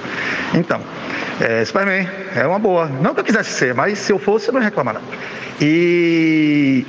[0.53, 0.83] Então,
[1.41, 2.07] é, Superman
[2.37, 2.87] é uma boa.
[2.87, 5.03] Não que eu quisesse ser, mas se eu fosse, eu não reclamar não.
[5.59, 6.87] E...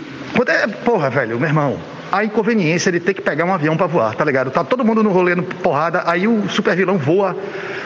[0.48, 1.78] É, porra, velho, meu irmão,
[2.12, 4.52] a inconveniência de ter que pegar um avião para voar, tá ligado?
[4.52, 7.36] Tá todo mundo no rolê, no porrada, aí o super vilão voa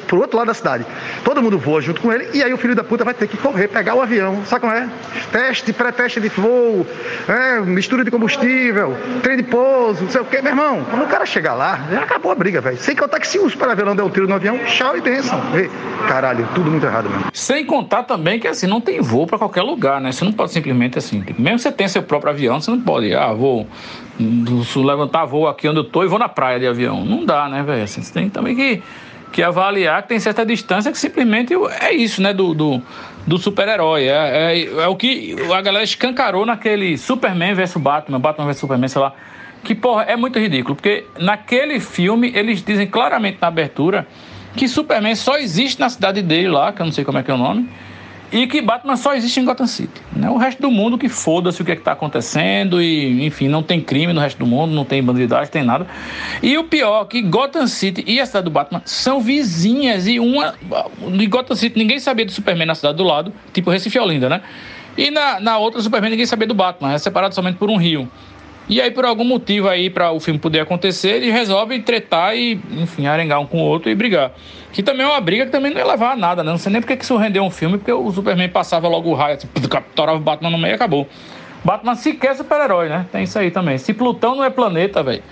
[0.07, 0.85] pro outro lado da cidade.
[1.23, 3.37] Todo mundo voa junto com ele e aí o filho da puta vai ter que
[3.37, 4.43] correr, pegar o avião.
[4.45, 4.87] Sabe como é?
[5.31, 6.85] Teste, pré-teste de voo,
[7.27, 10.41] é, mistura de combustível, trem de pouso, não sei o quê.
[10.41, 12.77] Meu irmão, quando o cara chegar lá, já acabou a briga, velho.
[12.77, 15.41] Sem contar que se o super vilão der um tiro no avião, tchau e benção.
[16.07, 17.25] Caralho, tudo muito errado mesmo.
[17.33, 20.11] Sem contar também que assim, não tem voo para qualquer lugar, né?
[20.11, 23.13] Você não pode simplesmente assim, mesmo que você tenha seu próprio avião, você não pode,
[23.13, 23.67] ah, vou
[24.77, 27.03] levantar voo aqui onde eu tô e vou na praia de avião.
[27.03, 27.83] Não dá, né, velho?
[27.83, 28.83] Assim, você tem também que
[29.35, 32.33] que avaliar que tem certa distância que simplesmente é isso, né?
[32.33, 32.81] Do, do,
[33.27, 34.07] do super-herói.
[34.07, 38.87] É, é, é, o que a galera escancarou naquele Superman vs Batman, Batman vs Superman,
[38.87, 39.13] sei lá.
[39.61, 40.73] Que, porra, é muito ridículo.
[40.73, 44.07] Porque naquele filme eles dizem claramente na abertura
[44.55, 47.29] que Superman só existe na cidade dele lá, que eu não sei como é que
[47.29, 47.67] é o nome
[48.35, 50.01] e que Batman só existe em Gotham City.
[50.13, 50.29] Né?
[50.29, 53.79] O resto do mundo que foda-se o que é está acontecendo e, enfim, não tem
[53.79, 55.87] crime no resto do mundo, não tem bandidagem, tem nada.
[56.43, 60.53] E o pior que Gotham City e a cidade do Batman são vizinhas e uma
[61.17, 64.27] de Gotham City ninguém sabia do Superman na cidade do lado, tipo Recife e Olinda,
[64.27, 64.41] né?
[64.97, 68.05] E na, na outra Superman ninguém sabia do Batman, é separado somente por um rio.
[68.67, 72.59] E aí, por algum motivo aí, para o filme poder acontecer, eles resolvem tretar e,
[72.71, 74.31] enfim, arengar um com o outro e brigar.
[74.75, 76.51] Que também é uma briga que também não ia levar a nada, né?
[76.51, 79.13] Não sei nem porque que isso rendeu um filme, porque o Superman passava logo o
[79.13, 81.07] raio, assim, capturava o Batman no meio e acabou.
[81.63, 83.05] Batman sequer é super-herói, né?
[83.09, 83.77] Tem isso aí também.
[83.77, 85.23] Se Plutão não é planeta, velho,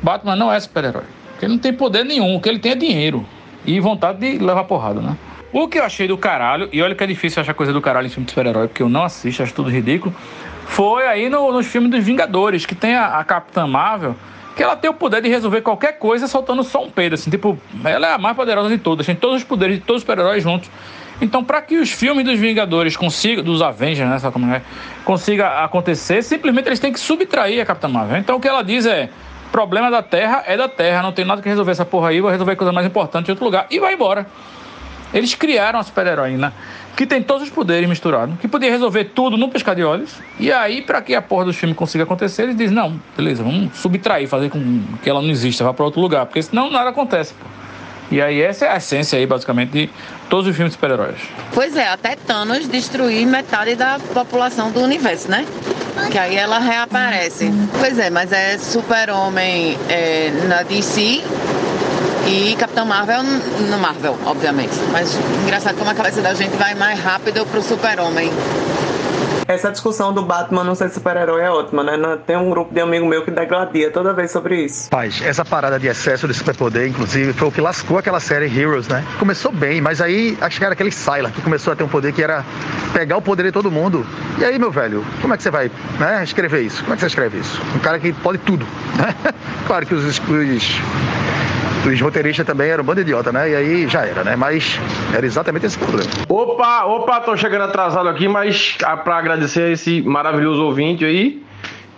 [0.00, 1.02] Batman não é super-herói.
[1.32, 3.26] Porque ele não tem poder nenhum, o que ele tem é dinheiro
[3.66, 5.16] e vontade de levar porrada, né?
[5.52, 8.06] O que eu achei do caralho, e olha que é difícil achar coisa do caralho
[8.06, 10.14] em filme de super-herói, porque eu não assisto, acho tudo ridículo,
[10.66, 14.14] foi aí no, nos filmes dos Vingadores, que tem a, a Capitã Marvel,
[14.54, 17.58] que ela tem o poder de resolver qualquer coisa soltando só um peido, assim, tipo,
[17.84, 20.42] ela é a mais poderosa de todas, tem todos os poderes de todos os super-heróis
[20.42, 20.70] juntos.
[21.20, 24.60] Então, para que os filmes dos Vingadores consigam, dos Avengers, né, sabe como é,
[25.04, 28.18] consiga acontecer, simplesmente eles têm que subtrair a Capitã Marvel.
[28.18, 29.08] Então, o que ela diz é:
[29.52, 32.30] problema da Terra é da Terra, não tem nada que resolver essa porra aí, vou
[32.30, 34.26] resolver coisa mais importante em outro lugar e vai embora.
[35.14, 36.52] Eles criaram a super-heroína
[36.96, 40.14] que tem todos os poderes misturados, que podia resolver tudo num piscar de olhos.
[40.38, 43.76] E aí, para que a porra dos filmes consiga acontecer, eles dizem: não, beleza, vamos
[43.76, 47.34] subtrair, fazer com que ela não exista, vá para outro lugar, porque senão nada acontece.
[47.34, 47.62] Pô.
[48.12, 49.90] E aí, essa é a essência aí, basicamente, de
[50.28, 51.16] todos os filmes de super-heróis.
[51.54, 55.46] Pois é, até Thanos destruir metade da população do universo, né?
[56.10, 57.50] Que aí ela reaparece.
[57.78, 61.22] Pois é, mas é Super-Homem é, na DC
[62.26, 64.74] e Capitão Marvel no Marvel, obviamente.
[64.90, 68.30] Mas engraçado como a cabeça da gente vai mais rápido pro Super-Homem.
[69.48, 72.18] Essa discussão do Batman não ser super-herói é ótima, né?
[72.26, 74.88] Tem um grupo de amigo meu que degladia toda vez sobre isso.
[74.88, 78.86] Paz, essa parada de excesso de superpoder, inclusive, foi o que lascou aquela série Heroes,
[78.86, 79.04] né?
[79.18, 82.12] Começou bem, mas aí acho que era aquele Sylar que começou a ter um poder
[82.12, 82.44] que era
[82.92, 84.06] pegar o poder de todo mundo.
[84.38, 86.80] E aí, meu velho, como é que você vai né, escrever isso?
[86.82, 87.60] Como é que você escreve isso?
[87.74, 88.66] Um cara que pode tudo,
[88.96, 89.14] né?
[89.66, 90.18] Claro que os, os
[91.86, 93.50] os roteiristas também eram um bando idiota, né?
[93.50, 94.36] E aí já era, né?
[94.36, 94.78] Mas
[95.14, 96.08] era exatamente esse problema.
[96.28, 101.42] Opa, opa, tô chegando atrasado aqui, mas para agradecer a esse maravilhoso ouvinte aí,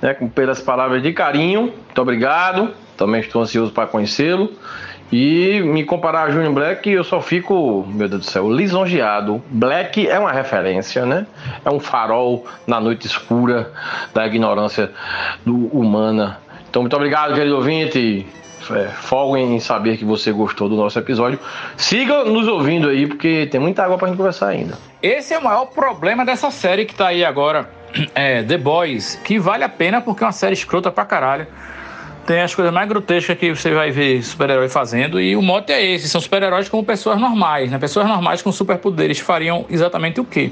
[0.01, 1.62] né, pelas palavras de carinho.
[1.62, 2.70] Muito obrigado.
[2.97, 4.53] Também estou ansioso para conhecê-lo.
[5.12, 9.43] E me comparar a Junior Black, eu só fico, meu Deus do céu, lisonjeado.
[9.51, 11.26] Black é uma referência, né?
[11.64, 13.70] É um farol na noite escura
[14.14, 14.91] da ignorância
[15.45, 16.39] do, humana.
[16.68, 18.26] Então, muito obrigado, querido ouvinte
[18.72, 21.38] é, em saber que você gostou do nosso episódio.
[21.76, 24.78] Siga nos ouvindo aí, porque tem muita água pra gente conversar ainda.
[25.02, 27.68] Esse é o maior problema dessa série que tá aí agora,
[28.14, 31.46] é, The Boys, que vale a pena porque é uma série escrota pra caralho.
[32.26, 35.84] Tem as coisas mais grotescas que você vai ver super-herói fazendo, e o mote é
[35.84, 37.78] esse: são super-heróis como pessoas normais, né?
[37.78, 40.50] Pessoas normais com superpoderes fariam exatamente o quê?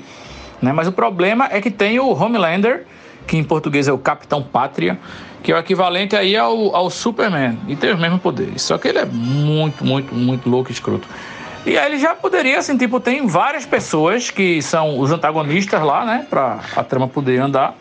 [0.61, 0.71] Né?
[0.71, 2.85] Mas o problema é que tem o Homelander,
[3.27, 4.99] que em português é o Capitão Pátria,
[5.43, 8.63] que é o equivalente aí ao, ao Superman, e tem os mesmos poderes.
[8.63, 11.09] Só que ele é muito, muito, muito louco e escroto.
[11.65, 16.05] E aí ele já poderia, assim, tipo, tem várias pessoas que são os antagonistas lá,
[16.05, 17.77] né, pra a trama poder andar,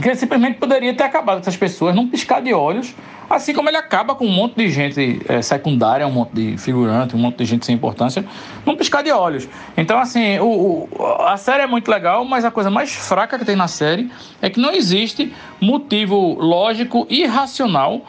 [0.00, 2.94] que ele simplesmente poderia ter acabado com essas pessoas num piscar de olhos,
[3.28, 7.14] assim como ele acaba com um monte de gente é, secundária, um monte de figurante,
[7.14, 8.24] um monte de gente sem importância,
[8.64, 9.48] num piscar de olhos.
[9.76, 13.44] Então, assim, o, o, a série é muito legal, mas a coisa mais fraca que
[13.44, 18.02] tem na série é que não existe motivo lógico e racional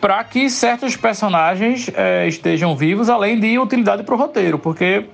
[0.00, 5.06] para que certos personagens é, estejam vivos, além de utilidade para o roteiro, porque,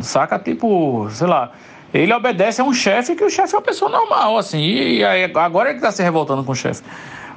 [0.00, 1.52] saca, tipo, sei lá
[1.92, 5.70] ele obedece a um chefe que o chefe é uma pessoa normal, assim, e agora
[5.70, 6.82] ele está se revoltando com o chefe.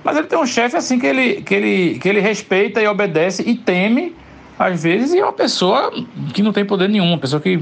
[0.03, 3.43] Mas ele tem um chefe assim que ele, que, ele, que ele respeita e obedece
[3.45, 4.15] e teme,
[4.57, 5.91] às vezes, e é uma pessoa
[6.33, 7.61] que não tem poder nenhum, uma pessoa que,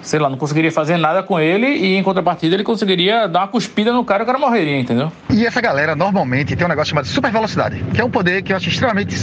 [0.00, 3.48] sei lá, não conseguiria fazer nada com ele e em contrapartida ele conseguiria dar uma
[3.48, 5.12] cuspida no cara e o cara morreria, entendeu?
[5.30, 8.52] E essa galera normalmente tem um negócio chamado super velocidade, que é um poder que
[8.52, 9.14] eu acho extremamente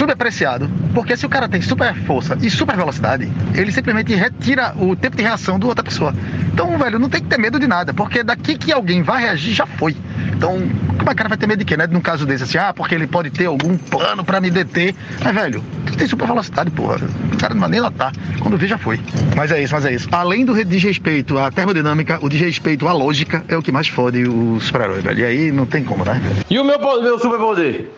[0.00, 4.96] subapreciado, porque se o cara tem super força e super velocidade, ele simplesmente retira o
[4.96, 6.14] tempo de reação do outra pessoa.
[6.52, 9.52] Então, velho, não tem que ter medo de nada, porque daqui que alguém vai reagir
[9.52, 9.94] já foi.
[10.34, 10.58] Então,
[10.96, 11.86] como é que o cara vai ter medo de quê, né?
[11.86, 14.94] Num caso desse, assim, ah, porque ele pode ter algum plano para me deter.
[15.22, 16.96] Mas, velho, tu tem super velocidade, porra.
[17.32, 18.10] O cara não vai nem notar.
[18.40, 18.98] Quando vê, já foi.
[19.36, 20.08] Mas é isso, mas é isso.
[20.10, 24.58] Além do desrespeito à termodinâmica, o desrespeito à lógica é o que mais fode o
[24.60, 25.20] super-herói, velho.
[25.20, 26.20] E aí não tem como, né?
[26.48, 27.90] E o meu, meu superpoder?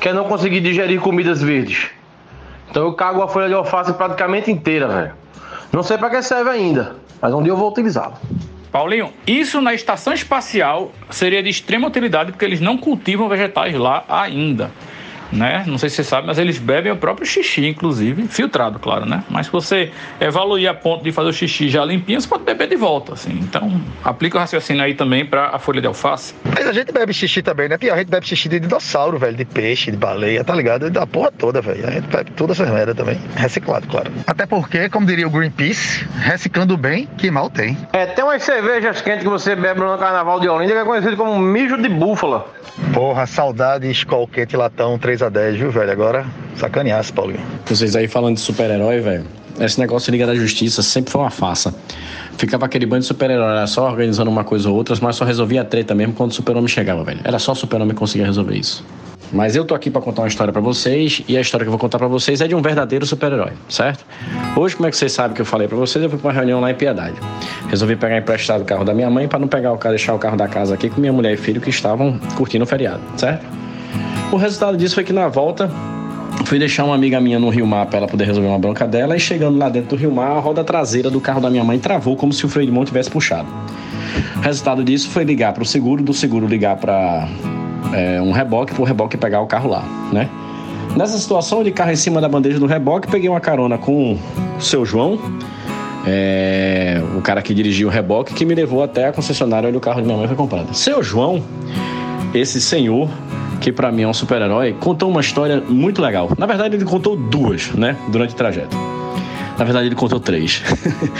[0.00, 1.88] Que é não conseguir digerir comidas verdes.
[2.70, 5.12] Então eu cago a folha de alface praticamente inteira, velho.
[5.72, 8.14] Não sei para que serve ainda, mas um dia eu vou utilizá-lo.
[8.70, 14.04] Paulinho, isso na estação espacial seria de extrema utilidade porque eles não cultivam vegetais lá
[14.08, 14.70] ainda
[15.32, 15.64] né?
[15.66, 19.24] Não sei se você sabe, mas eles bebem o próprio xixi, inclusive, filtrado, claro, né?
[19.28, 22.68] Mas se você evoluir a ponto de fazer o xixi já limpinho, você pode beber
[22.68, 23.32] de volta, assim.
[23.32, 26.34] Então, aplica o raciocínio aí também para a folha de alface.
[26.44, 27.76] Mas a gente bebe xixi também, né?
[27.78, 30.90] Pior, a gente bebe xixi de dinossauro, velho, de peixe, de baleia, tá ligado?
[30.90, 31.86] Da porra toda, velho.
[31.86, 33.20] A gente bebe toda essa merda também.
[33.36, 34.10] Reciclado, claro.
[34.26, 37.76] Até porque, como diria o Greenpeace, reciclando bem, que mal tem.
[37.92, 41.16] É, tem umas cervejas quentes que você bebe no Carnaval de Olinda que é conhecido
[41.16, 42.46] como mijo de búfala.
[42.92, 45.90] Porra, saudade, escol quente latão 3 a 10, viu, velho?
[45.90, 47.40] Agora, sacaneasse, Paulinho.
[47.64, 49.24] Vocês aí falando de super-herói, velho.
[49.60, 51.74] esse negócio de Liga da Justiça sempre foi uma farsa.
[52.36, 55.64] Ficava aquele bando de super-herói, só organizando uma coisa ou outra, mas só resolvia a
[55.64, 57.20] treta mesmo quando o super-homem chegava, velho.
[57.24, 58.84] Era só o super-homem que conseguia resolver isso.
[59.32, 61.72] Mas eu tô aqui para contar uma história para vocês e a história que eu
[61.72, 64.04] vou contar para vocês é de um verdadeiro super-herói, certo?
[64.56, 66.32] Hoje, como é que vocês sabem que eu falei para vocês, eu fui pra uma
[66.32, 67.16] reunião lá em Piedade.
[67.68, 70.18] Resolvi pegar emprestado o carro da minha mãe para não pegar o carro, deixar o
[70.18, 73.44] carro da casa aqui com minha mulher e filho que estavam curtindo o feriado, certo?
[74.32, 75.70] O resultado disso foi que na volta
[76.44, 79.16] fui deixar uma amiga minha no Rio Mar para ela poder resolver uma bronca dela
[79.16, 81.78] e chegando lá dentro do Rio Mar, a roda traseira do carro da minha mãe
[81.78, 83.48] travou como se o freio de mão tivesse puxado.
[84.36, 87.28] O resultado disso foi ligar para o seguro, do seguro ligar para
[87.92, 90.28] é, um reboque, para o reboque pegar o carro lá, né?
[90.96, 94.18] Nessa situação, de carro em cima da bandeja do reboque, peguei uma carona com
[94.56, 95.18] o seu João,
[96.06, 99.80] é, o cara que dirigia o reboque, que me levou até a concessionária onde o
[99.80, 100.74] carro de minha mãe foi comprado.
[100.74, 101.42] Seu João,
[102.32, 103.10] esse senhor,
[103.60, 106.30] que para mim é um super-herói, contou uma história muito legal.
[106.38, 108.76] Na verdade, ele contou duas, né, durante o trajeto.
[109.58, 110.62] Na verdade, ele contou três.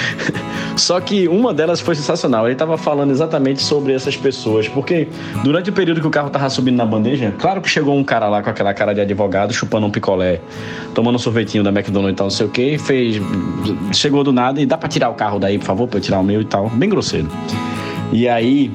[0.77, 2.45] Só que uma delas foi sensacional.
[2.45, 5.09] Ele estava falando exatamente sobre essas pessoas, porque
[5.43, 8.29] durante o período que o carro estava subindo na bandeja, claro que chegou um cara
[8.29, 10.41] lá com aquela cara de advogado, chupando um picolé,
[10.95, 13.17] tomando um sorvetinho da McDonald's e tal, não sei o que, fez.
[13.93, 16.21] Chegou do nada e dá para tirar o carro daí, por favor, para eu tirar
[16.21, 16.69] o meu e tal.
[16.69, 17.29] Bem grosseiro.
[18.13, 18.71] E aí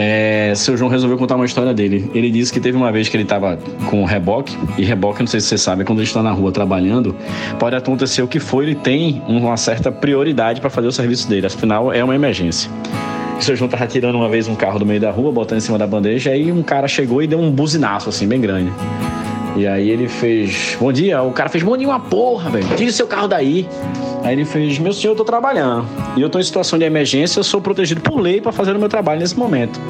[0.00, 2.08] é, seu João resolveu contar uma história dele.
[2.14, 3.58] Ele disse que teve uma vez que ele estava
[3.90, 7.16] com reboque, e reboque, não sei se você sabe, quando ele está na rua trabalhando,
[7.58, 11.48] pode acontecer o que for, ele tem uma certa prioridade para fazer o serviço dele,
[11.48, 12.70] afinal é uma emergência.
[13.36, 15.62] O seu João estava tirando uma vez um carro do meio da rua, botando em
[15.62, 18.72] cima da bandeja, aí um cara chegou e deu um buzinaço assim, bem grande.
[19.58, 22.92] E aí ele fez, bom dia, o cara fez, bom dia uma porra, velho, tire
[22.92, 23.68] seu carro daí.
[24.22, 25.84] Aí ele fez, meu senhor, eu tô trabalhando.
[26.16, 28.78] E eu tô em situação de emergência, eu sou protegido por lei para fazer o
[28.78, 29.80] meu trabalho nesse momento.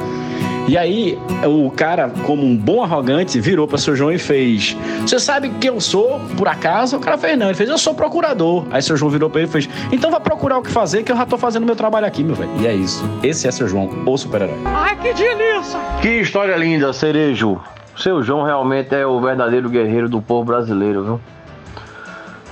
[0.66, 5.18] E aí, o cara, como um bom arrogante, virou para seu João e fez: Você
[5.18, 6.96] sabe que eu sou, por acaso?
[6.96, 8.66] O cara fez: Não, ele fez: Eu sou procurador.
[8.70, 11.12] Aí seu João virou para ele e fez: Então vá procurar o que fazer, que
[11.12, 12.50] eu já tô fazendo meu trabalho aqui, meu velho.
[12.60, 13.02] E é isso.
[13.22, 14.58] Esse é seu João, o super-herói.
[14.66, 15.78] Ai, que delícia!
[16.02, 17.58] Que história linda, Cerejo.
[17.99, 21.20] Seu João realmente é o verdadeiro guerreiro do povo brasileiro, viu?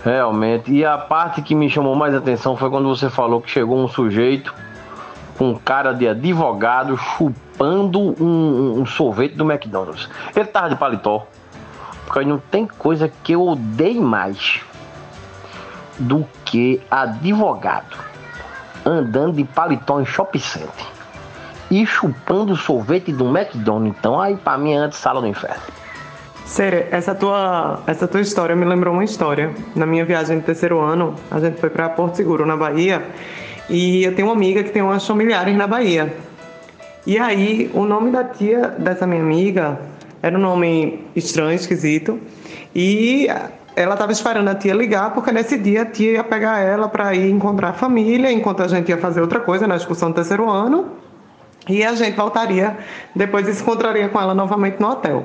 [0.04, 0.72] Realmente.
[0.72, 3.86] E a parte que me chamou mais atenção foi quando você falou que chegou um
[3.86, 4.52] sujeito
[5.38, 10.08] com cara de advogado chupando um, um sorvete do McDonald's.
[10.34, 11.24] Ele tava de paletó.
[12.06, 14.60] Porque não tem coisa que eu odeie mais
[15.96, 17.96] do que advogado
[18.84, 20.95] andando de paletó em shopping center
[21.70, 23.96] e chupando sorvete do McDonald's.
[23.98, 25.62] Então aí pra mim é antes sala do inferno.
[26.46, 29.52] Sério, essa tua, essa tua história me lembrou uma história.
[29.74, 33.04] Na minha viagem de terceiro ano, a gente foi para Porto Seguro, na Bahia,
[33.68, 36.14] e eu tenho uma amiga que tem umas familiares na Bahia.
[37.04, 39.78] E aí, o nome da tia dessa minha amiga
[40.22, 42.18] era um nome estranho, esquisito,
[42.74, 43.28] e
[43.74, 47.12] ela estava esperando a tia ligar, porque nesse dia a tia ia pegar ela para
[47.14, 50.48] ir encontrar a família, enquanto a gente ia fazer outra coisa na excursão do terceiro
[50.48, 50.92] ano.
[51.68, 52.76] E a gente voltaria,
[53.14, 55.24] depois se encontraria com ela novamente no hotel.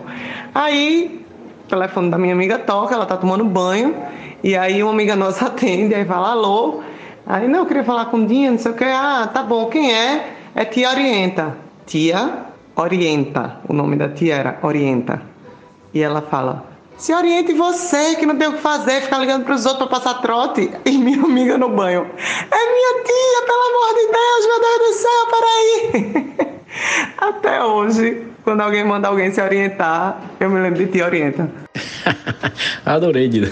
[0.56, 1.24] Aí,
[1.66, 3.96] o telefone da minha amiga toca, ela tá tomando banho,
[4.44, 6.82] e aí uma amiga nossa atende, aí fala, alô?
[7.28, 8.84] Aí, não, eu queria falar com Dinha, não sei o que.
[8.84, 10.36] Ah, tá bom, quem é?
[10.56, 11.56] É Tia Orienta.
[11.86, 15.22] Tia Orienta, o nome da tia era Orienta.
[15.94, 16.71] E ela fala,
[17.02, 20.00] se oriente você, que não tem o que fazer, ficar ligando para os outros para
[20.00, 20.70] passar trote.
[20.86, 22.06] E minha amiga no banho.
[22.06, 26.52] É minha tia, pelo amor de Deus, meu Deus do céu, peraí.
[27.18, 31.50] Até hoje, quando alguém manda alguém se orientar, eu me lembro de tia orienta.
[32.86, 33.50] Adorei, Dida.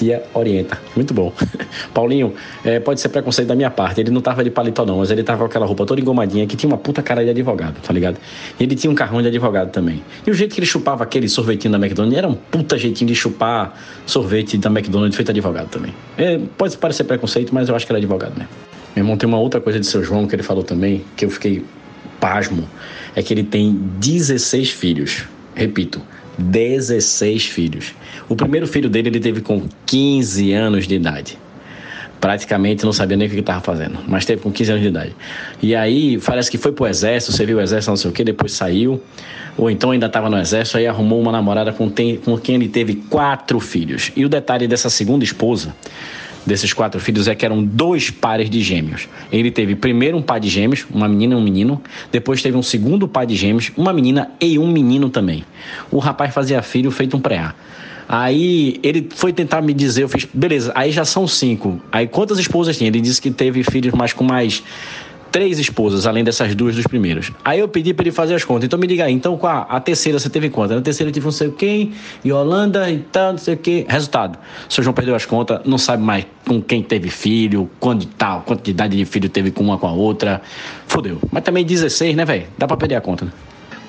[0.00, 0.80] Tia orienta.
[0.96, 1.30] Muito bom.
[1.92, 2.32] Paulinho,
[2.64, 4.00] é, pode ser preconceito da minha parte.
[4.00, 6.56] Ele não tava de paletó, não, mas ele tava com aquela roupa toda engomadinha que
[6.56, 8.16] tinha uma puta cara de advogado, tá ligado?
[8.58, 10.02] E ele tinha um carrão de advogado também.
[10.26, 13.14] E o jeito que ele chupava aquele sorvetinho da McDonald's era um puta jeitinho de
[13.14, 15.92] chupar sorvete da McDonald's feito advogado também.
[16.16, 18.48] É, pode parecer preconceito, mas eu acho que era advogado mesmo.
[18.96, 21.30] Meu irmão tem uma outra coisa de seu João que ele falou também, que eu
[21.30, 21.62] fiquei
[22.18, 22.66] pasmo.
[23.14, 25.24] É que ele tem 16 filhos.
[25.54, 26.00] Repito,
[26.38, 27.94] 16 filhos.
[28.30, 31.36] O primeiro filho dele ele teve com 15 anos de idade.
[32.20, 35.16] Praticamente não sabia nem o que estava fazendo, mas teve com 15 anos de idade.
[35.60, 38.52] E aí, parece que foi pro exército, serviu o exército, não sei o que, depois
[38.52, 39.02] saiu,
[39.58, 42.68] ou então ainda estava no exército, aí arrumou uma namorada com, tem, com quem ele
[42.68, 44.12] teve quatro filhos.
[44.14, 45.74] E o detalhe dessa segunda esposa
[46.46, 49.08] desses quatro filhos é que eram dois pares de gêmeos.
[49.32, 52.62] Ele teve primeiro um par de gêmeos, uma menina e um menino, depois teve um
[52.62, 55.44] segundo par de gêmeos, uma menina e um menino também.
[55.90, 57.52] O rapaz fazia filho feito um pré
[58.12, 61.80] Aí ele foi tentar me dizer, eu fiz, beleza, aí já são cinco.
[61.92, 62.88] Aí quantas esposas tinha?
[62.88, 64.64] Ele disse que teve filhos, mas com mais
[65.30, 67.30] três esposas, além dessas duas dos primeiros.
[67.44, 68.64] Aí eu pedi para ele fazer as contas.
[68.64, 70.74] Então me diga aí, então com a, a terceira você teve quanto?
[70.74, 71.92] Na terceira eu tive não sei quem,
[72.24, 73.86] e Holanda e tal, não sei o quê.
[73.88, 74.36] Resultado:
[74.68, 78.40] o seu João perdeu as contas, não sabe mais com quem teve filho, quando tal,
[78.40, 80.42] quantidade de filho teve com uma com a outra.
[80.88, 81.20] Fodeu.
[81.30, 82.48] Mas também 16, né, velho?
[82.58, 83.30] Dá pra perder a conta, né?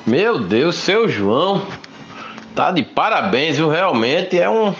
[0.05, 1.63] Meu Deus, seu João.
[2.56, 3.70] Tá de parabéns, viu?
[3.70, 4.74] Realmente é um.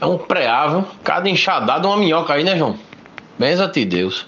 [0.00, 0.84] É um preável.
[1.04, 2.76] Cada enxadada uma minhoca aí, né, João?
[3.38, 4.26] Benza-te Deus.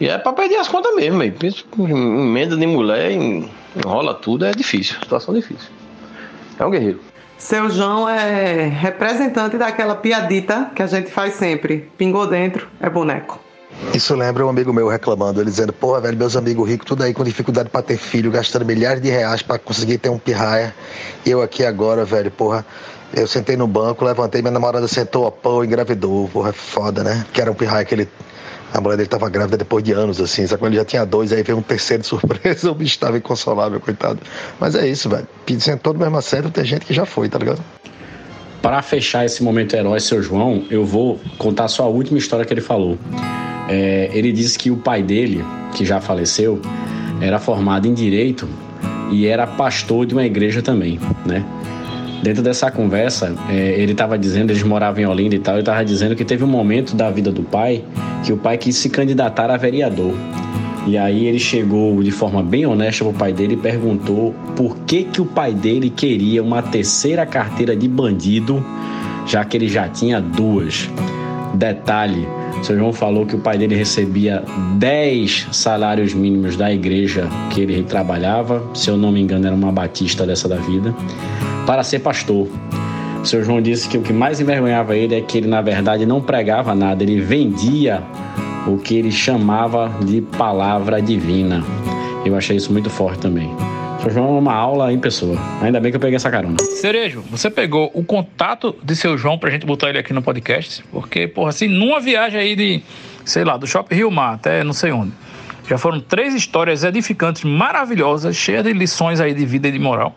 [0.00, 1.34] E é pra perder as contas mesmo, aí.
[1.78, 4.96] Emenda de mulher, enrola tudo, é difícil.
[5.00, 5.70] Situação difícil.
[6.58, 7.00] É um guerreiro.
[7.36, 11.90] Seu João é representante daquela piadita que a gente faz sempre.
[11.98, 13.43] Pingou dentro, é boneco.
[13.92, 17.12] Isso lembra um amigo meu reclamando, ele dizendo, porra, velho, meus amigos ricos, tudo aí
[17.12, 20.74] com dificuldade para ter filho, gastando milhares de reais para conseguir ter um pirraia.
[21.24, 22.64] Eu aqui agora, velho, porra,
[23.14, 27.24] eu sentei no banco, levantei, minha namorada sentou a pão, engravidou, porra, é foda, né?
[27.32, 28.08] Que era um pirraia que ele.
[28.72, 31.32] A mulher dele tava grávida depois de anos, assim, só que ele já tinha dois,
[31.32, 34.18] aí veio um terceiro de surpresa, o bicho tava inconsolável, coitado.
[34.58, 35.28] Mas é isso, velho.
[35.60, 37.62] Sentou no mesmo assento, tem gente que já foi, tá ligado?
[38.64, 42.54] Para fechar esse momento herói, seu João, eu vou contar só a última história que
[42.54, 42.96] ele falou.
[43.68, 45.44] É, ele disse que o pai dele,
[45.74, 46.62] que já faleceu,
[47.20, 48.48] era formado em direito
[49.12, 51.44] e era pastor de uma igreja também, né?
[52.22, 55.84] Dentro dessa conversa, é, ele estava dizendo, eles moravam em Olinda e tal, ele estava
[55.84, 57.84] dizendo que teve um momento da vida do pai
[58.24, 60.14] que o pai quis se candidatar a vereador.
[60.86, 65.04] E aí ele chegou de forma bem honesta pro pai dele e perguntou por que
[65.04, 68.64] que o pai dele queria uma terceira carteira de bandido,
[69.26, 70.90] já que ele já tinha duas.
[71.54, 72.28] Detalhe,
[72.60, 74.42] o seu João falou que o pai dele recebia
[74.76, 79.72] 10 salários mínimos da igreja que ele trabalhava, se eu não me engano era uma
[79.72, 80.94] batista dessa da vida,
[81.66, 82.48] para ser pastor.
[83.22, 86.04] O seu João disse que o que mais envergonhava ele é que ele na verdade
[86.04, 88.02] não pregava nada, ele vendia
[88.66, 91.62] o que ele chamava de palavra divina.
[92.24, 93.54] Eu achei isso muito forte também.
[94.00, 95.38] São João é uma aula em pessoa.
[95.62, 96.56] Ainda bem que eu peguei essa carona.
[96.60, 100.84] Cerejo, você pegou o contato de seu João pra gente botar ele aqui no podcast?
[100.92, 102.82] Porque, porra, assim, numa viagem aí de,
[103.24, 105.12] sei lá, do Shopping Rio Mar até não sei onde.
[105.66, 110.14] Já foram três histórias edificantes, maravilhosas, cheias de lições aí de vida e de moral.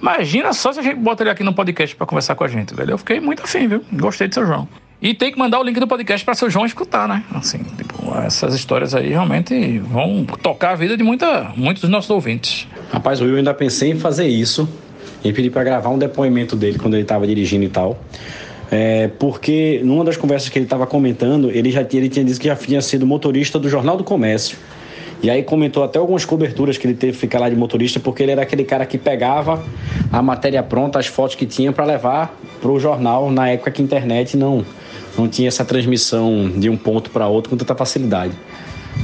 [0.00, 2.74] Imagina só se a gente bota ele aqui no podcast para conversar com a gente,
[2.74, 2.92] velho.
[2.92, 3.84] Eu fiquei muito afim, viu?
[3.92, 4.68] Gostei de seu João.
[5.00, 7.22] E tem que mandar o link do podcast para seu João escutar, né?
[7.32, 12.10] Assim, tipo, essas histórias aí realmente vão tocar a vida de muita, muitos dos nossos
[12.10, 12.66] ouvintes.
[12.90, 14.68] Rapaz, eu ainda pensei em fazer isso,
[15.24, 17.96] em pedir para gravar um depoimento dele quando ele estava dirigindo e tal.
[18.72, 22.40] É, porque numa das conversas que ele estava comentando, ele já tinha, ele tinha dito
[22.40, 24.58] que já tinha sido motorista do Jornal do Comércio.
[25.22, 28.24] E aí comentou até algumas coberturas que ele teve que ficar lá de motorista, porque
[28.24, 29.62] ele era aquele cara que pegava
[30.12, 33.80] a matéria pronta, as fotos que tinha para levar para o jornal na época que
[33.80, 34.64] a internet não
[35.18, 38.32] não tinha essa transmissão de um ponto para outro com tanta facilidade.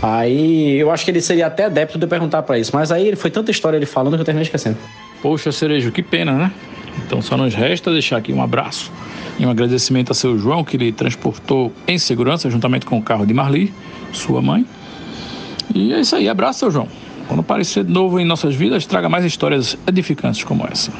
[0.02, 3.30] Aí eu acho que ele seria até adepto de perguntar para isso, mas aí foi
[3.30, 4.76] tanta história ele falando que eu terminei esquecendo.
[5.22, 6.52] Poxa, Cerejo, que pena, né?
[7.06, 8.92] Então só nos resta deixar aqui um abraço
[9.38, 13.26] e um agradecimento a seu João, que ele transportou em segurança juntamente com o carro
[13.26, 13.72] de Marli,
[14.12, 14.66] sua mãe.
[15.74, 16.88] E é isso aí, abraço, seu João.
[17.26, 20.92] Quando aparecer de novo em nossas vidas, traga mais histórias edificantes como essa.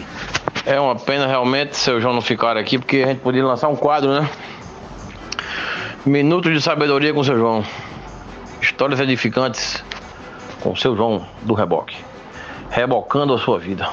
[0.65, 3.77] É uma pena realmente seu João não ficar aqui, porque a gente podia lançar um
[3.77, 4.29] quadro, né?
[6.07, 7.65] Minutos de sabedoria com seu João.
[8.61, 9.83] Histórias edificantes
[10.61, 11.97] com seu João do reboque.
[12.69, 13.89] Rebocando a sua vida.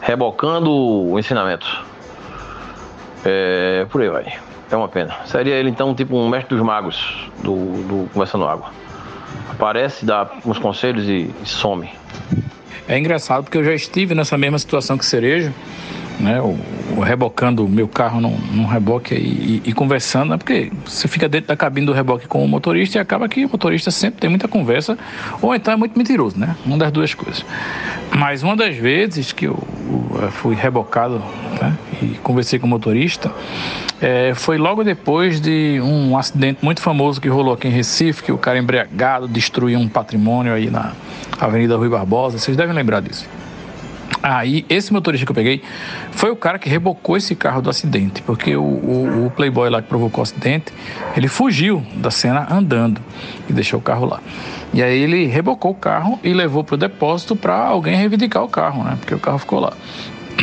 [0.00, 1.84] Rebocando o ensinamento.
[3.26, 4.38] É, por aí vai.
[4.70, 5.14] É uma pena.
[5.26, 8.70] Seria ele então tipo um mestre dos magos do, do Conversando Água.
[9.50, 11.90] Aparece, dá uns conselhos e, e some.
[12.88, 15.52] É engraçado porque eu já estive nessa mesma situação que Cerejo
[16.22, 16.56] né, o,
[16.96, 21.28] o rebocando o meu carro num, num reboque e, e, conversando, né, porque você fica
[21.28, 24.30] dentro da cabine do reboque com o motorista e acaba que o motorista sempre tem
[24.30, 24.96] muita conversa,
[25.40, 26.56] ou então é muito mentiroso, né?
[26.64, 27.44] Uma das duas coisas.
[28.16, 29.58] Mas uma das vezes que eu,
[30.22, 31.22] eu fui rebocado
[31.60, 33.32] né, e conversei com o motorista,
[34.00, 38.32] é, foi logo depois de um acidente muito famoso que rolou aqui em Recife, que
[38.32, 40.92] o cara embriagado destruiu um patrimônio aí na
[41.40, 42.38] Avenida Rui Barbosa.
[42.38, 43.28] Vocês devem lembrar disso.
[44.22, 45.62] Aí, esse motorista que eu peguei
[46.12, 49.82] foi o cara que rebocou esse carro do acidente, porque o, o, o, playboy lá
[49.82, 50.72] que provocou o acidente,
[51.16, 53.00] ele fugiu da cena andando
[53.48, 54.20] e deixou o carro lá.
[54.72, 58.48] E aí ele rebocou o carro e levou para o depósito para alguém reivindicar o
[58.48, 58.96] carro, né?
[59.00, 59.72] Porque o carro ficou lá.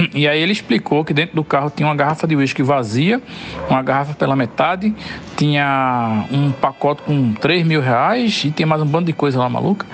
[0.14, 3.22] E aí ele explicou que dentro do carro tinha uma garrafa de uísque vazia,
[3.70, 4.94] uma garrafa pela metade,
[5.38, 9.50] tinha um pacote com 3 mil reais e tinha mais um bando de coisa lá
[9.50, 9.86] maluca.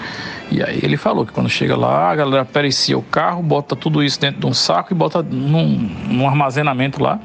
[0.52, 4.04] E aí ele falou que quando chega lá, a galera pericia o carro, bota tudo
[4.04, 7.20] isso dentro de um saco e bota num, num armazenamento lá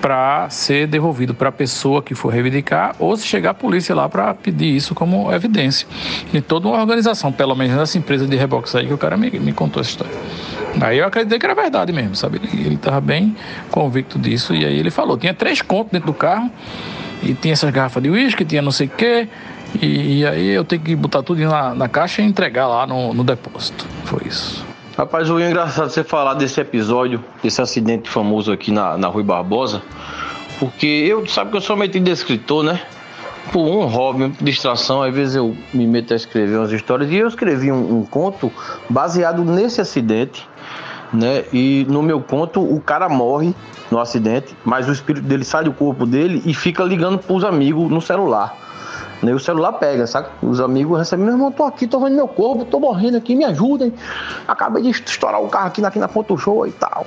[0.00, 4.08] para ser devolvido para a pessoa que for reivindicar ou se chegar a polícia lá
[4.08, 5.88] para pedir isso como evidência.
[6.32, 9.30] E toda uma organização, pelo menos nessa empresa de reboques aí que o cara me,
[9.30, 10.14] me contou essa história.
[10.80, 12.40] Aí eu acreditei que era verdade mesmo, sabe?
[12.52, 13.36] Ele estava bem
[13.70, 16.50] convicto disso e aí ele falou, tinha três contos dentro do carro
[17.22, 19.28] e tinha essas garrafas de uísque, tinha não sei o quê,
[19.80, 23.12] e, e, aí eu tenho que botar tudo na, na caixa e entregar lá no,
[23.12, 23.86] no depósito.
[24.04, 24.64] Foi isso.
[24.96, 29.82] Rapaz, o engraçado você falar desse episódio, desse acidente famoso aqui na, na Rui Barbosa,
[30.58, 32.80] porque eu, sabe que eu sou metido de escritor, né?
[33.52, 37.28] Por um hobby, distração, às vezes eu me meto a escrever umas histórias e eu
[37.28, 38.50] escrevi um, um conto
[38.88, 40.48] baseado nesse acidente,
[41.12, 41.44] né?
[41.52, 43.54] E no meu conto o cara morre
[43.90, 47.90] no acidente, mas o espírito dele sai do corpo dele e fica ligando pros amigos
[47.90, 48.56] no celular.
[49.22, 49.32] Né?
[49.32, 50.28] O celular pega, sabe?
[50.42, 53.44] Os amigos recebem, meu irmão, tô aqui, tô vendo meu corpo, tô morrendo aqui, me
[53.44, 53.92] ajudem.
[54.46, 57.06] Acabei de estourar o carro aqui, aqui na ponta do show e tal.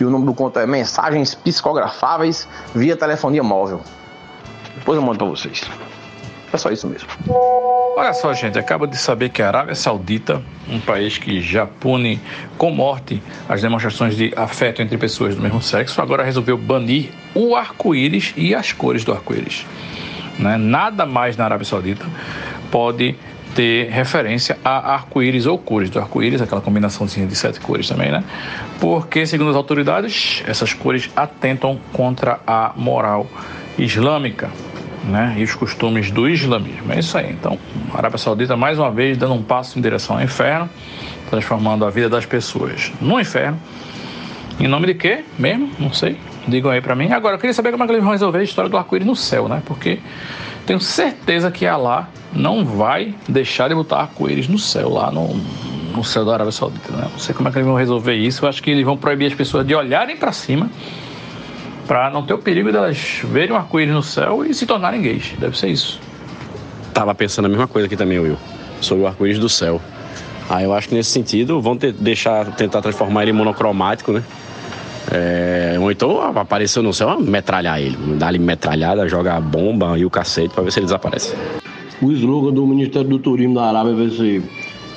[0.00, 3.80] E o nome do conto é Mensagens Psicografáveis via telefonia móvel.
[4.76, 5.68] Depois eu mando pra vocês.
[6.52, 7.08] É só isso mesmo.
[7.96, 12.20] Olha só, gente, acaba de saber que a Arábia Saudita, um país que já pune
[12.56, 17.54] com morte as demonstrações de afeto entre pessoas do mesmo sexo, agora resolveu banir o
[17.54, 19.66] arco-íris e as cores do arco-íris.
[20.38, 20.56] Né?
[20.56, 22.06] Nada mais na Arábia Saudita
[22.70, 23.16] pode
[23.54, 28.22] ter referência a arco-íris ou cores do arco-íris, aquela combinaçãozinha de sete cores também, né?
[28.78, 33.26] Porque, segundo as autoridades, essas cores atentam contra a moral
[33.76, 34.48] islâmica,
[35.04, 35.34] né?
[35.38, 36.92] E os costumes do islamismo.
[36.92, 37.32] É isso aí.
[37.32, 37.58] Então,
[37.92, 40.68] a Arábia Saudita, mais uma vez, dando um passo em direção ao inferno,
[41.30, 43.58] transformando a vida das pessoas no inferno.
[44.60, 45.70] Em nome de quê mesmo?
[45.78, 46.18] Não sei.
[46.46, 47.12] Digam aí para mim.
[47.12, 49.14] Agora, eu queria saber como é que eles vão resolver a história do arco-íris no
[49.14, 49.62] céu, né?
[49.64, 50.00] Porque
[50.66, 55.34] tenho certeza que Allah não vai deixar de botar arco-íris no céu, lá no,
[55.94, 57.08] no céu da Arábia Saudita, né?
[57.10, 58.44] Não sei como é que eles vão resolver isso.
[58.44, 60.68] Eu acho que eles vão proibir as pessoas de olharem para cima
[61.88, 65.34] para não ter o perigo delas verem o arco-íris no céu e se tornarem gays.
[65.38, 65.98] Deve ser isso.
[66.92, 68.36] Tava pensando a mesma coisa aqui também, Will,
[68.82, 69.80] sobre o arco-íris do céu.
[70.50, 74.22] Aí eu acho que nesse sentido vão ter, deixar, tentar transformar ele em monocromático, né?
[75.10, 77.96] É, ou então apareceu no céu, metralhar ele.
[78.16, 81.34] Dar-lhe metralhada, jogar bomba e o cacete pra ver se ele desaparece.
[82.02, 84.42] O slogan do Ministério do Turismo da Arábia vai ser: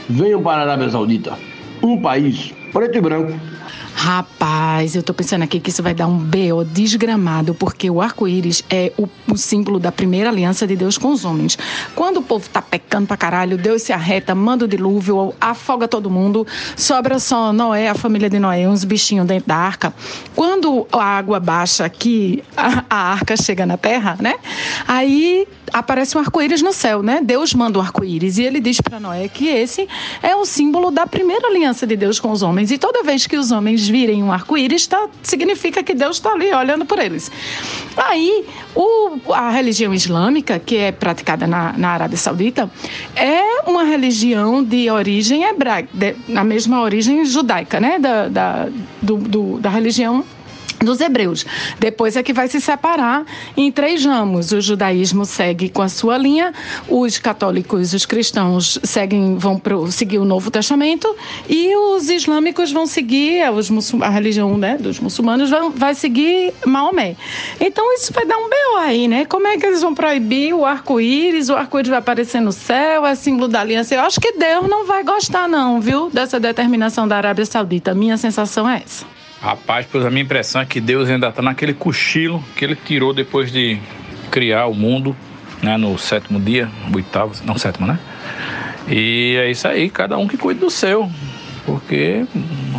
[0.09, 1.37] Venham para a Arábia Saudita,
[1.81, 3.50] um país preto e branco.
[3.93, 8.63] Rapaz, eu tô pensando aqui que isso vai dar um BO desgramado, porque o arco-íris
[8.69, 11.57] é o, o, símbolo da primeira aliança de Deus com os homens.
[11.95, 16.09] Quando o povo tá pecando pra caralho, Deus se arreta, manda o dilúvio, afoga todo
[16.09, 19.93] mundo, sobra só Noé, a família de Noé, uns bichinhos dentro da arca.
[20.35, 24.35] Quando a água baixa aqui, a, a arca chega na terra, né?
[24.87, 27.21] Aí aparece um arco-íris no céu, né?
[27.21, 29.87] Deus manda um arco-íris e ele diz para Noé que esse
[30.21, 32.71] é o símbolo da primeira aliança de Deus com os homens.
[32.71, 36.53] E toda vez que os homens virem um arco-íris, tá, significa que Deus está ali
[36.53, 37.31] olhando por eles.
[37.97, 42.69] Aí, o, a religião islâmica, que é praticada na, na Arábia Saudita,
[43.15, 45.89] é uma religião de origem hebraica,
[46.27, 47.99] na mesma origem judaica, né?
[47.99, 48.69] Da, da,
[49.01, 50.23] do, do, da religião
[50.83, 51.45] dos hebreus.
[51.79, 53.25] Depois é que vai se separar
[53.55, 54.51] em três ramos.
[54.51, 56.53] O judaísmo segue com a sua linha,
[56.87, 61.15] os católicos, os cristãos seguem, vão pro, seguir o Novo Testamento
[61.47, 63.71] e os islâmicos vão seguir os
[64.01, 67.15] a religião né, dos muçulmanos vão, vai seguir Maomé.
[67.59, 69.25] Então isso vai dar um BO aí, né?
[69.25, 71.49] Como é que eles vão proibir o arco-íris?
[71.49, 73.95] O arco-íris vai aparecer no céu, é símbolo da aliança.
[73.95, 76.09] Eu acho que Deus não vai gostar não, viu?
[76.09, 77.93] Dessa determinação da Arábia Saudita.
[77.93, 79.20] Minha sensação é essa.
[79.41, 83.11] Rapaz, pois a minha impressão é que Deus ainda está naquele cochilo que ele tirou
[83.11, 83.79] depois de
[84.29, 85.15] criar o mundo,
[85.63, 87.99] né, no sétimo dia, oitavo, não sétimo, né?
[88.87, 91.09] E é isso aí, cada um que cuide do seu,
[91.65, 92.23] porque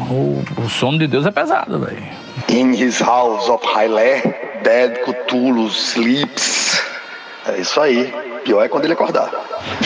[0.09, 2.03] o, o sono de Deus é pesado, velho.
[2.49, 4.21] In his house of Hailé,
[4.63, 6.81] dead Cthulhu sleeps.
[7.47, 8.13] É isso aí.
[8.45, 9.31] Pior é quando ele acordar.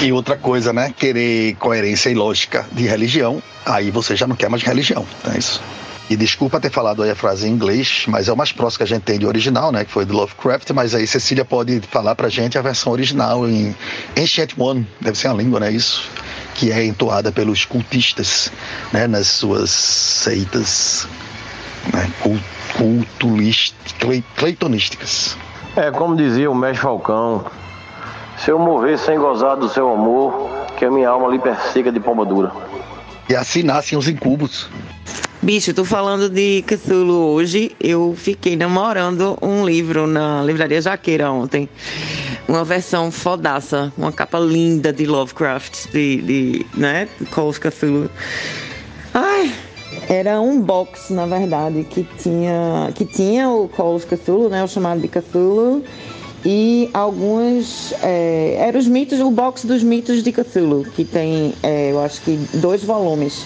[0.03, 0.93] E outra coisa, né?
[0.97, 5.39] Querer coerência e lógica de religião, aí você já não quer mais religião, não é
[5.39, 5.63] isso?
[6.09, 8.83] E desculpa ter falado aí a frase em inglês, mas é o mais próximo que
[8.85, 9.85] a gente tem de original, né?
[9.85, 13.75] Que foi do Lovecraft, mas aí Cecília pode falar pra gente a versão original em
[14.17, 15.73] Ancient One, deve ser uma língua, né?
[15.73, 16.09] Isso.
[16.55, 18.53] Que é entoada pelos cultistas,
[18.93, 19.09] né?
[19.09, 21.09] Nas suas seitas
[21.93, 22.09] né?
[24.37, 25.37] cleitonísticas.
[25.75, 27.47] É, como dizia o mestre Falcão,
[28.39, 31.99] se eu morrer sem gozar do seu amor, que a minha alma lhe persiga de
[31.99, 32.53] pomba dura.
[33.29, 34.69] E assim nascem os incubos.
[35.43, 37.71] Bicho, tô falando de Cthulhu hoje.
[37.79, 41.69] Eu fiquei namorando um livro na livraria Jaqueira ontem.
[42.49, 47.07] Uma versão fodaça, uma capa linda de Lovecraft, de, de né?
[47.31, 48.11] Call of Cthulhu.
[49.13, 49.53] Ai,
[50.09, 54.65] era um box, na verdade, que tinha, que tinha o Call of Cthulhu, né?
[54.65, 55.85] O chamado de Cthulhu.
[56.45, 57.93] E alguns.
[58.03, 62.23] É, eram os mitos, o box dos mitos de Cthulhu, que tem, é, eu acho
[62.23, 63.45] que, dois volumes.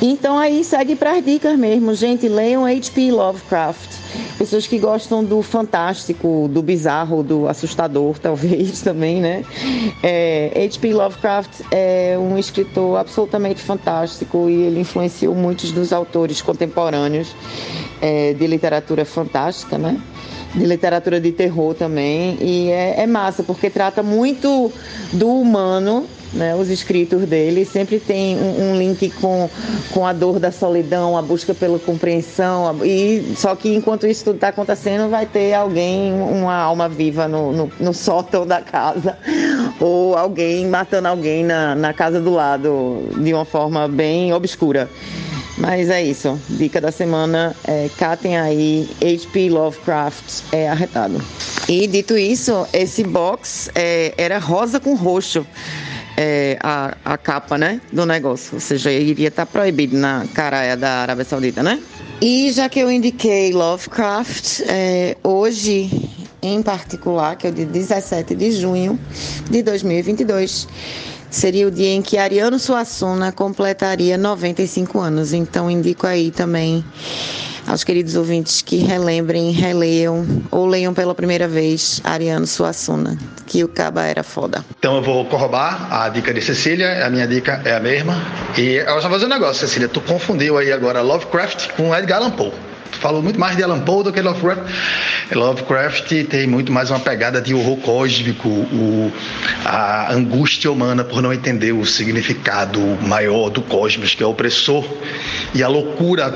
[0.00, 3.10] Então aí segue para as dicas mesmo, gente, leiam H.P.
[3.10, 3.90] Lovecraft.
[4.38, 9.44] Pessoas que gostam do fantástico, do bizarro, do assustador, talvez também, né?
[10.02, 10.94] É, H.P.
[10.94, 17.34] Lovecraft é um escritor absolutamente fantástico e ele influenciou muitos dos autores contemporâneos
[18.00, 20.00] é, de literatura fantástica, né?
[20.54, 22.38] de literatura de terror também.
[22.40, 24.72] E é, é, massa, porque trata muito
[25.12, 29.48] do humano né, os escritos dele sempre tem um, um, link com,
[29.92, 32.84] com a dor da solidão, a busca pela compreensão.
[32.84, 37.52] E só que enquanto isso tudo está acontecendo, vai ter alguém, uma alma viva no,
[37.52, 39.16] no, no, sótão da casa,
[39.80, 44.88] ou alguém matando alguém na, na casa do lado de uma forma bem obscura.
[45.58, 46.38] Mas é isso.
[46.48, 49.50] Dica da semana é catem aí H.P.
[49.50, 51.20] Lovecraft é arretado.
[51.68, 55.44] E dito isso, esse box é, era rosa com roxo
[56.20, 58.54] é, a, a capa, né, do negócio.
[58.54, 61.80] Ou seja, iria estar tá proibido na caraia da Arábia Saudita, né?
[62.20, 65.88] E já que eu indiquei Lovecraft, é, hoje
[66.42, 68.98] em particular, que é o dia 17 de junho
[69.48, 70.66] de 2022,
[71.30, 75.32] seria o dia em que Ariano Suassuna completaria 95 anos.
[75.32, 76.84] Então indico aí também
[77.68, 83.68] aos queridos ouvintes que relembrem, releiam ou leiam pela primeira vez Ariano Suassuna, que o
[83.68, 84.64] Caba era foda.
[84.78, 88.16] Então eu vou corrobar a dica de Cecília, a minha dica é a mesma.
[88.56, 92.30] E eu só fazer um negócio, Cecília, tu confundiu aí agora Lovecraft com Edgar Allan
[92.30, 92.52] Poe
[93.00, 94.62] falou muito mais de Alan Poe do que Lovecraft.
[95.32, 99.12] Lovecraft tem muito mais uma pegada de horror cósmico, o,
[99.64, 104.84] a angústia humana por não entender o significado maior do cosmos, que é opressor,
[105.54, 106.34] e a loucura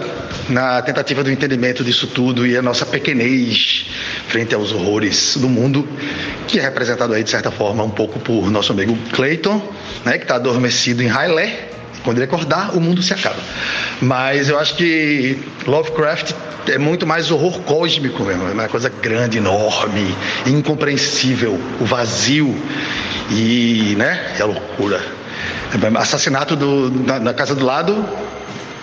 [0.48, 3.86] na tentativa do entendimento disso tudo e a nossa pequenez
[4.28, 5.88] frente aos horrores do mundo,
[6.46, 9.60] que é representado aí de certa forma um pouco por nosso amigo Clayton,
[10.04, 11.72] né, que está adormecido em Highley
[12.04, 13.40] quando ele acordar, o mundo se acaba.
[14.00, 16.32] Mas eu acho que Lovecraft
[16.68, 20.14] é muito mais horror cósmico mesmo, é uma coisa grande, enorme,
[20.46, 22.56] incompreensível, o vazio
[23.30, 25.00] e, né, e a loucura.
[25.98, 28.06] Assassinato do, na, na casa do lado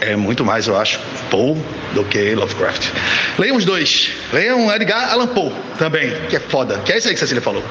[0.01, 0.99] é muito mais, eu acho,
[1.30, 1.55] Poe
[1.93, 2.89] do que Lovecraft.
[3.38, 4.11] Leiam os dois.
[4.32, 6.80] Leiam Edgar Allan Poe também, que é foda.
[6.80, 7.63] Que é isso aí que Cecília falou.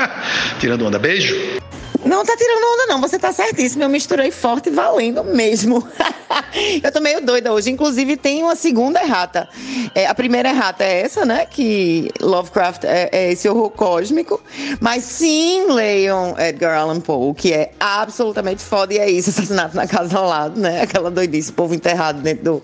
[0.58, 0.98] Tirando onda.
[0.98, 1.63] Beijo.
[2.04, 3.00] Não tá tirando onda, não.
[3.00, 3.82] Você tá certíssimo.
[3.82, 5.86] Eu misturei forte valendo mesmo.
[6.82, 7.70] eu tô meio doida hoje.
[7.70, 9.48] Inclusive, tem uma segunda errata.
[9.94, 11.46] É, a primeira errata é essa, né?
[11.46, 14.40] Que Lovecraft é, é, esse horror cósmico.
[14.80, 18.94] Mas sim, leiam Edgar Allan Poe, que é absolutamente foda.
[18.94, 20.82] E é isso, assassinato na casa ao lado, né?
[20.82, 22.62] Aquela doidice, povo enterrado dentro do,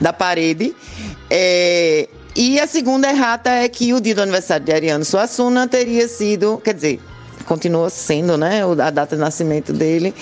[0.00, 0.74] da parede.
[1.28, 6.06] É, e a segunda errata é que o dia do aniversário de Ariano Suassuna teria
[6.06, 7.00] sido, quer dizer,
[7.50, 10.14] continua sendo, né, a data de nascimento dele,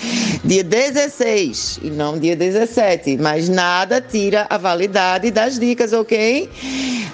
[0.43, 6.49] dia 16 e não dia 17, mas nada tira a validade das dicas, ok?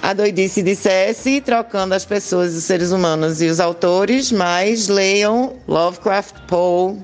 [0.02, 6.34] A doidice dissesse, trocando as pessoas, os seres humanos e os autores, mas leiam Lovecraft
[6.48, 6.96] Poe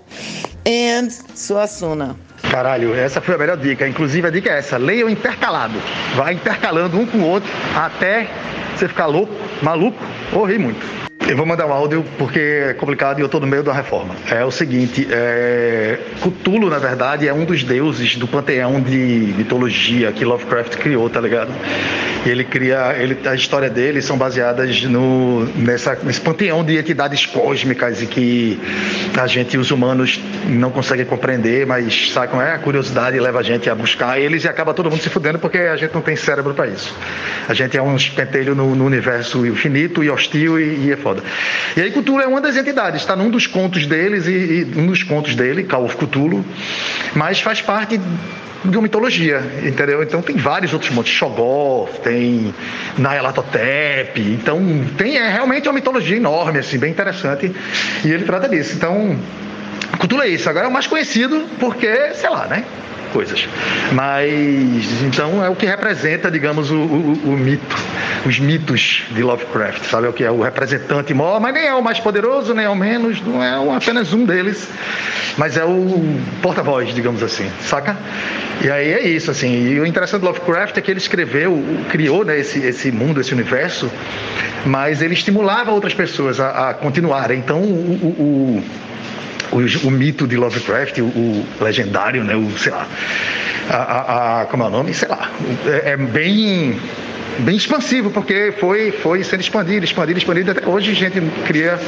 [0.66, 2.16] and Suassuna.
[2.50, 3.86] Caralho, essa foi a melhor dica.
[3.86, 5.78] Inclusive a dica é essa: leiam intercalado.
[6.16, 8.26] Vai intercalando um com o outro até
[8.74, 9.32] você ficar louco,
[9.62, 10.02] maluco
[10.32, 11.11] ou rir muito.
[11.28, 14.14] Eu vou mandar um áudio porque é complicado e eu estou no meio da reforma.
[14.28, 15.98] É o seguinte, é...
[16.20, 21.20] Cthulhu, na verdade, é um dos deuses do panteão de mitologia que Lovecraft criou, tá
[21.20, 21.50] ligado?
[22.26, 28.02] Ele cria, ele, a história dele são baseadas no, nessa, nesse panteão de entidades cósmicas
[28.02, 28.60] e que
[29.16, 33.70] a gente, os humanos, não conseguem compreender, mas sacam, é a curiosidade leva a gente
[33.70, 36.52] a buscar eles e acaba todo mundo se fudendo porque a gente não tem cérebro
[36.52, 36.94] para isso.
[37.48, 41.11] A gente é um pentelho no, no universo infinito e hostil e, e é foda
[41.12, 41.22] foda.
[41.76, 44.86] E aí Cthulhu é uma das entidades, está num dos contos deles e, e, um
[44.86, 46.44] dos contos dele, Call of Cthulhu,
[47.14, 48.00] mas faz parte
[48.64, 50.02] de uma mitologia, entendeu?
[50.02, 52.54] Então tem vários outros montes, Shoggoth, tem
[52.96, 54.60] Nyarlathotep, então
[54.96, 57.52] tem é realmente uma mitologia enorme, assim, bem interessante,
[58.04, 58.74] e ele trata disso.
[58.76, 59.18] Então,
[59.98, 60.48] Cthulhu é isso.
[60.48, 62.64] Agora é o mais conhecido porque, sei lá, né?
[63.12, 63.48] Coisas.
[63.92, 67.76] Mas então é o que representa, digamos, o, o, o mito,
[68.26, 70.06] os mitos de Lovecraft, sabe?
[70.06, 72.70] É o que é o representante maior, mas nem é o mais poderoso, nem é
[72.70, 74.68] o menos, não é apenas um deles,
[75.36, 76.02] mas é o
[76.40, 77.96] porta-voz, digamos assim, saca?
[78.60, 79.72] E aí é isso, assim.
[79.72, 83.32] E o interessante do Lovecraft é que ele escreveu, criou né, esse, esse mundo, esse
[83.32, 83.90] universo,
[84.64, 87.38] mas ele estimulava outras pessoas a, a continuarem.
[87.38, 88.64] Então, o, o,
[89.52, 92.86] o, o, mito de Lovecraft, o, legendário, né, o, sei lá,
[93.68, 94.94] a, a, a, como é o nome?
[94.94, 95.30] Sei lá,
[95.66, 96.80] é, é bem
[97.40, 100.50] bem expansivo, porque foi, foi sendo expandido, expandido, expandido.
[100.50, 101.78] Até hoje a gente cria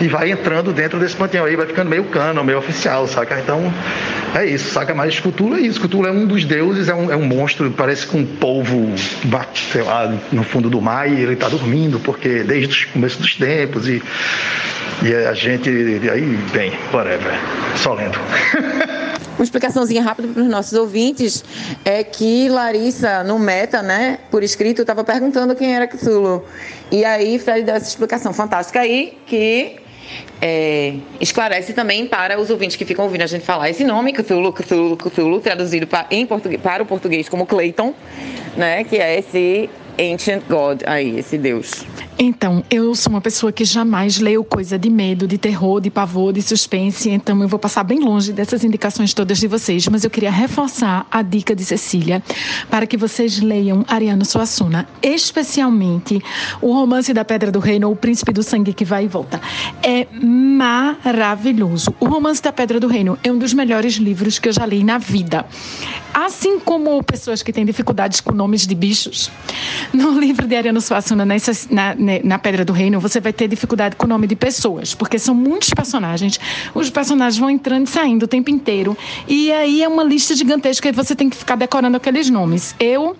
[0.00, 3.38] e vai entrando dentro desse panteão aí, vai ficando meio cano, meio oficial, saca?
[3.38, 3.72] Então
[4.34, 4.94] é isso, saca?
[4.94, 5.80] Mas Cthulhu é isso.
[5.80, 8.92] Cthulhu é um dos deuses, é um, é um monstro, parece com um polvo,
[9.72, 13.34] sei lá, no fundo do mar e ele está dormindo, porque desde o começo dos
[13.34, 14.02] tempos e,
[15.02, 17.32] e a gente, e aí, bem, whatever,
[17.76, 18.18] só lendo.
[19.36, 21.44] Uma explicaçãozinha rápida para os nossos ouvintes
[21.84, 26.42] é que Larissa, no Meta, né, por escrito, estava perguntando quem era Cthulhu.
[26.90, 29.76] E aí Fred deu essa explicação fantástica aí, que
[30.40, 34.52] é, esclarece também para os ouvintes que ficam ouvindo a gente falar esse nome, Cthulhu,
[34.54, 37.94] Cthulhu, Cthulhu, traduzido para, em português, para o português como Clayton,
[38.56, 39.68] né, que é esse
[39.98, 41.84] Ancient God aí, esse deus.
[42.18, 46.32] Então, eu sou uma pessoa que jamais leio coisa de medo, de terror, de pavor,
[46.32, 50.08] de suspense, então eu vou passar bem longe dessas indicações todas de vocês, mas eu
[50.08, 52.22] queria reforçar a dica de Cecília
[52.70, 56.22] para que vocês leiam Ariano Suassuna, especialmente
[56.62, 59.40] o romance da Pedra do Reino, O Príncipe do Sangue que vai e volta.
[59.82, 61.94] É maravilhoso.
[62.00, 64.82] O romance da Pedra do Reino é um dos melhores livros que eu já li
[64.82, 65.44] na vida.
[66.14, 69.30] Assim como pessoas que têm dificuldades com nomes de bichos,
[69.92, 73.96] no livro de Ariano Suassuna, nessa, na, na Pedra do Reino, você vai ter dificuldade
[73.96, 76.38] com o nome de pessoas, porque são muitos personagens.
[76.74, 78.96] Os personagens vão entrando e saindo o tempo inteiro.
[79.28, 82.74] E aí é uma lista gigantesca e você tem que ficar decorando aqueles nomes.
[82.78, 83.16] Eu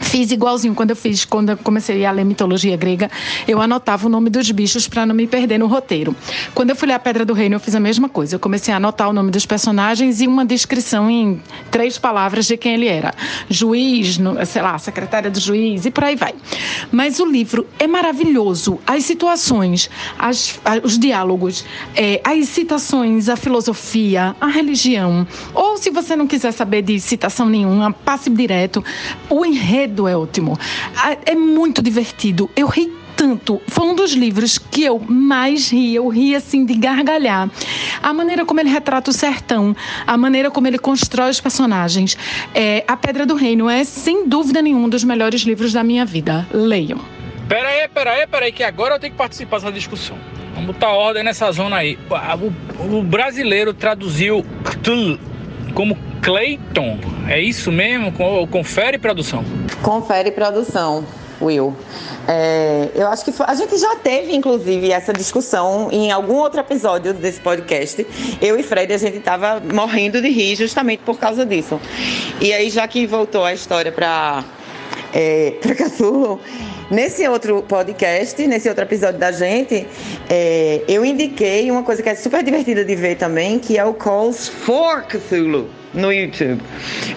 [0.00, 3.10] Fiz igualzinho quando eu fiz, quando eu comecei a ler mitologia grega,
[3.46, 6.14] eu anotava o nome dos bichos para não me perder no roteiro.
[6.54, 8.36] Quando eu fui ler a Pedra do Reino, eu fiz a mesma coisa.
[8.36, 12.56] Eu comecei a anotar o nome dos personagens e uma descrição em três palavras de
[12.56, 13.12] quem ele era.
[13.50, 16.34] Juiz, sei lá, secretária do juiz e por aí vai.
[16.92, 18.78] Mas o livro é maravilhoso.
[18.86, 25.26] As situações, as, os diálogos, é, as citações, a filosofia, a religião.
[25.52, 28.84] Ou se você não quiser saber de citação nenhuma, passe direto.
[29.28, 30.58] O enredo enredo é ótimo.
[31.24, 32.50] É muito divertido.
[32.54, 33.60] Eu ri tanto.
[33.66, 35.94] Foi um dos livros que eu mais ri.
[35.94, 37.50] Eu ri assim de gargalhar.
[38.02, 39.74] A maneira como ele retrata o sertão,
[40.06, 42.16] a maneira como ele constrói os personagens.
[42.54, 46.04] É, a Pedra do Reino é, sem dúvida nenhuma, um dos melhores livros da minha
[46.04, 46.46] vida.
[46.52, 47.00] Leiam.
[47.48, 50.18] Pera aí, pera aí, pera aí, que agora eu tenho que participar dessa discussão.
[50.54, 51.98] Vamos botar ordem nessa zona aí.
[52.78, 54.44] O, o brasileiro traduziu
[55.72, 55.96] como
[56.28, 56.98] Clayton.
[57.26, 58.12] É isso mesmo?
[58.50, 59.42] Confere produção.
[59.82, 61.02] Confere produção.
[61.40, 61.74] Will.
[62.26, 67.14] É, eu acho que a gente já teve, inclusive, essa discussão em algum outro episódio
[67.14, 68.06] desse podcast.
[68.42, 71.80] Eu e Fred, a gente estava morrendo de rir justamente por causa disso.
[72.42, 74.44] E aí, já que voltou a história para
[75.14, 75.54] é,
[76.90, 79.86] Nesse outro podcast, nesse outro episódio da gente,
[80.28, 83.94] é, eu indiquei uma coisa que é super divertida de ver também, que é o
[83.94, 86.60] Calls for Cthulhu no YouTube.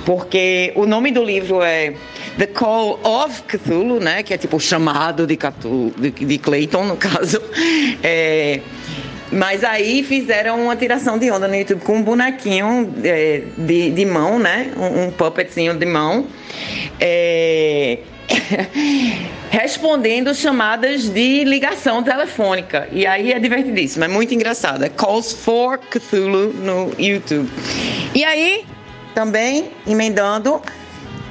[0.06, 1.94] Porque o nome do livro é
[2.38, 4.24] The Call of Cthulhu, né?
[4.24, 7.42] Que é tipo o chamado de, Cthulhu, de, de Clayton, no caso.
[8.04, 8.62] É,
[9.32, 14.06] mas aí fizeram uma tiração de onda no YouTube com um bonequinho é, de, de
[14.06, 14.72] mão, né?
[14.78, 16.28] Um, um puppetzinho de mão.
[17.00, 18.00] É,
[19.50, 22.88] respondendo chamadas de ligação telefônica.
[22.92, 24.84] E aí é divertidíssimo, é muito engraçado.
[24.84, 27.50] É Calls for Cthulhu no YouTube.
[28.14, 28.66] E aí,
[29.14, 30.62] também, emendando,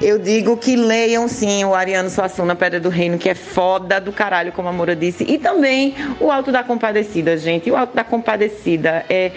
[0.01, 4.11] eu digo que leiam sim o Ariano Suassuna, Pedra do Reino, que é foda do
[4.11, 5.23] caralho, como a Moura disse.
[5.27, 7.69] E também o Alto da Compadecida, gente.
[7.69, 9.31] O Alto da Compadecida é,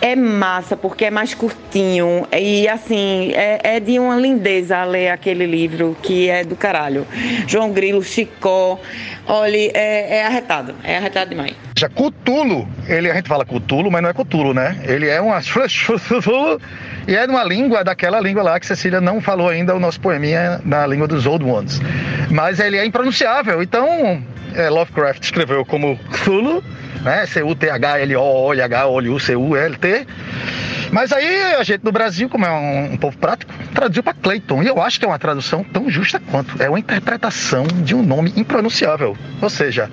[0.00, 2.26] é massa, porque é mais curtinho.
[2.32, 7.06] E assim, é, é de uma lindeza ler aquele livro que é do caralho.
[7.46, 8.78] João Grilo, Chicó.
[9.26, 10.74] Olha, é, é arretado.
[10.84, 11.54] É arretado demais.
[11.76, 14.80] Já Cutulo, ele, a gente fala Cutulo, mas não é Cutulo, né?
[14.86, 15.42] Ele é uma
[17.06, 20.60] e é numa língua, daquela língua lá que Cecília não falou ainda o nosso poeminha
[20.64, 21.80] na língua dos Old Ones.
[22.30, 24.22] Mas ele é impronunciável, então
[24.54, 26.64] é, Lovecraft escreveu como Cthulhu,
[27.02, 27.26] né?
[27.26, 30.06] C-U-T-H-L-O-O-H-O-U-C-U-L-T.
[30.90, 34.62] Mas aí a gente no Brasil, como é um, um povo prático, traduziu para Clayton.
[34.62, 36.60] E eu acho que é uma tradução tão justa quanto.
[36.62, 39.16] É uma interpretação de um nome impronunciável.
[39.40, 39.90] Ou seja,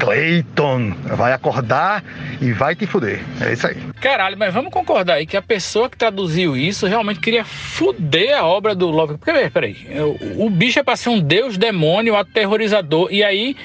[0.00, 2.02] Clayton vai acordar
[2.40, 3.20] e vai te fuder.
[3.40, 3.76] É isso aí.
[4.00, 8.44] Caralho, mas vamos concordar aí que a pessoa que traduziu isso realmente queria fuder a
[8.44, 9.24] obra do Lovecraft.
[9.24, 9.76] Porque, peraí,
[10.38, 13.08] o, o bicho é pra ser um deus demônio aterrorizador.
[13.10, 13.56] E aí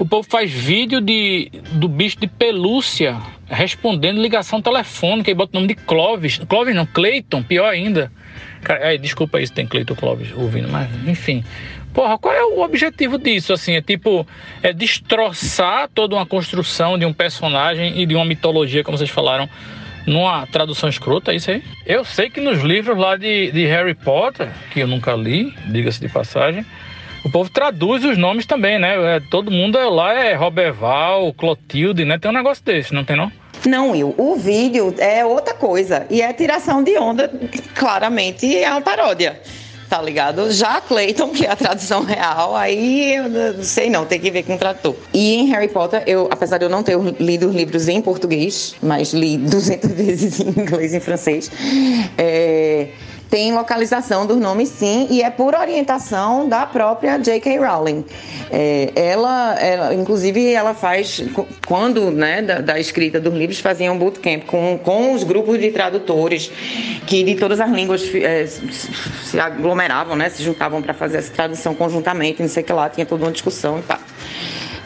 [0.00, 5.60] o povo faz vídeo de, do bicho de pelúcia respondendo ligação telefônica e bota o
[5.60, 6.38] nome de Clovis.
[6.48, 8.10] Clovis não, Clayton, pior ainda.
[8.62, 11.44] Cara, é, desculpa aí se tem Clayton Clovis ouvindo, mas enfim.
[11.92, 13.52] Porra, qual é o objetivo disso?
[13.52, 14.26] Assim, é tipo,
[14.62, 19.50] é destroçar toda uma construção de um personagem e de uma mitologia, como vocês falaram,
[20.06, 21.62] numa tradução escrota, é isso aí?
[21.84, 26.00] Eu sei que nos livros lá de, de Harry Potter, que eu nunca li, diga-se
[26.00, 26.64] de passagem,
[27.24, 29.16] o povo traduz os nomes também, né?
[29.16, 32.18] É, todo mundo lá é Roberval, Clotilde, né?
[32.18, 33.30] Tem um negócio desse, não tem não?
[33.66, 36.06] Não, Will, o vídeo é outra coisa.
[36.08, 37.30] E é tiração de onda,
[37.74, 39.40] claramente é uma paródia.
[39.88, 40.52] Tá ligado?
[40.52, 44.44] Já Clayton, que é a tradução real, aí eu não sei não, tem que ver
[44.44, 44.94] com tradutor.
[45.12, 48.76] E em Harry Potter, eu, apesar de eu não ter lido os livros em português,
[48.80, 51.50] mas li 200 vezes em inglês e em francês,
[52.16, 52.90] é,
[53.30, 57.58] tem localização dos nomes sim, e é por orientação da própria J.K.
[57.58, 58.04] Rowling.
[58.50, 61.22] É, ela, ela, inclusive, ela faz,
[61.66, 65.70] quando, né, da, da, escrita dos livros, faziam um bootcamp com, com os grupos de
[65.70, 66.50] tradutores
[67.06, 71.72] que de todas as línguas é, se aglomeravam, né, se juntavam para fazer essa tradução
[71.74, 74.00] conjuntamente, não sei o que lá, tinha toda uma discussão e tal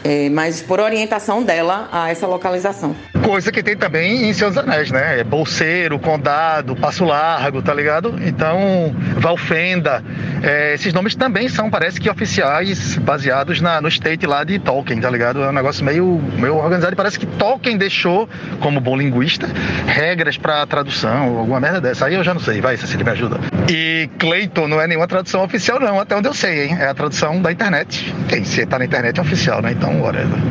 [0.05, 2.95] é, mas por orientação dela a essa localização.
[3.23, 5.19] Coisa que tem também em Seus Anéis, né?
[5.19, 8.13] É Bolseiro, Condado, Passo Largo, tá ligado?
[8.21, 10.03] Então, Valfenda,
[10.43, 15.01] é, esses nomes também são, parece que oficiais, baseados na, no state lá de Tolkien,
[15.01, 15.41] tá ligado?
[15.41, 18.29] É um negócio meio, meio organizado e parece que Tolkien deixou,
[18.59, 19.49] como bom linguista,
[19.87, 22.05] regras para tradução, alguma merda dessa.
[22.05, 23.39] Aí eu já não sei, vai, ele me ajuda.
[23.67, 26.77] E Clayton não é nenhuma tradução oficial, não, até onde eu sei, hein?
[26.79, 28.13] É a tradução da internet.
[28.29, 29.71] Quem se tá na internet é oficial, né?
[29.71, 29.94] Então,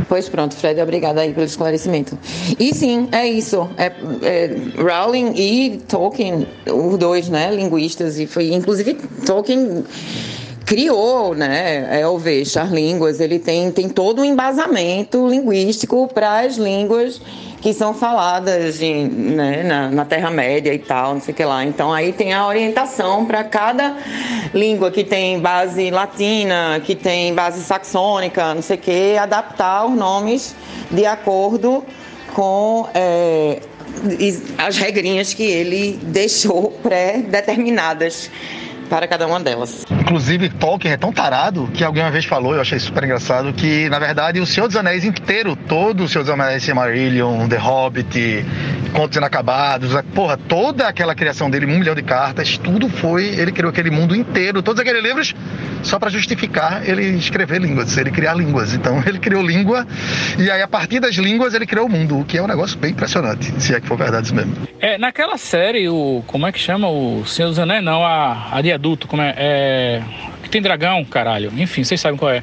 [0.09, 2.19] Pois pronto, Fred, obrigada aí pelo esclarecimento.
[2.59, 3.69] E sim, é isso.
[3.77, 3.93] É,
[4.23, 8.95] é, Rowling e Tolkien, os dois, né, linguistas, e foi, inclusive,
[9.27, 9.85] Tolkien
[10.65, 17.21] criou, né, é, as línguas, ele tem, tem todo um embasamento linguístico para as línguas
[17.61, 21.65] que são faladas em, né, na, na Terra-média e tal, não sei o que lá.
[21.65, 23.97] Então aí tem a orientação para cada
[24.53, 29.97] língua que tem base latina, que tem base saxônica, não sei o que, adaptar os
[29.97, 30.55] nomes
[30.91, 31.83] de acordo
[32.35, 33.61] com é,
[34.59, 38.31] as regrinhas que ele deixou pré-determinadas
[38.95, 39.85] para cada uma delas.
[39.91, 43.89] Inclusive, Tolkien é tão tarado que alguém uma vez falou, eu achei super engraçado, que
[43.89, 48.47] na verdade o Senhor dos Anéis inteiro, todo o Senhor dos Anéis, Silmarillion, The Hobbit,
[48.93, 53.71] Contos Inacabados, porra, toda aquela criação dele, um milhão de cartas, tudo foi, ele criou
[53.71, 55.35] aquele mundo inteiro, todos aqueles livros,
[55.83, 58.75] só para justificar ele escrever línguas, ele criar línguas.
[58.75, 59.85] Então ele criou língua
[60.39, 62.79] e aí a partir das línguas ele criou o mundo, o que é um negócio
[62.79, 64.55] bem impressionante, se é que for verdade isso mesmo.
[64.81, 66.89] É, naquela série, o, como é que chama?
[66.89, 68.71] O Senhor dos Anéis, não, a, a de
[69.09, 69.35] como é?
[69.37, 70.03] é
[70.43, 71.53] que tem dragão, caralho.
[71.57, 72.43] Enfim, vocês sabem qual é.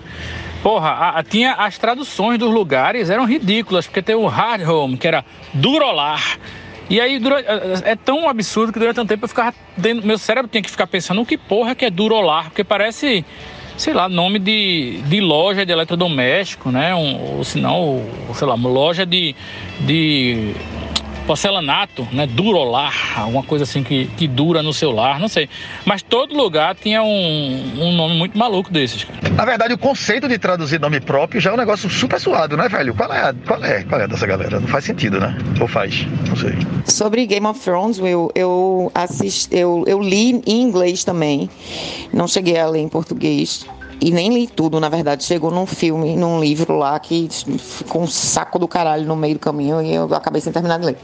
[0.62, 4.98] Porra, a, a, tinha as traduções dos lugares eram ridículas, porque tem o Hard Home,
[4.98, 6.38] que era Durolar.
[6.90, 7.22] E aí
[7.86, 9.56] é, é tão absurdo que durante um tempo eu ficava.
[9.78, 13.26] Dentro, meu cérebro tinha que ficar pensando o que porra que é Durolar, porque parece,
[13.78, 16.94] sei lá, nome de, de loja de eletrodoméstico, né?
[16.94, 19.34] Um, ou se não, sei lá, loja de,
[19.80, 20.54] de
[21.26, 22.28] porcelanato, né?
[22.28, 25.50] Durolar, alguma coisa assim que, que dura no seu lar, não sei.
[25.86, 29.30] Mas todo lugar tinha um, um nome muito maluco desses, cara.
[29.30, 32.68] Na verdade, o conceito de traduzir nome próprio já é um negócio super suado, né,
[32.68, 32.94] velho?
[32.94, 34.60] Qual é, qual é, qual é dessa galera?
[34.60, 35.38] Não faz sentido, né?
[35.60, 36.06] Ou faz?
[36.28, 36.54] Não sei.
[36.86, 41.50] Sobre Game of Thrones, Will, eu assisti, eu, eu li em inglês também.
[42.14, 43.66] Não cheguei a ler em português
[44.02, 45.24] e nem li tudo, na verdade.
[45.24, 49.40] Chegou num filme, num livro lá que ficou um saco do caralho no meio do
[49.40, 50.98] caminho e eu acabei sem terminar de ler.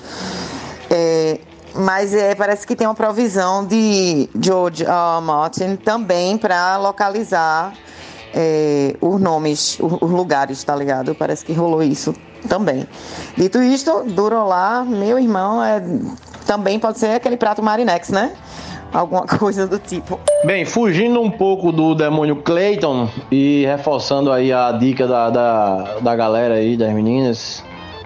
[0.90, 1.40] É,
[1.76, 5.22] mas é, parece que tem uma provisão de George R.
[5.22, 7.74] Martin também para localizar
[8.34, 11.14] é, os nomes, os, lugares, tá ligado?
[11.14, 12.16] Parece que rolou isso
[12.50, 12.88] também.
[13.38, 15.84] Dito isto, Durolá, meu irmão, é,
[16.48, 18.34] também pode ser aquele prato Marinex, né?
[18.94, 20.20] Alguma coisa do tipo.
[20.44, 26.16] Bem, fugindo um pouco do demônio Clayton e reforçando aí a dica da, da, da
[26.16, 27.64] galera aí, das meninas,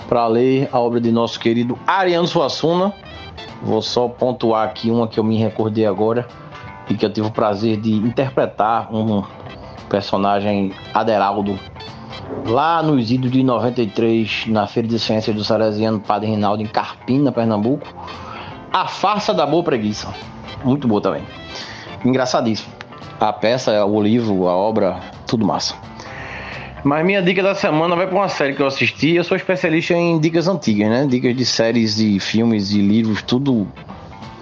[0.08, 2.94] para ler a obra de nosso querido Ariano Suassuna.
[3.62, 6.28] Vou só pontuar aqui uma que eu me recordei agora
[6.90, 9.24] e que eu tive o prazer de interpretar um
[9.88, 11.60] personagem Aderaldo
[12.45, 17.32] lá nos idos de 93 na Feira de Ciências do Salesiano Padre Rinaldo em Carpina,
[17.32, 17.88] Pernambuco
[18.72, 20.14] A Farsa da Boa Preguiça.
[20.64, 21.24] Muito boa também.
[22.04, 22.72] Engraçadíssimo.
[23.20, 25.76] A peça, o livro, a obra, tudo massa.
[26.84, 29.16] Mas minha dica da semana vai para uma série que eu assisti.
[29.16, 31.06] Eu sou especialista em dicas antigas, né?
[31.06, 33.68] Dicas de séries, de filmes, de livros, tudo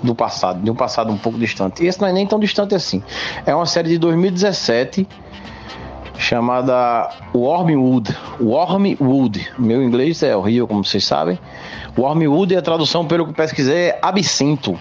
[0.02, 1.86] do passado, de um passado um pouco distante.
[1.86, 3.04] Esse não é nem tão distante assim.
[3.46, 5.06] É uma série de 2017
[6.18, 8.16] chamada Wormwood.
[8.40, 9.52] Wormwood.
[9.58, 11.38] Meu inglês é horrível, como vocês sabem.
[11.98, 14.80] Wormwood, a tradução, pelo que pesquisei, é absinto.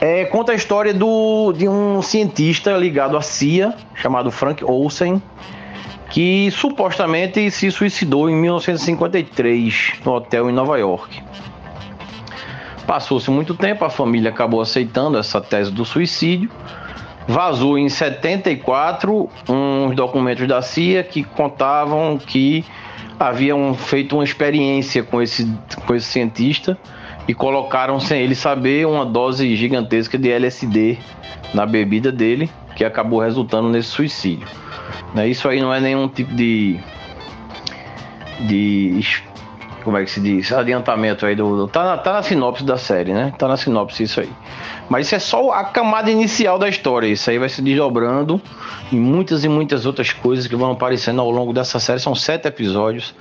[0.00, 5.22] É, conta a história do, de um cientista ligado à CIA, chamado Frank Olsen,
[6.10, 11.22] que supostamente se suicidou em 1953 no hotel em Nova York.
[12.86, 16.50] Passou-se muito tempo, a família acabou aceitando essa tese do suicídio.
[17.26, 22.64] Vazou em 74 uns documentos da CIA que contavam que
[23.18, 25.50] haviam feito uma experiência com esse,
[25.84, 26.78] com esse cientista
[27.28, 30.98] e colocaram sem ele saber uma dose gigantesca de LSD
[31.52, 34.46] na bebida dele, que acabou resultando nesse suicídio.
[35.14, 36.78] Né, isso aí não é nenhum tipo de
[38.40, 39.00] de
[39.86, 40.50] como é que se diz?
[40.50, 41.68] Adiantamento aí do.
[41.68, 43.32] tá, na, tá na sinopse da série, né?
[43.38, 44.28] Tá na sinopse isso aí.
[44.88, 47.06] Mas isso é só a camada inicial da história.
[47.06, 48.42] Isso aí vai se desdobrando
[48.92, 52.00] em muitas e muitas outras coisas que vão aparecendo ao longo dessa série.
[52.00, 53.14] São sete episódios.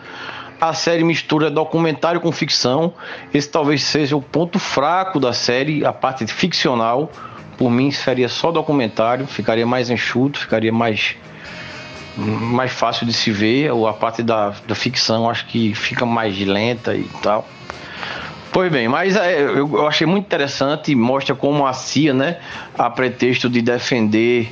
[0.60, 2.94] A série mistura documentário com ficção.
[3.34, 7.12] Esse talvez seja o ponto fraco da série, a parte ficcional.
[7.58, 11.16] Por mim, seria só documentário, ficaria mais enxuto, ficaria mais
[12.18, 16.38] mais fácil de se ver, ou a parte da, da ficção acho que fica mais
[16.40, 17.46] lenta e tal.
[18.54, 22.38] Pois bem, mas é, eu, eu, achei muito interessante, mostra como a CIA, né,
[22.78, 24.50] a pretexto de defender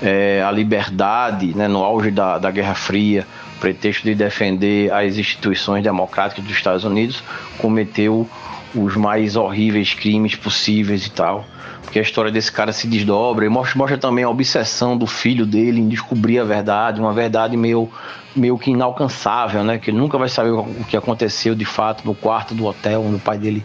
[0.00, 3.26] é, a liberdade, né, no auge da, da Guerra Fria,
[3.62, 7.22] pretexto de defender as instituições democráticas dos Estados Unidos,
[7.58, 8.28] cometeu
[8.74, 11.46] os mais horríveis crimes possíveis e tal
[11.92, 15.44] porque a história desse cara se desdobra e mostra, mostra também a obsessão do filho
[15.44, 17.86] dele em descobrir a verdade, uma verdade meio,
[18.34, 19.76] meio que inalcançável, né?
[19.76, 23.16] Que ele nunca vai saber o que aconteceu de fato no quarto do hotel onde
[23.16, 23.62] o pai dele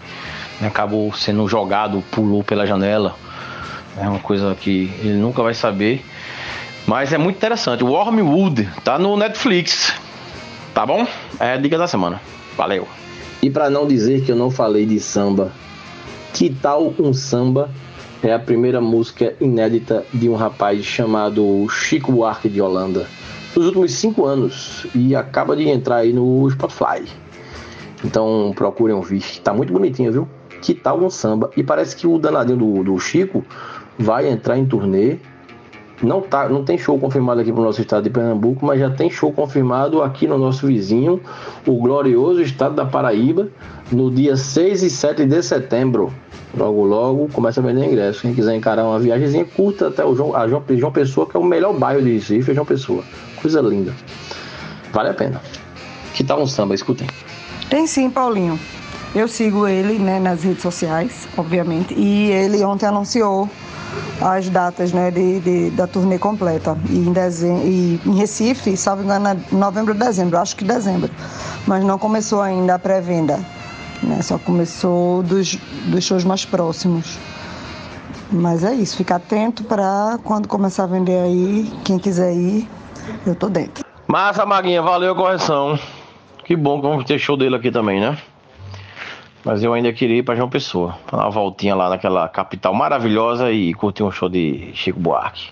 [0.60, 3.16] né, acabou sendo jogado, pulou pela janela.
[3.98, 6.04] É uma coisa que ele nunca vai saber.
[6.88, 7.84] Mas é muito interessante.
[7.84, 9.94] Wormwood tá no Netflix.
[10.74, 11.06] Tá bom?
[11.38, 12.22] É a dica da semana.
[12.56, 12.88] Valeu.
[13.44, 15.52] E para não dizer que eu não falei de samba,
[16.34, 17.70] que tal um samba
[18.24, 23.06] é a primeira música inédita de um rapaz chamado Chico Buarque de Holanda,
[23.54, 27.04] nos últimos cinco anos, e acaba de entrar aí no Spotify.
[28.04, 30.28] Então procurem ouvir, tá muito bonitinho, viu?
[30.62, 31.52] Que tal um samba?
[31.58, 33.46] E parece que o danadinho do, do Chico
[34.00, 35.18] vai entrar em turnê.
[36.02, 38.90] Não, tá, não tem show confirmado aqui para o nosso estado de Pernambuco, mas já
[38.90, 41.20] tem show confirmado aqui no nosso vizinho,
[41.66, 43.48] o glorioso estado da Paraíba,
[43.92, 46.14] no dia 6 e 7 de setembro.
[46.56, 48.22] Logo, logo começa a vender ingresso.
[48.22, 51.40] Quem quiser encarar uma viagemzinha curta até o João, a João, João Pessoa, que é
[51.40, 53.04] o melhor bairro de Recife, é João Pessoa.
[53.42, 53.94] Coisa linda.
[54.94, 55.42] Vale a pena.
[56.14, 56.76] Que tal um samba?
[56.76, 57.08] Escutem.
[57.70, 58.60] Tem sim, Paulinho.
[59.16, 63.50] Eu sigo ele né, nas redes sociais, obviamente, e ele ontem anunciou
[64.22, 66.78] as datas né, de, de da turnê completa.
[66.90, 71.10] E em, dezembro, e em Recife, salvo engano, novembro ou dezembro, acho que dezembro.
[71.66, 73.40] Mas não começou ainda a pré-venda.
[74.02, 74.22] Né?
[74.22, 75.56] Só começou dos,
[75.86, 77.18] dos shows mais próximos.
[78.32, 82.68] Mas é isso, fica atento para quando começar a vender aí, quem quiser ir,
[83.26, 83.86] eu tô dentro.
[84.06, 85.80] Massa, Maguinha, valeu a correção.
[86.44, 88.18] Que bom que vamos ter show dele aqui também, né?
[89.48, 93.50] Mas eu ainda queria ir para João Pessoa, dar uma voltinha lá naquela capital maravilhosa
[93.50, 95.48] e curtir um show de Chico Buarque.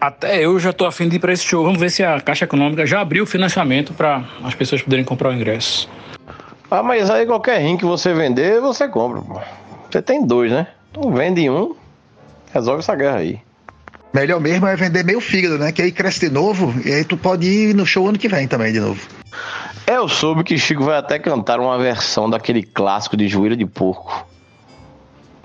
[0.00, 1.64] Até eu já tô afim de ir para esse show.
[1.64, 5.30] Vamos ver se a Caixa Econômica já abriu o financiamento para as pessoas poderem comprar
[5.30, 5.90] o ingresso.
[6.70, 9.40] Ah, mas aí qualquer rim que você vender, você compra, pô.
[9.90, 10.68] Você tem dois, né?
[10.92, 11.74] Então vende um,
[12.54, 13.40] resolve essa guerra aí.
[14.14, 15.72] Melhor mesmo é vender meio fígado, né?
[15.72, 18.46] Que aí cresce de novo e aí tu pode ir no show ano que vem
[18.46, 19.00] também de novo.
[19.94, 24.26] Eu soube que Chico vai até cantar uma versão daquele clássico de joelho de porco.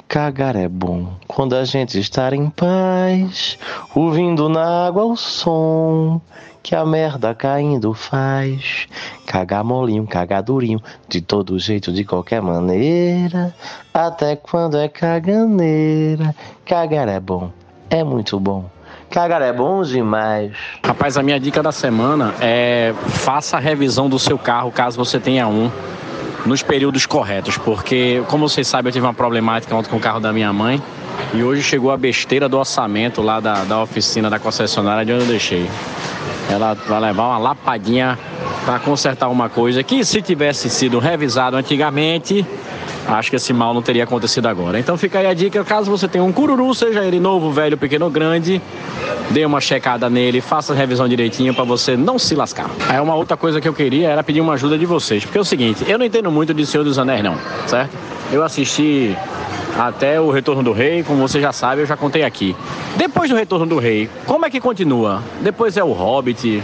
[0.08, 3.60] Cagar é bom quando a gente está em paz,
[3.94, 6.22] ouvindo na água o som
[6.64, 8.88] que a merda caindo faz.
[9.26, 13.54] Cagar molinho, cagar durinho, de todo jeito, de qualquer maneira.
[13.94, 16.34] Até quando é caganeira.
[16.66, 17.52] Cagar é bom,
[17.90, 18.77] é muito bom.
[19.10, 20.52] Cagar é bom demais.
[20.86, 25.20] Rapaz, a minha dica da semana é faça a revisão do seu carro, caso você
[25.20, 25.72] tenha um,
[26.46, 30.20] nos períodos corretos, porque, como vocês sabem, eu tive uma problemática ontem com o carro
[30.20, 30.82] da minha mãe
[31.34, 35.24] e hoje chegou a besteira do orçamento lá da, da oficina da concessionária de onde
[35.24, 35.70] eu deixei.
[36.50, 38.18] Ela vai levar uma lapadinha
[38.66, 42.46] para consertar uma coisa que, se tivesse sido revisado antigamente,
[43.08, 44.80] acho que esse mal não teria acontecido agora.
[44.80, 48.10] Então fica aí a dica, caso você tenha um cururu, seja ele novo, velho, pequeno
[48.10, 48.62] grande,
[49.32, 52.70] dê uma checada nele, faça a revisão direitinho para você não se lascar.
[52.90, 55.42] Aí uma outra coisa que eu queria era pedir uma ajuda de vocês, porque é
[55.42, 57.96] o seguinte, eu não entendo muito de Senhor dos Anéis não, certo?
[58.32, 59.16] Eu assisti
[59.78, 62.56] até o Retorno do Rei, como você já sabe, eu já contei aqui.
[62.96, 65.22] Depois do Retorno do Rei, como é que continua?
[65.42, 66.64] Depois é o Hobbit,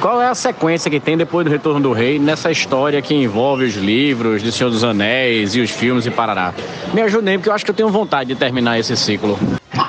[0.00, 3.64] qual é a sequência que tem depois do Retorno do Rei nessa história que envolve
[3.64, 6.54] os livros de Senhor dos Anéis e os filmes e parará?
[6.94, 9.38] Me ajudem, porque eu acho que eu tenho vontade de terminar esse ciclo.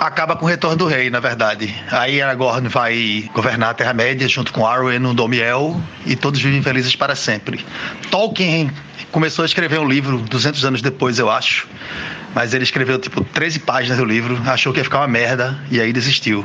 [0.10, 1.72] Acaba com o retorno do rei, na verdade.
[1.92, 6.96] Aí Aragorn vai governar a Terra-média junto com Arwen no Domiel e todos vivem felizes
[6.96, 7.64] para sempre.
[8.10, 8.72] Tolkien
[9.12, 11.68] começou a escrever um livro 200 anos depois, eu acho.
[12.34, 15.80] Mas ele escreveu tipo 13 páginas do livro, achou que ia ficar uma merda e
[15.80, 16.44] aí desistiu.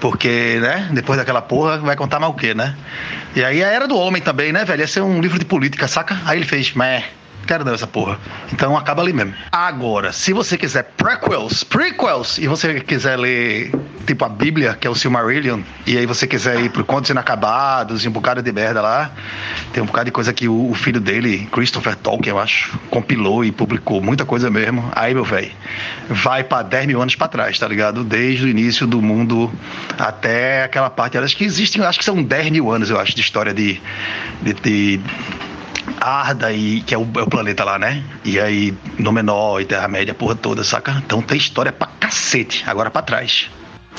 [0.00, 2.74] Porque, né, depois daquela porra, vai contar mais o quê, né?
[3.36, 4.80] E aí a Era do Homem também, né, velho?
[4.80, 6.20] Ia ser um livro de política, saca?
[6.24, 7.04] Aí ele fez, meh.
[7.46, 8.18] Quero não essa porra.
[8.52, 9.34] Então acaba ali mesmo.
[9.50, 13.72] Agora, se você quiser prequels, prequels, e você quiser ler
[14.06, 18.04] tipo a Bíblia, que é o Silmarillion, e aí você quiser ir pro Contos Inacabados
[18.04, 19.10] e um bocado de merda lá,
[19.72, 23.50] tem um bocado de coisa que o, filho dele, Christopher Tolkien, eu acho, compilou e
[23.50, 24.90] publicou muita coisa mesmo.
[24.94, 25.50] Aí, meu velho,
[26.08, 28.04] vai para 10 mil anos para trás, tá ligado?
[28.04, 29.52] Desde o início do mundo
[29.98, 31.16] até aquela parte.
[31.16, 33.80] Acho que existem, acho que são 10 mil anos, eu acho, de história de,
[34.42, 35.00] de, de
[36.00, 38.02] Arda, e, que é o, é o, planeta lá, né?
[38.24, 41.02] E aí, Númenor e Terra-média, porra toda, saca?
[41.04, 43.50] Então tem história pra cacete, agora pra trás.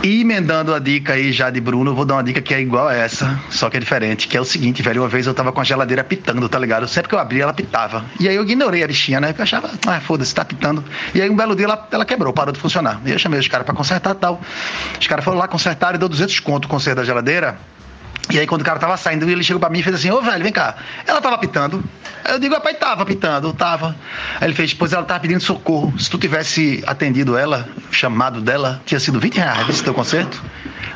[0.04, 2.60] E emendando a dica aí já de Bruno, eu vou dar uma dica que é
[2.60, 5.34] igual a essa, só que é diferente, que é o seguinte, velho, uma vez eu
[5.34, 6.88] tava com a geladeira pitando, tá ligado?
[6.88, 8.04] Sempre que eu abria, ela pitava.
[8.20, 9.28] E aí eu ignorei a bichinha, né?
[9.28, 10.84] Porque eu achava, ah, foda-se, tá pitando.
[11.14, 13.02] E aí um belo dia ela, ela quebrou, parou de funcionar.
[13.06, 14.42] E eu chamei os caras pra consertar tal.
[15.00, 17.58] Os caras foram lá, consertaram e deu 200 conto o conserto da geladeira.
[18.32, 20.22] E aí, quando o cara tava saindo, ele chegou pra mim e fez assim: Ô
[20.22, 20.76] velho, vem cá.
[21.06, 21.84] Ela tava pitando.
[22.28, 23.96] Eu digo: Rapaz, tava pitando, tava.
[24.40, 25.94] Aí ele fez: Pois ela tava pedindo socorro.
[26.00, 30.42] Se tu tivesse atendido ela, chamado dela, tinha sido 20 reais esse teu concerto.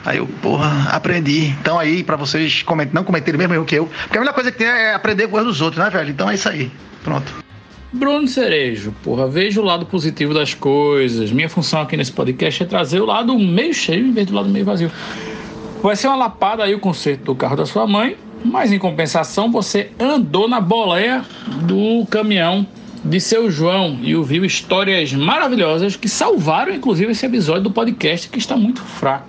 [0.05, 1.47] Aí eu, porra, aprendi.
[1.61, 2.89] Então aí, pra vocês coment...
[2.93, 3.89] não cometerem mesmo erro que eu.
[4.03, 6.09] Porque a melhor coisa que tem é aprender com os dos outros, né, velho?
[6.09, 6.71] Então é isso aí.
[7.03, 7.49] Pronto.
[7.91, 11.31] Bruno Cerejo, porra, veja o lado positivo das coisas.
[11.31, 14.47] Minha função aqui nesse podcast é trazer o lado meio cheio em vez do lado
[14.47, 14.91] meio vazio.
[15.81, 19.49] Vai ser uma lapada aí o conserto do carro da sua mãe, mas em compensação
[19.49, 21.23] você andou na boleia
[21.63, 22.67] do caminhão
[23.03, 28.37] de seu João e ouviu histórias maravilhosas que salvaram inclusive esse episódio do podcast que
[28.37, 29.27] está muito fraco.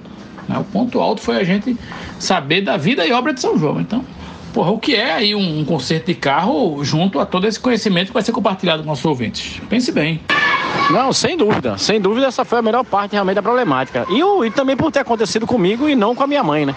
[0.49, 0.59] Né?
[0.59, 1.77] O ponto alto foi a gente
[2.19, 3.81] saber da vida e obra de São João.
[3.81, 4.05] Então,
[4.53, 8.15] porra, o que é aí um conserto de carro junto a todo esse conhecimento que
[8.15, 9.61] vai ser compartilhado com nossos ouvintes?
[9.69, 10.21] Pense bem.
[10.91, 11.79] Não, sem dúvida.
[11.79, 14.07] Sem dúvida, essa foi a melhor parte realmente da problemática.
[14.11, 16.75] E, e também por ter acontecido comigo e não com a minha mãe, né?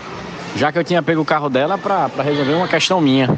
[0.56, 3.38] Já que eu tinha pego o carro dela para resolver uma questão minha.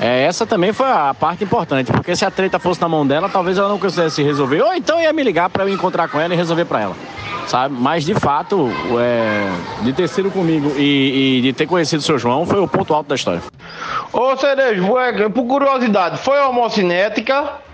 [0.00, 3.28] É, essa também foi a parte importante, porque se a treta fosse na mão dela,
[3.28, 6.34] talvez ela não quisesse resolver, ou então ia me ligar para eu encontrar com ela
[6.34, 6.96] e resolver para ela,
[7.46, 7.74] sabe?
[7.78, 8.68] Mas de fato,
[9.00, 9.50] é,
[9.82, 12.92] de ter sido comigo e, e, de ter conhecido o seu João foi o ponto
[12.92, 13.40] alto da história.
[14.12, 14.86] Ô Cerejo,
[15.32, 17.64] por curiosidade, foi homocinética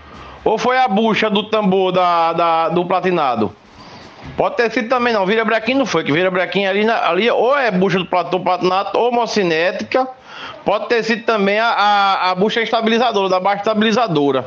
[0.43, 3.53] ou foi a bucha do tambor da, da do platinado?
[4.37, 5.25] Pode ter sido também não.
[5.25, 9.11] Vira brequim não foi, que vira brequim ali, ali ou é bucha do platinato ou
[9.11, 10.07] mocinética.
[10.65, 14.45] Pode ter sido também a, a, a bucha estabilizadora, da baixa estabilizadora.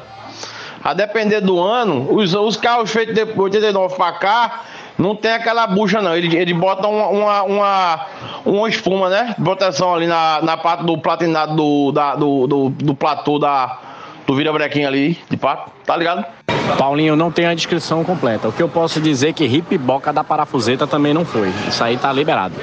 [0.82, 4.62] A depender do ano, os, os carros feitos de 89 para cá,
[4.98, 6.16] não tem aquela bucha não.
[6.16, 8.06] Ele, ele bota uma, uma, uma,
[8.44, 9.35] uma espuma, né?
[9.36, 13.78] De proteção ali na, na parte do platinado do, da, do, do, do platô da,
[14.27, 16.24] do vira-brequinho ali, de pato, tá ligado?
[16.77, 18.48] Paulinho, não tem a descrição completa.
[18.48, 21.48] O que eu posso dizer é que hip boca da parafuseta também não foi.
[21.69, 22.55] Isso aí tá liberado.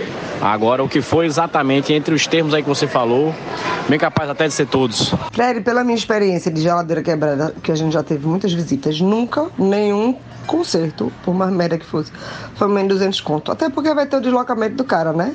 [0.42, 3.34] Agora, o que foi exatamente entre os termos aí que você falou,
[3.88, 5.14] bem capaz até de ser todos.
[5.32, 9.48] Fred, pela minha experiência de geladeira quebrada, que a gente já teve muitas visitas, nunca
[9.58, 12.12] nenhum conserto, por mais merda que fosse,
[12.56, 13.52] foi menos de 200 conto.
[13.54, 15.34] Até porque vai ter o deslocamento do cara, né?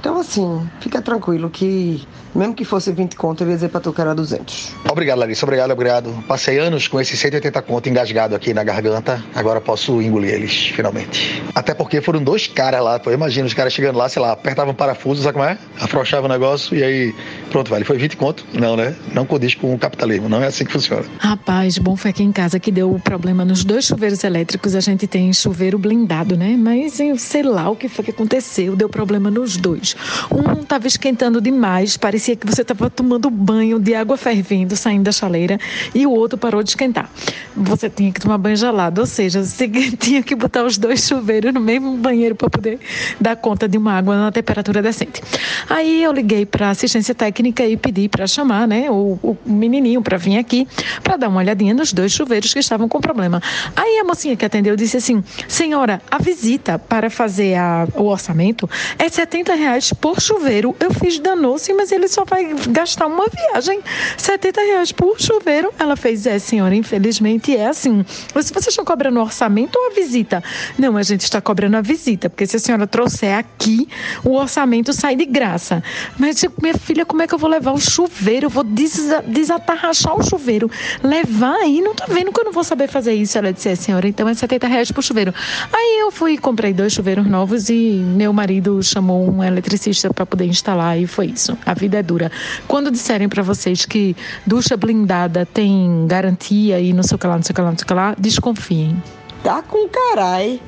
[0.00, 2.02] Então, assim, fica tranquilo que,
[2.34, 4.74] mesmo que fosse 20 conto, eu ia dizer pra tu que era 200.
[4.90, 5.44] Obrigado, Larissa.
[5.44, 6.24] Obrigado, obrigado.
[6.26, 9.22] Passei anos com esses 180 conto engasgado aqui na garganta.
[9.34, 11.42] Agora posso engolir eles, finalmente.
[11.54, 12.98] Até porque foram dois caras lá.
[12.98, 15.58] Pô, imagina os caras chegando lá, sei lá, apertavam parafuso, sabe como é?
[15.78, 17.14] Afrouxava o negócio e aí,
[17.50, 17.84] pronto, velho.
[17.84, 18.46] Foi 20 conto?
[18.54, 18.96] Não, né?
[19.12, 20.30] Não condiz com o capitalismo.
[20.30, 21.04] Não é assim que funciona.
[21.18, 24.74] Rapaz, bom foi aqui em casa que deu o problema nos dois chuveiros elétricos.
[24.74, 26.56] A gente tem chuveiro blindado, né?
[26.58, 28.74] Mas eu sei lá o que foi que aconteceu.
[28.74, 29.89] Deu problema nos dois.
[30.30, 35.12] Um estava esquentando demais, parecia que você estava tomando banho de água fervendo, saindo da
[35.12, 35.58] chaleira,
[35.92, 37.10] e o outro parou de esquentar.
[37.56, 39.68] Você tinha que tomar banho gelado, ou seja, você
[39.98, 42.78] tinha que botar os dois chuveiros no mesmo banheiro para poder
[43.20, 45.20] dar conta de uma água na temperatura decente.
[45.68, 50.16] Aí eu liguei para assistência técnica e pedi para chamar, né, o, o menininho para
[50.16, 50.68] vir aqui
[51.02, 53.42] para dar uma olhadinha nos dois chuveiros que estavam com problema.
[53.74, 58.68] Aí a mocinha que atendeu disse assim: Senhora, a visita para fazer a, o orçamento
[58.98, 60.76] é 70 reais por chuveiro.
[60.78, 63.80] Eu fiz danou-se, mas ele só vai gastar uma viagem.
[64.16, 65.72] 70 reais por chuveiro.
[65.78, 68.04] Ela fez, é, senhora, infelizmente é assim.
[68.34, 70.42] Mas se vocês estão cobrando o orçamento ou a visita?
[70.78, 73.88] Não, a gente está cobrando a visita, porque se a senhora trouxer aqui,
[74.24, 75.82] o orçamento sai de graça.
[76.18, 78.46] Mas, minha filha, como é que eu vou levar o chuveiro?
[78.46, 80.70] Eu vou desatarrachar o chuveiro.
[81.02, 83.38] Levar aí, não tá vendo que eu não vou saber fazer isso.
[83.38, 85.32] Ela disse, é, senhora, então é 70 reais por chuveiro.
[85.72, 89.69] Aí eu fui comprei dois chuveiros novos e meu marido chamou um eletricista
[90.14, 91.56] para poder instalar e foi isso.
[91.64, 92.30] A vida é dura.
[92.66, 94.16] Quando disserem para vocês que
[94.46, 97.70] ducha blindada tem garantia e não sei o que lá, não sei o que lá,
[97.70, 99.02] não sei o que lá, desconfiem.
[99.42, 100.60] Tá com carai.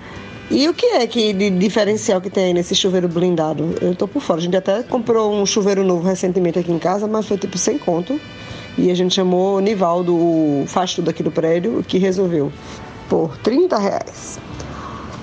[0.50, 3.74] E o que é que de diferencial que tem nesse chuveiro blindado?
[3.80, 4.38] Eu tô por fora.
[4.38, 7.78] A gente até comprou um chuveiro novo recentemente aqui em casa, mas foi tipo sem
[7.78, 8.20] conto.
[8.76, 12.52] E a gente chamou o Nivaldo, o faz tudo aqui do prédio, que resolveu
[13.08, 14.40] por 30 reais.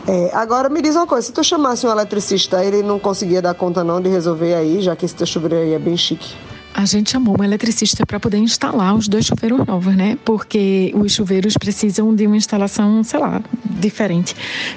[0.07, 3.53] É, agora me diz uma coisa, se tu chamasse um eletricista, ele não conseguia dar
[3.53, 6.35] conta não de resolver aí, já que esse teu chuveiro aí é bem chique
[6.79, 10.17] a gente chamou um eletricista para poder instalar os dois chuveiros novos, né?
[10.23, 14.33] Porque os chuveiros precisam de uma instalação, sei lá, diferente.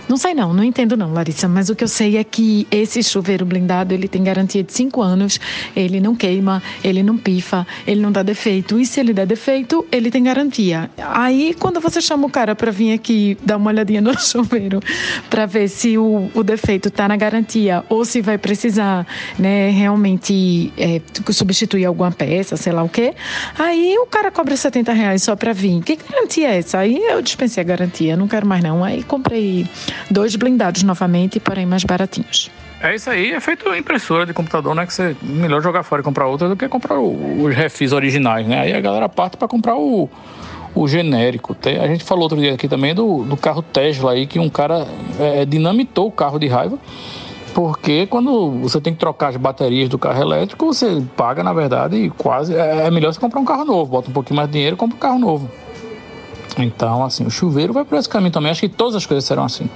[0.09, 3.05] Não sei não, não entendo não, Larissa, mas o que eu sei é que esse
[3.05, 5.39] chuveiro blindado, ele tem garantia de cinco anos,
[5.77, 9.87] ele não queima, ele não pifa, ele não dá defeito, e se ele der defeito,
[9.93, 10.91] ele tem garantia.
[10.99, 14.81] Aí, quando você chama o cara para vir aqui dar uma olhadinha no chuveiro,
[15.31, 19.07] para ver se o, o defeito está na garantia ou se vai precisar,
[19.39, 21.01] né, realmente é,
[21.31, 23.15] substituir alguma peça, sei lá o quê.
[23.59, 25.83] Aí o cara cobra 70 reais só para vir.
[25.83, 26.79] Que garantia é essa?
[26.79, 28.83] Aí eu dispensei a garantia, não quero mais não.
[28.83, 29.67] Aí comprei
[30.11, 32.51] dois blindados novamente, porém mais baratinhos.
[32.83, 34.85] É isso aí, é feito impressora de computador, né?
[34.85, 38.61] Que você melhor jogar fora e comprar outra do que comprar os refis originais, né?
[38.61, 40.11] Aí a galera parte para comprar o,
[40.75, 41.57] o genérico.
[41.65, 44.89] A gente falou outro dia aqui também do, do carro Tesla aí, que um cara
[45.21, 46.77] é, dinamitou o carro de raiva
[47.55, 52.11] porque quando você tem que trocar as baterias do carro elétrico, você paga, na verdade,
[52.17, 52.55] quase.
[52.55, 54.79] É, é melhor você comprar um carro novo, bota um pouquinho mais de dinheiro e
[54.79, 55.51] compra um carro novo.
[56.59, 58.51] Então, assim, o chuveiro vai por esse caminho também.
[58.51, 59.69] Acho que todas as coisas serão assim.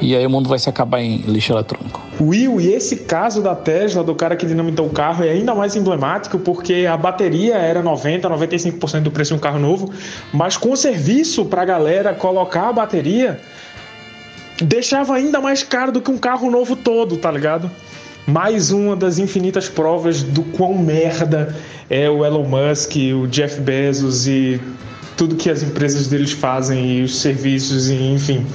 [0.00, 2.00] E aí o mundo vai se acabar em lixo eletrônico.
[2.18, 5.76] Will, e esse caso da Tesla, do cara que dinamitou o carro, é ainda mais
[5.76, 9.92] emblemático porque a bateria era 90, 95% do preço de um carro novo,
[10.32, 13.40] mas com o serviço para a galera colocar a bateria,
[14.60, 17.70] deixava ainda mais caro do que um carro novo todo, tá ligado?
[18.26, 21.56] Mais uma das infinitas provas do quão merda
[21.88, 24.60] é o Elon Musk, o Jeff Bezos e
[25.16, 28.46] tudo que as empresas deles fazem e os serviços e enfim.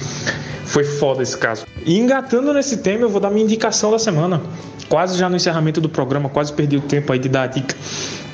[0.65, 1.65] Foi foda esse caso.
[1.85, 4.41] E engatando nesse tema, eu vou dar minha indicação da semana.
[4.89, 7.75] Quase já no encerramento do programa, quase perdi o tempo aí de dar a dica.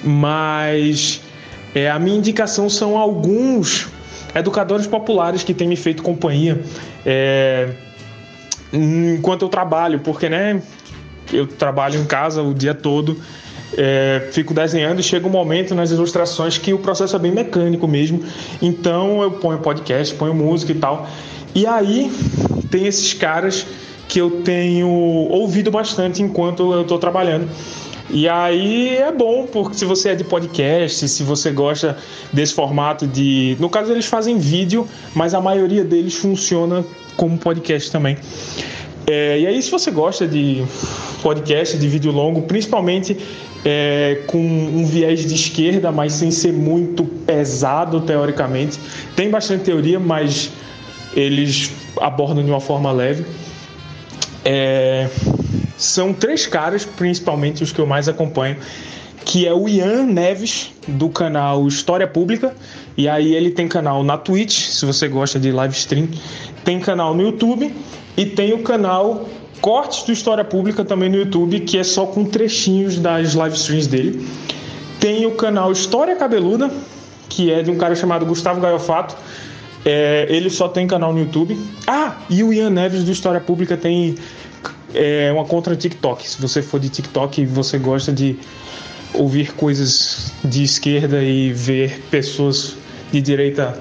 [0.03, 1.21] Mas
[1.73, 3.87] é, a minha indicação são alguns
[4.33, 6.61] educadores populares que têm me feito companhia
[7.05, 7.69] é,
[8.73, 10.61] enquanto eu trabalho, porque né,
[11.31, 13.17] eu trabalho em casa o dia todo,
[13.77, 17.87] é, fico desenhando e chega um momento nas ilustrações que o processo é bem mecânico
[17.87, 18.23] mesmo.
[18.61, 21.07] Então eu ponho podcast, ponho música e tal.
[21.53, 22.11] E aí
[22.69, 23.65] tem esses caras
[24.07, 27.47] que eu tenho ouvido bastante enquanto eu estou trabalhando.
[28.13, 31.97] E aí é bom, porque se você é de podcast, se você gosta
[32.31, 33.55] desse formato de.
[33.59, 34.85] No caso, eles fazem vídeo,
[35.15, 36.83] mas a maioria deles funciona
[37.15, 38.17] como podcast também.
[39.07, 40.63] É, e aí, se você gosta de
[41.23, 43.17] podcast, de vídeo longo, principalmente
[43.63, 48.77] é, com um viés de esquerda, mas sem ser muito pesado teoricamente,
[49.15, 50.51] tem bastante teoria, mas
[51.15, 53.25] eles abordam de uma forma leve.
[54.43, 55.07] É,
[55.77, 58.57] são três caras, principalmente os que eu mais acompanho,
[59.25, 62.55] que é o Ian Neves, do canal História Pública.
[62.97, 66.07] E aí ele tem canal na Twitch, se você gosta de live stream.
[66.63, 67.73] Tem canal no YouTube
[68.17, 69.27] e tem o canal
[69.61, 73.87] Cortes do História Pública também no YouTube, que é só com trechinhos das live streams
[73.87, 74.27] dele.
[74.99, 76.69] Tem o canal História Cabeluda,
[77.29, 79.15] que é de um cara chamado Gustavo Gaiofato.
[79.85, 81.57] É, ele só tem canal no YouTube.
[81.87, 84.15] Ah, e o Ian Neves do História Pública tem
[84.93, 86.27] é uma contra TikTok.
[86.27, 88.37] Se você for de TikTok e você gosta de
[89.13, 92.75] ouvir coisas de esquerda e ver pessoas
[93.11, 93.77] de direita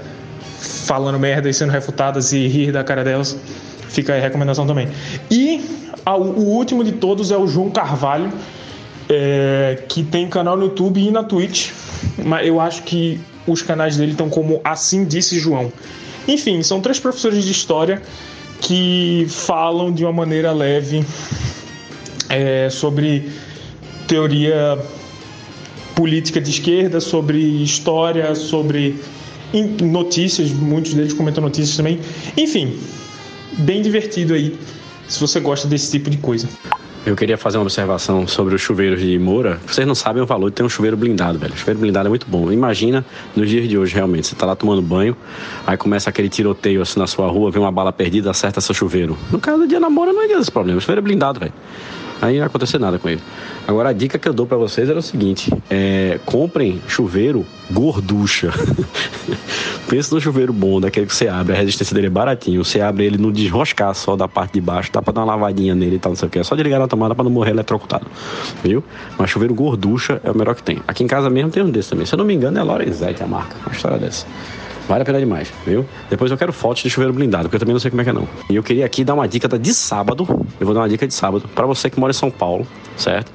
[0.61, 3.37] falando merda e sendo refutadas e rir da cara delas,
[3.89, 4.89] fica aí a recomendação também.
[5.31, 5.63] E
[6.07, 8.31] o, o último de todos é o João Carvalho,
[9.09, 11.71] é, que tem canal no YouTube e na Twitch,
[12.25, 15.73] mas eu acho que os canais dele estão como Assim Disse João.
[16.29, 18.03] Enfim, são três professores de história
[18.61, 21.05] que falam de uma maneira leve
[22.29, 23.31] é, sobre
[24.07, 24.79] teoria
[25.95, 29.01] política de esquerda, sobre história, sobre
[29.83, 32.01] notícias, muitos deles comentam notícias também.
[32.37, 32.79] Enfim,
[33.59, 34.57] bem divertido aí,
[35.09, 36.49] se você gosta desse tipo de coisa.
[37.07, 39.59] Eu queria fazer uma observação sobre os chuveiros de Moura.
[39.67, 41.55] Vocês não sabem o valor de ter um chuveiro blindado, velho.
[41.55, 42.53] O chuveiro blindado é muito bom.
[42.53, 43.03] Imagina
[43.35, 44.27] nos dias de hoje, realmente.
[44.27, 45.17] Você tá lá tomando banho,
[45.67, 49.17] aí começa aquele tiroteio assim na sua rua, vem uma bala perdida, acerta seu chuveiro.
[49.31, 50.77] No caso do dia namoro, não é esse problema.
[50.77, 51.55] O chuveiro é blindado, velho.
[52.21, 53.21] Aí não vai acontecer nada com ele.
[53.67, 58.53] Agora a dica que eu dou para vocês era o seguinte: é, comprem chuveiro gorducha.
[59.89, 62.65] Pensa no chuveiro bom, daquele que você abre, a resistência dele é baratinho.
[62.65, 65.75] Você abre ele no desroscar só da parte de baixo, dá pra dar uma lavadinha
[65.75, 66.39] nele e tal, não sei o que.
[66.39, 68.07] É só de ligar na tomada pra não morrer eletrocutado.
[68.63, 68.85] Viu?
[69.19, 70.81] Mas chuveiro gorducha é o melhor que tem.
[70.87, 72.07] Aqui em casa mesmo tem um desse também.
[72.07, 73.57] Se eu não me engano, é Lorenzetti a marca.
[73.67, 74.27] Uma história dessa.
[74.89, 75.87] Vale a pena demais, viu?
[76.09, 78.11] Depois eu quero fotos de chuveiro blindado, porque eu também não sei como é que
[78.11, 78.29] é não.
[78.49, 80.27] E eu queria aqui dar uma dica de sábado.
[80.59, 82.67] Eu vou dar uma dica de sábado para você que mora em São Paulo,
[82.97, 83.31] certo?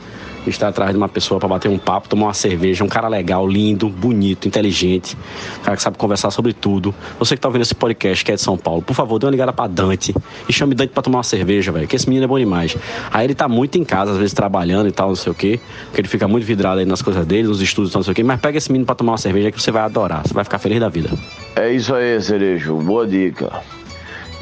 [0.47, 3.47] Está atrás de uma pessoa para bater um papo, tomar uma cerveja, um cara legal,
[3.47, 5.17] lindo, bonito, inteligente,
[5.59, 6.93] um cara que sabe conversar sobre tudo.
[7.19, 9.31] Você que tá ouvindo esse podcast que é de São Paulo, por favor, dê uma
[9.31, 10.13] ligada para Dante
[10.47, 12.77] e chame Dante para tomar uma cerveja, velho, que esse menino é bom demais.
[13.11, 15.59] Aí ele tá muito em casa, às vezes trabalhando e tal, não sei o quê,
[15.85, 18.23] porque ele fica muito vidrado aí nas coisas dele, nos estudos, não sei o quê,
[18.23, 20.59] mas pega esse menino para tomar uma cerveja que você vai adorar, você vai ficar
[20.59, 21.09] feliz da vida.
[21.55, 22.75] É isso aí, Cerejo.
[22.77, 23.51] Boa dica.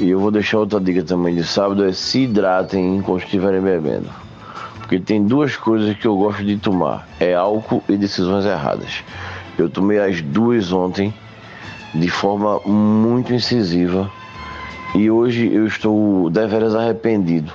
[0.00, 4.23] E eu vou deixar outra dica também de sábado: é se hidratem quando estiverem bebendo.
[4.84, 9.02] Porque tem duas coisas que eu gosto de tomar: é álcool e decisões erradas.
[9.56, 11.12] Eu tomei as duas ontem
[11.94, 14.10] de forma muito incisiva
[14.94, 17.50] e hoje eu estou deveras arrependido.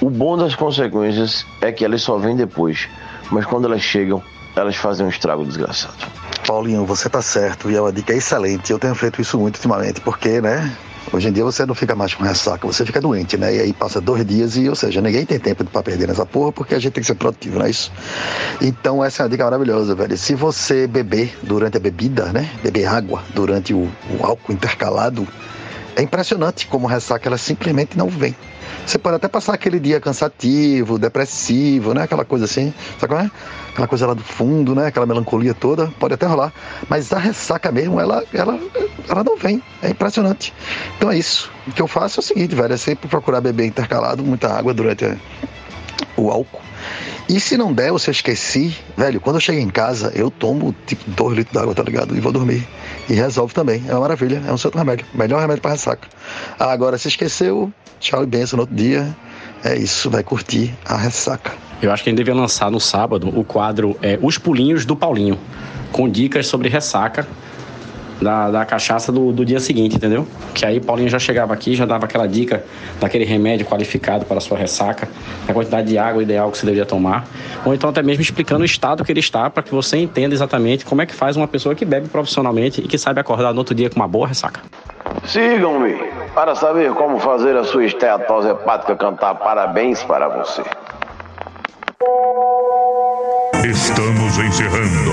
[0.00, 2.88] O bom das consequências é que elas só vêm depois,
[3.28, 4.22] mas quando elas chegam,
[4.54, 5.96] elas fazem um estrago desgraçado.
[6.46, 8.70] Paulinho, você tá certo e é uma dica excelente.
[8.70, 10.72] Eu tenho feito isso muito ultimamente, porque, né?
[11.10, 13.56] Hoje em dia você não fica mais com ressaca, você fica doente, né?
[13.56, 16.52] E aí passa dois dias e, ou seja, ninguém tem tempo para perder nessa porra
[16.52, 17.90] porque a gente tem que ser produtivo, não é isso?
[18.60, 20.16] Então essa é uma dica maravilhosa, velho.
[20.18, 22.50] Se você beber durante a bebida, né?
[22.62, 25.26] Beber água durante o, o álcool intercalado,
[25.96, 28.36] é impressionante como ressaca ela simplesmente não vem.
[28.86, 32.02] Você pode até passar aquele dia cansativo, depressivo, né?
[32.02, 33.30] Aquela coisa assim, sabe como é?
[33.70, 34.86] Aquela coisa lá do fundo, né?
[34.86, 36.52] Aquela melancolia toda, pode até rolar.
[36.88, 38.58] Mas a ressaca mesmo, ela, ela,
[39.08, 39.62] ela não vem.
[39.82, 40.54] É impressionante.
[40.96, 41.50] Então é isso.
[41.66, 44.72] O que eu faço é o seguinte, velho, é sempre procurar beber intercalado, muita água
[44.72, 45.04] durante
[46.16, 46.67] o álcool.
[47.28, 50.30] E se não der, ou se eu esqueci, velho, quando eu chego em casa, eu
[50.30, 52.16] tomo tipo 2 litros d'água, tá ligado?
[52.16, 52.66] E vou dormir.
[53.08, 53.82] E resolve também.
[53.86, 54.42] É uma maravilha.
[54.46, 55.06] É um santo remédio.
[55.12, 56.08] Melhor remédio para ressaca.
[56.58, 59.14] Ah, agora, se esqueceu, tchau e benção no outro dia.
[59.62, 61.52] É isso, vai curtir a ressaca.
[61.82, 64.96] Eu acho que a gente devia lançar no sábado o quadro é, Os Pulinhos do
[64.96, 65.38] Paulinho,
[65.92, 67.26] com dicas sobre ressaca
[68.20, 70.26] da, da cachaça do, do dia seguinte, entendeu?
[70.54, 72.64] Que aí Paulinho já chegava aqui, já dava aquela dica
[73.00, 75.08] daquele remédio qualificado para a sua ressaca,
[75.46, 77.26] a quantidade de água ideal que você deveria tomar,
[77.64, 80.84] ou então até mesmo explicando o estado que ele está para que você entenda exatamente
[80.84, 83.74] como é que faz uma pessoa que bebe profissionalmente e que sabe acordar no outro
[83.74, 84.60] dia com uma boa ressaca.
[85.24, 85.94] Sigam-me
[86.34, 90.62] para saber como fazer a sua esteatose hepática cantar parabéns para você.
[93.68, 95.12] Estamos encerrando.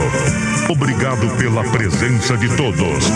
[0.69, 3.11] Obrigado pela presença de todos.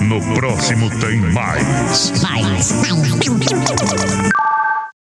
[0.00, 2.22] No próximo tem mais.
[2.22, 2.72] Mais.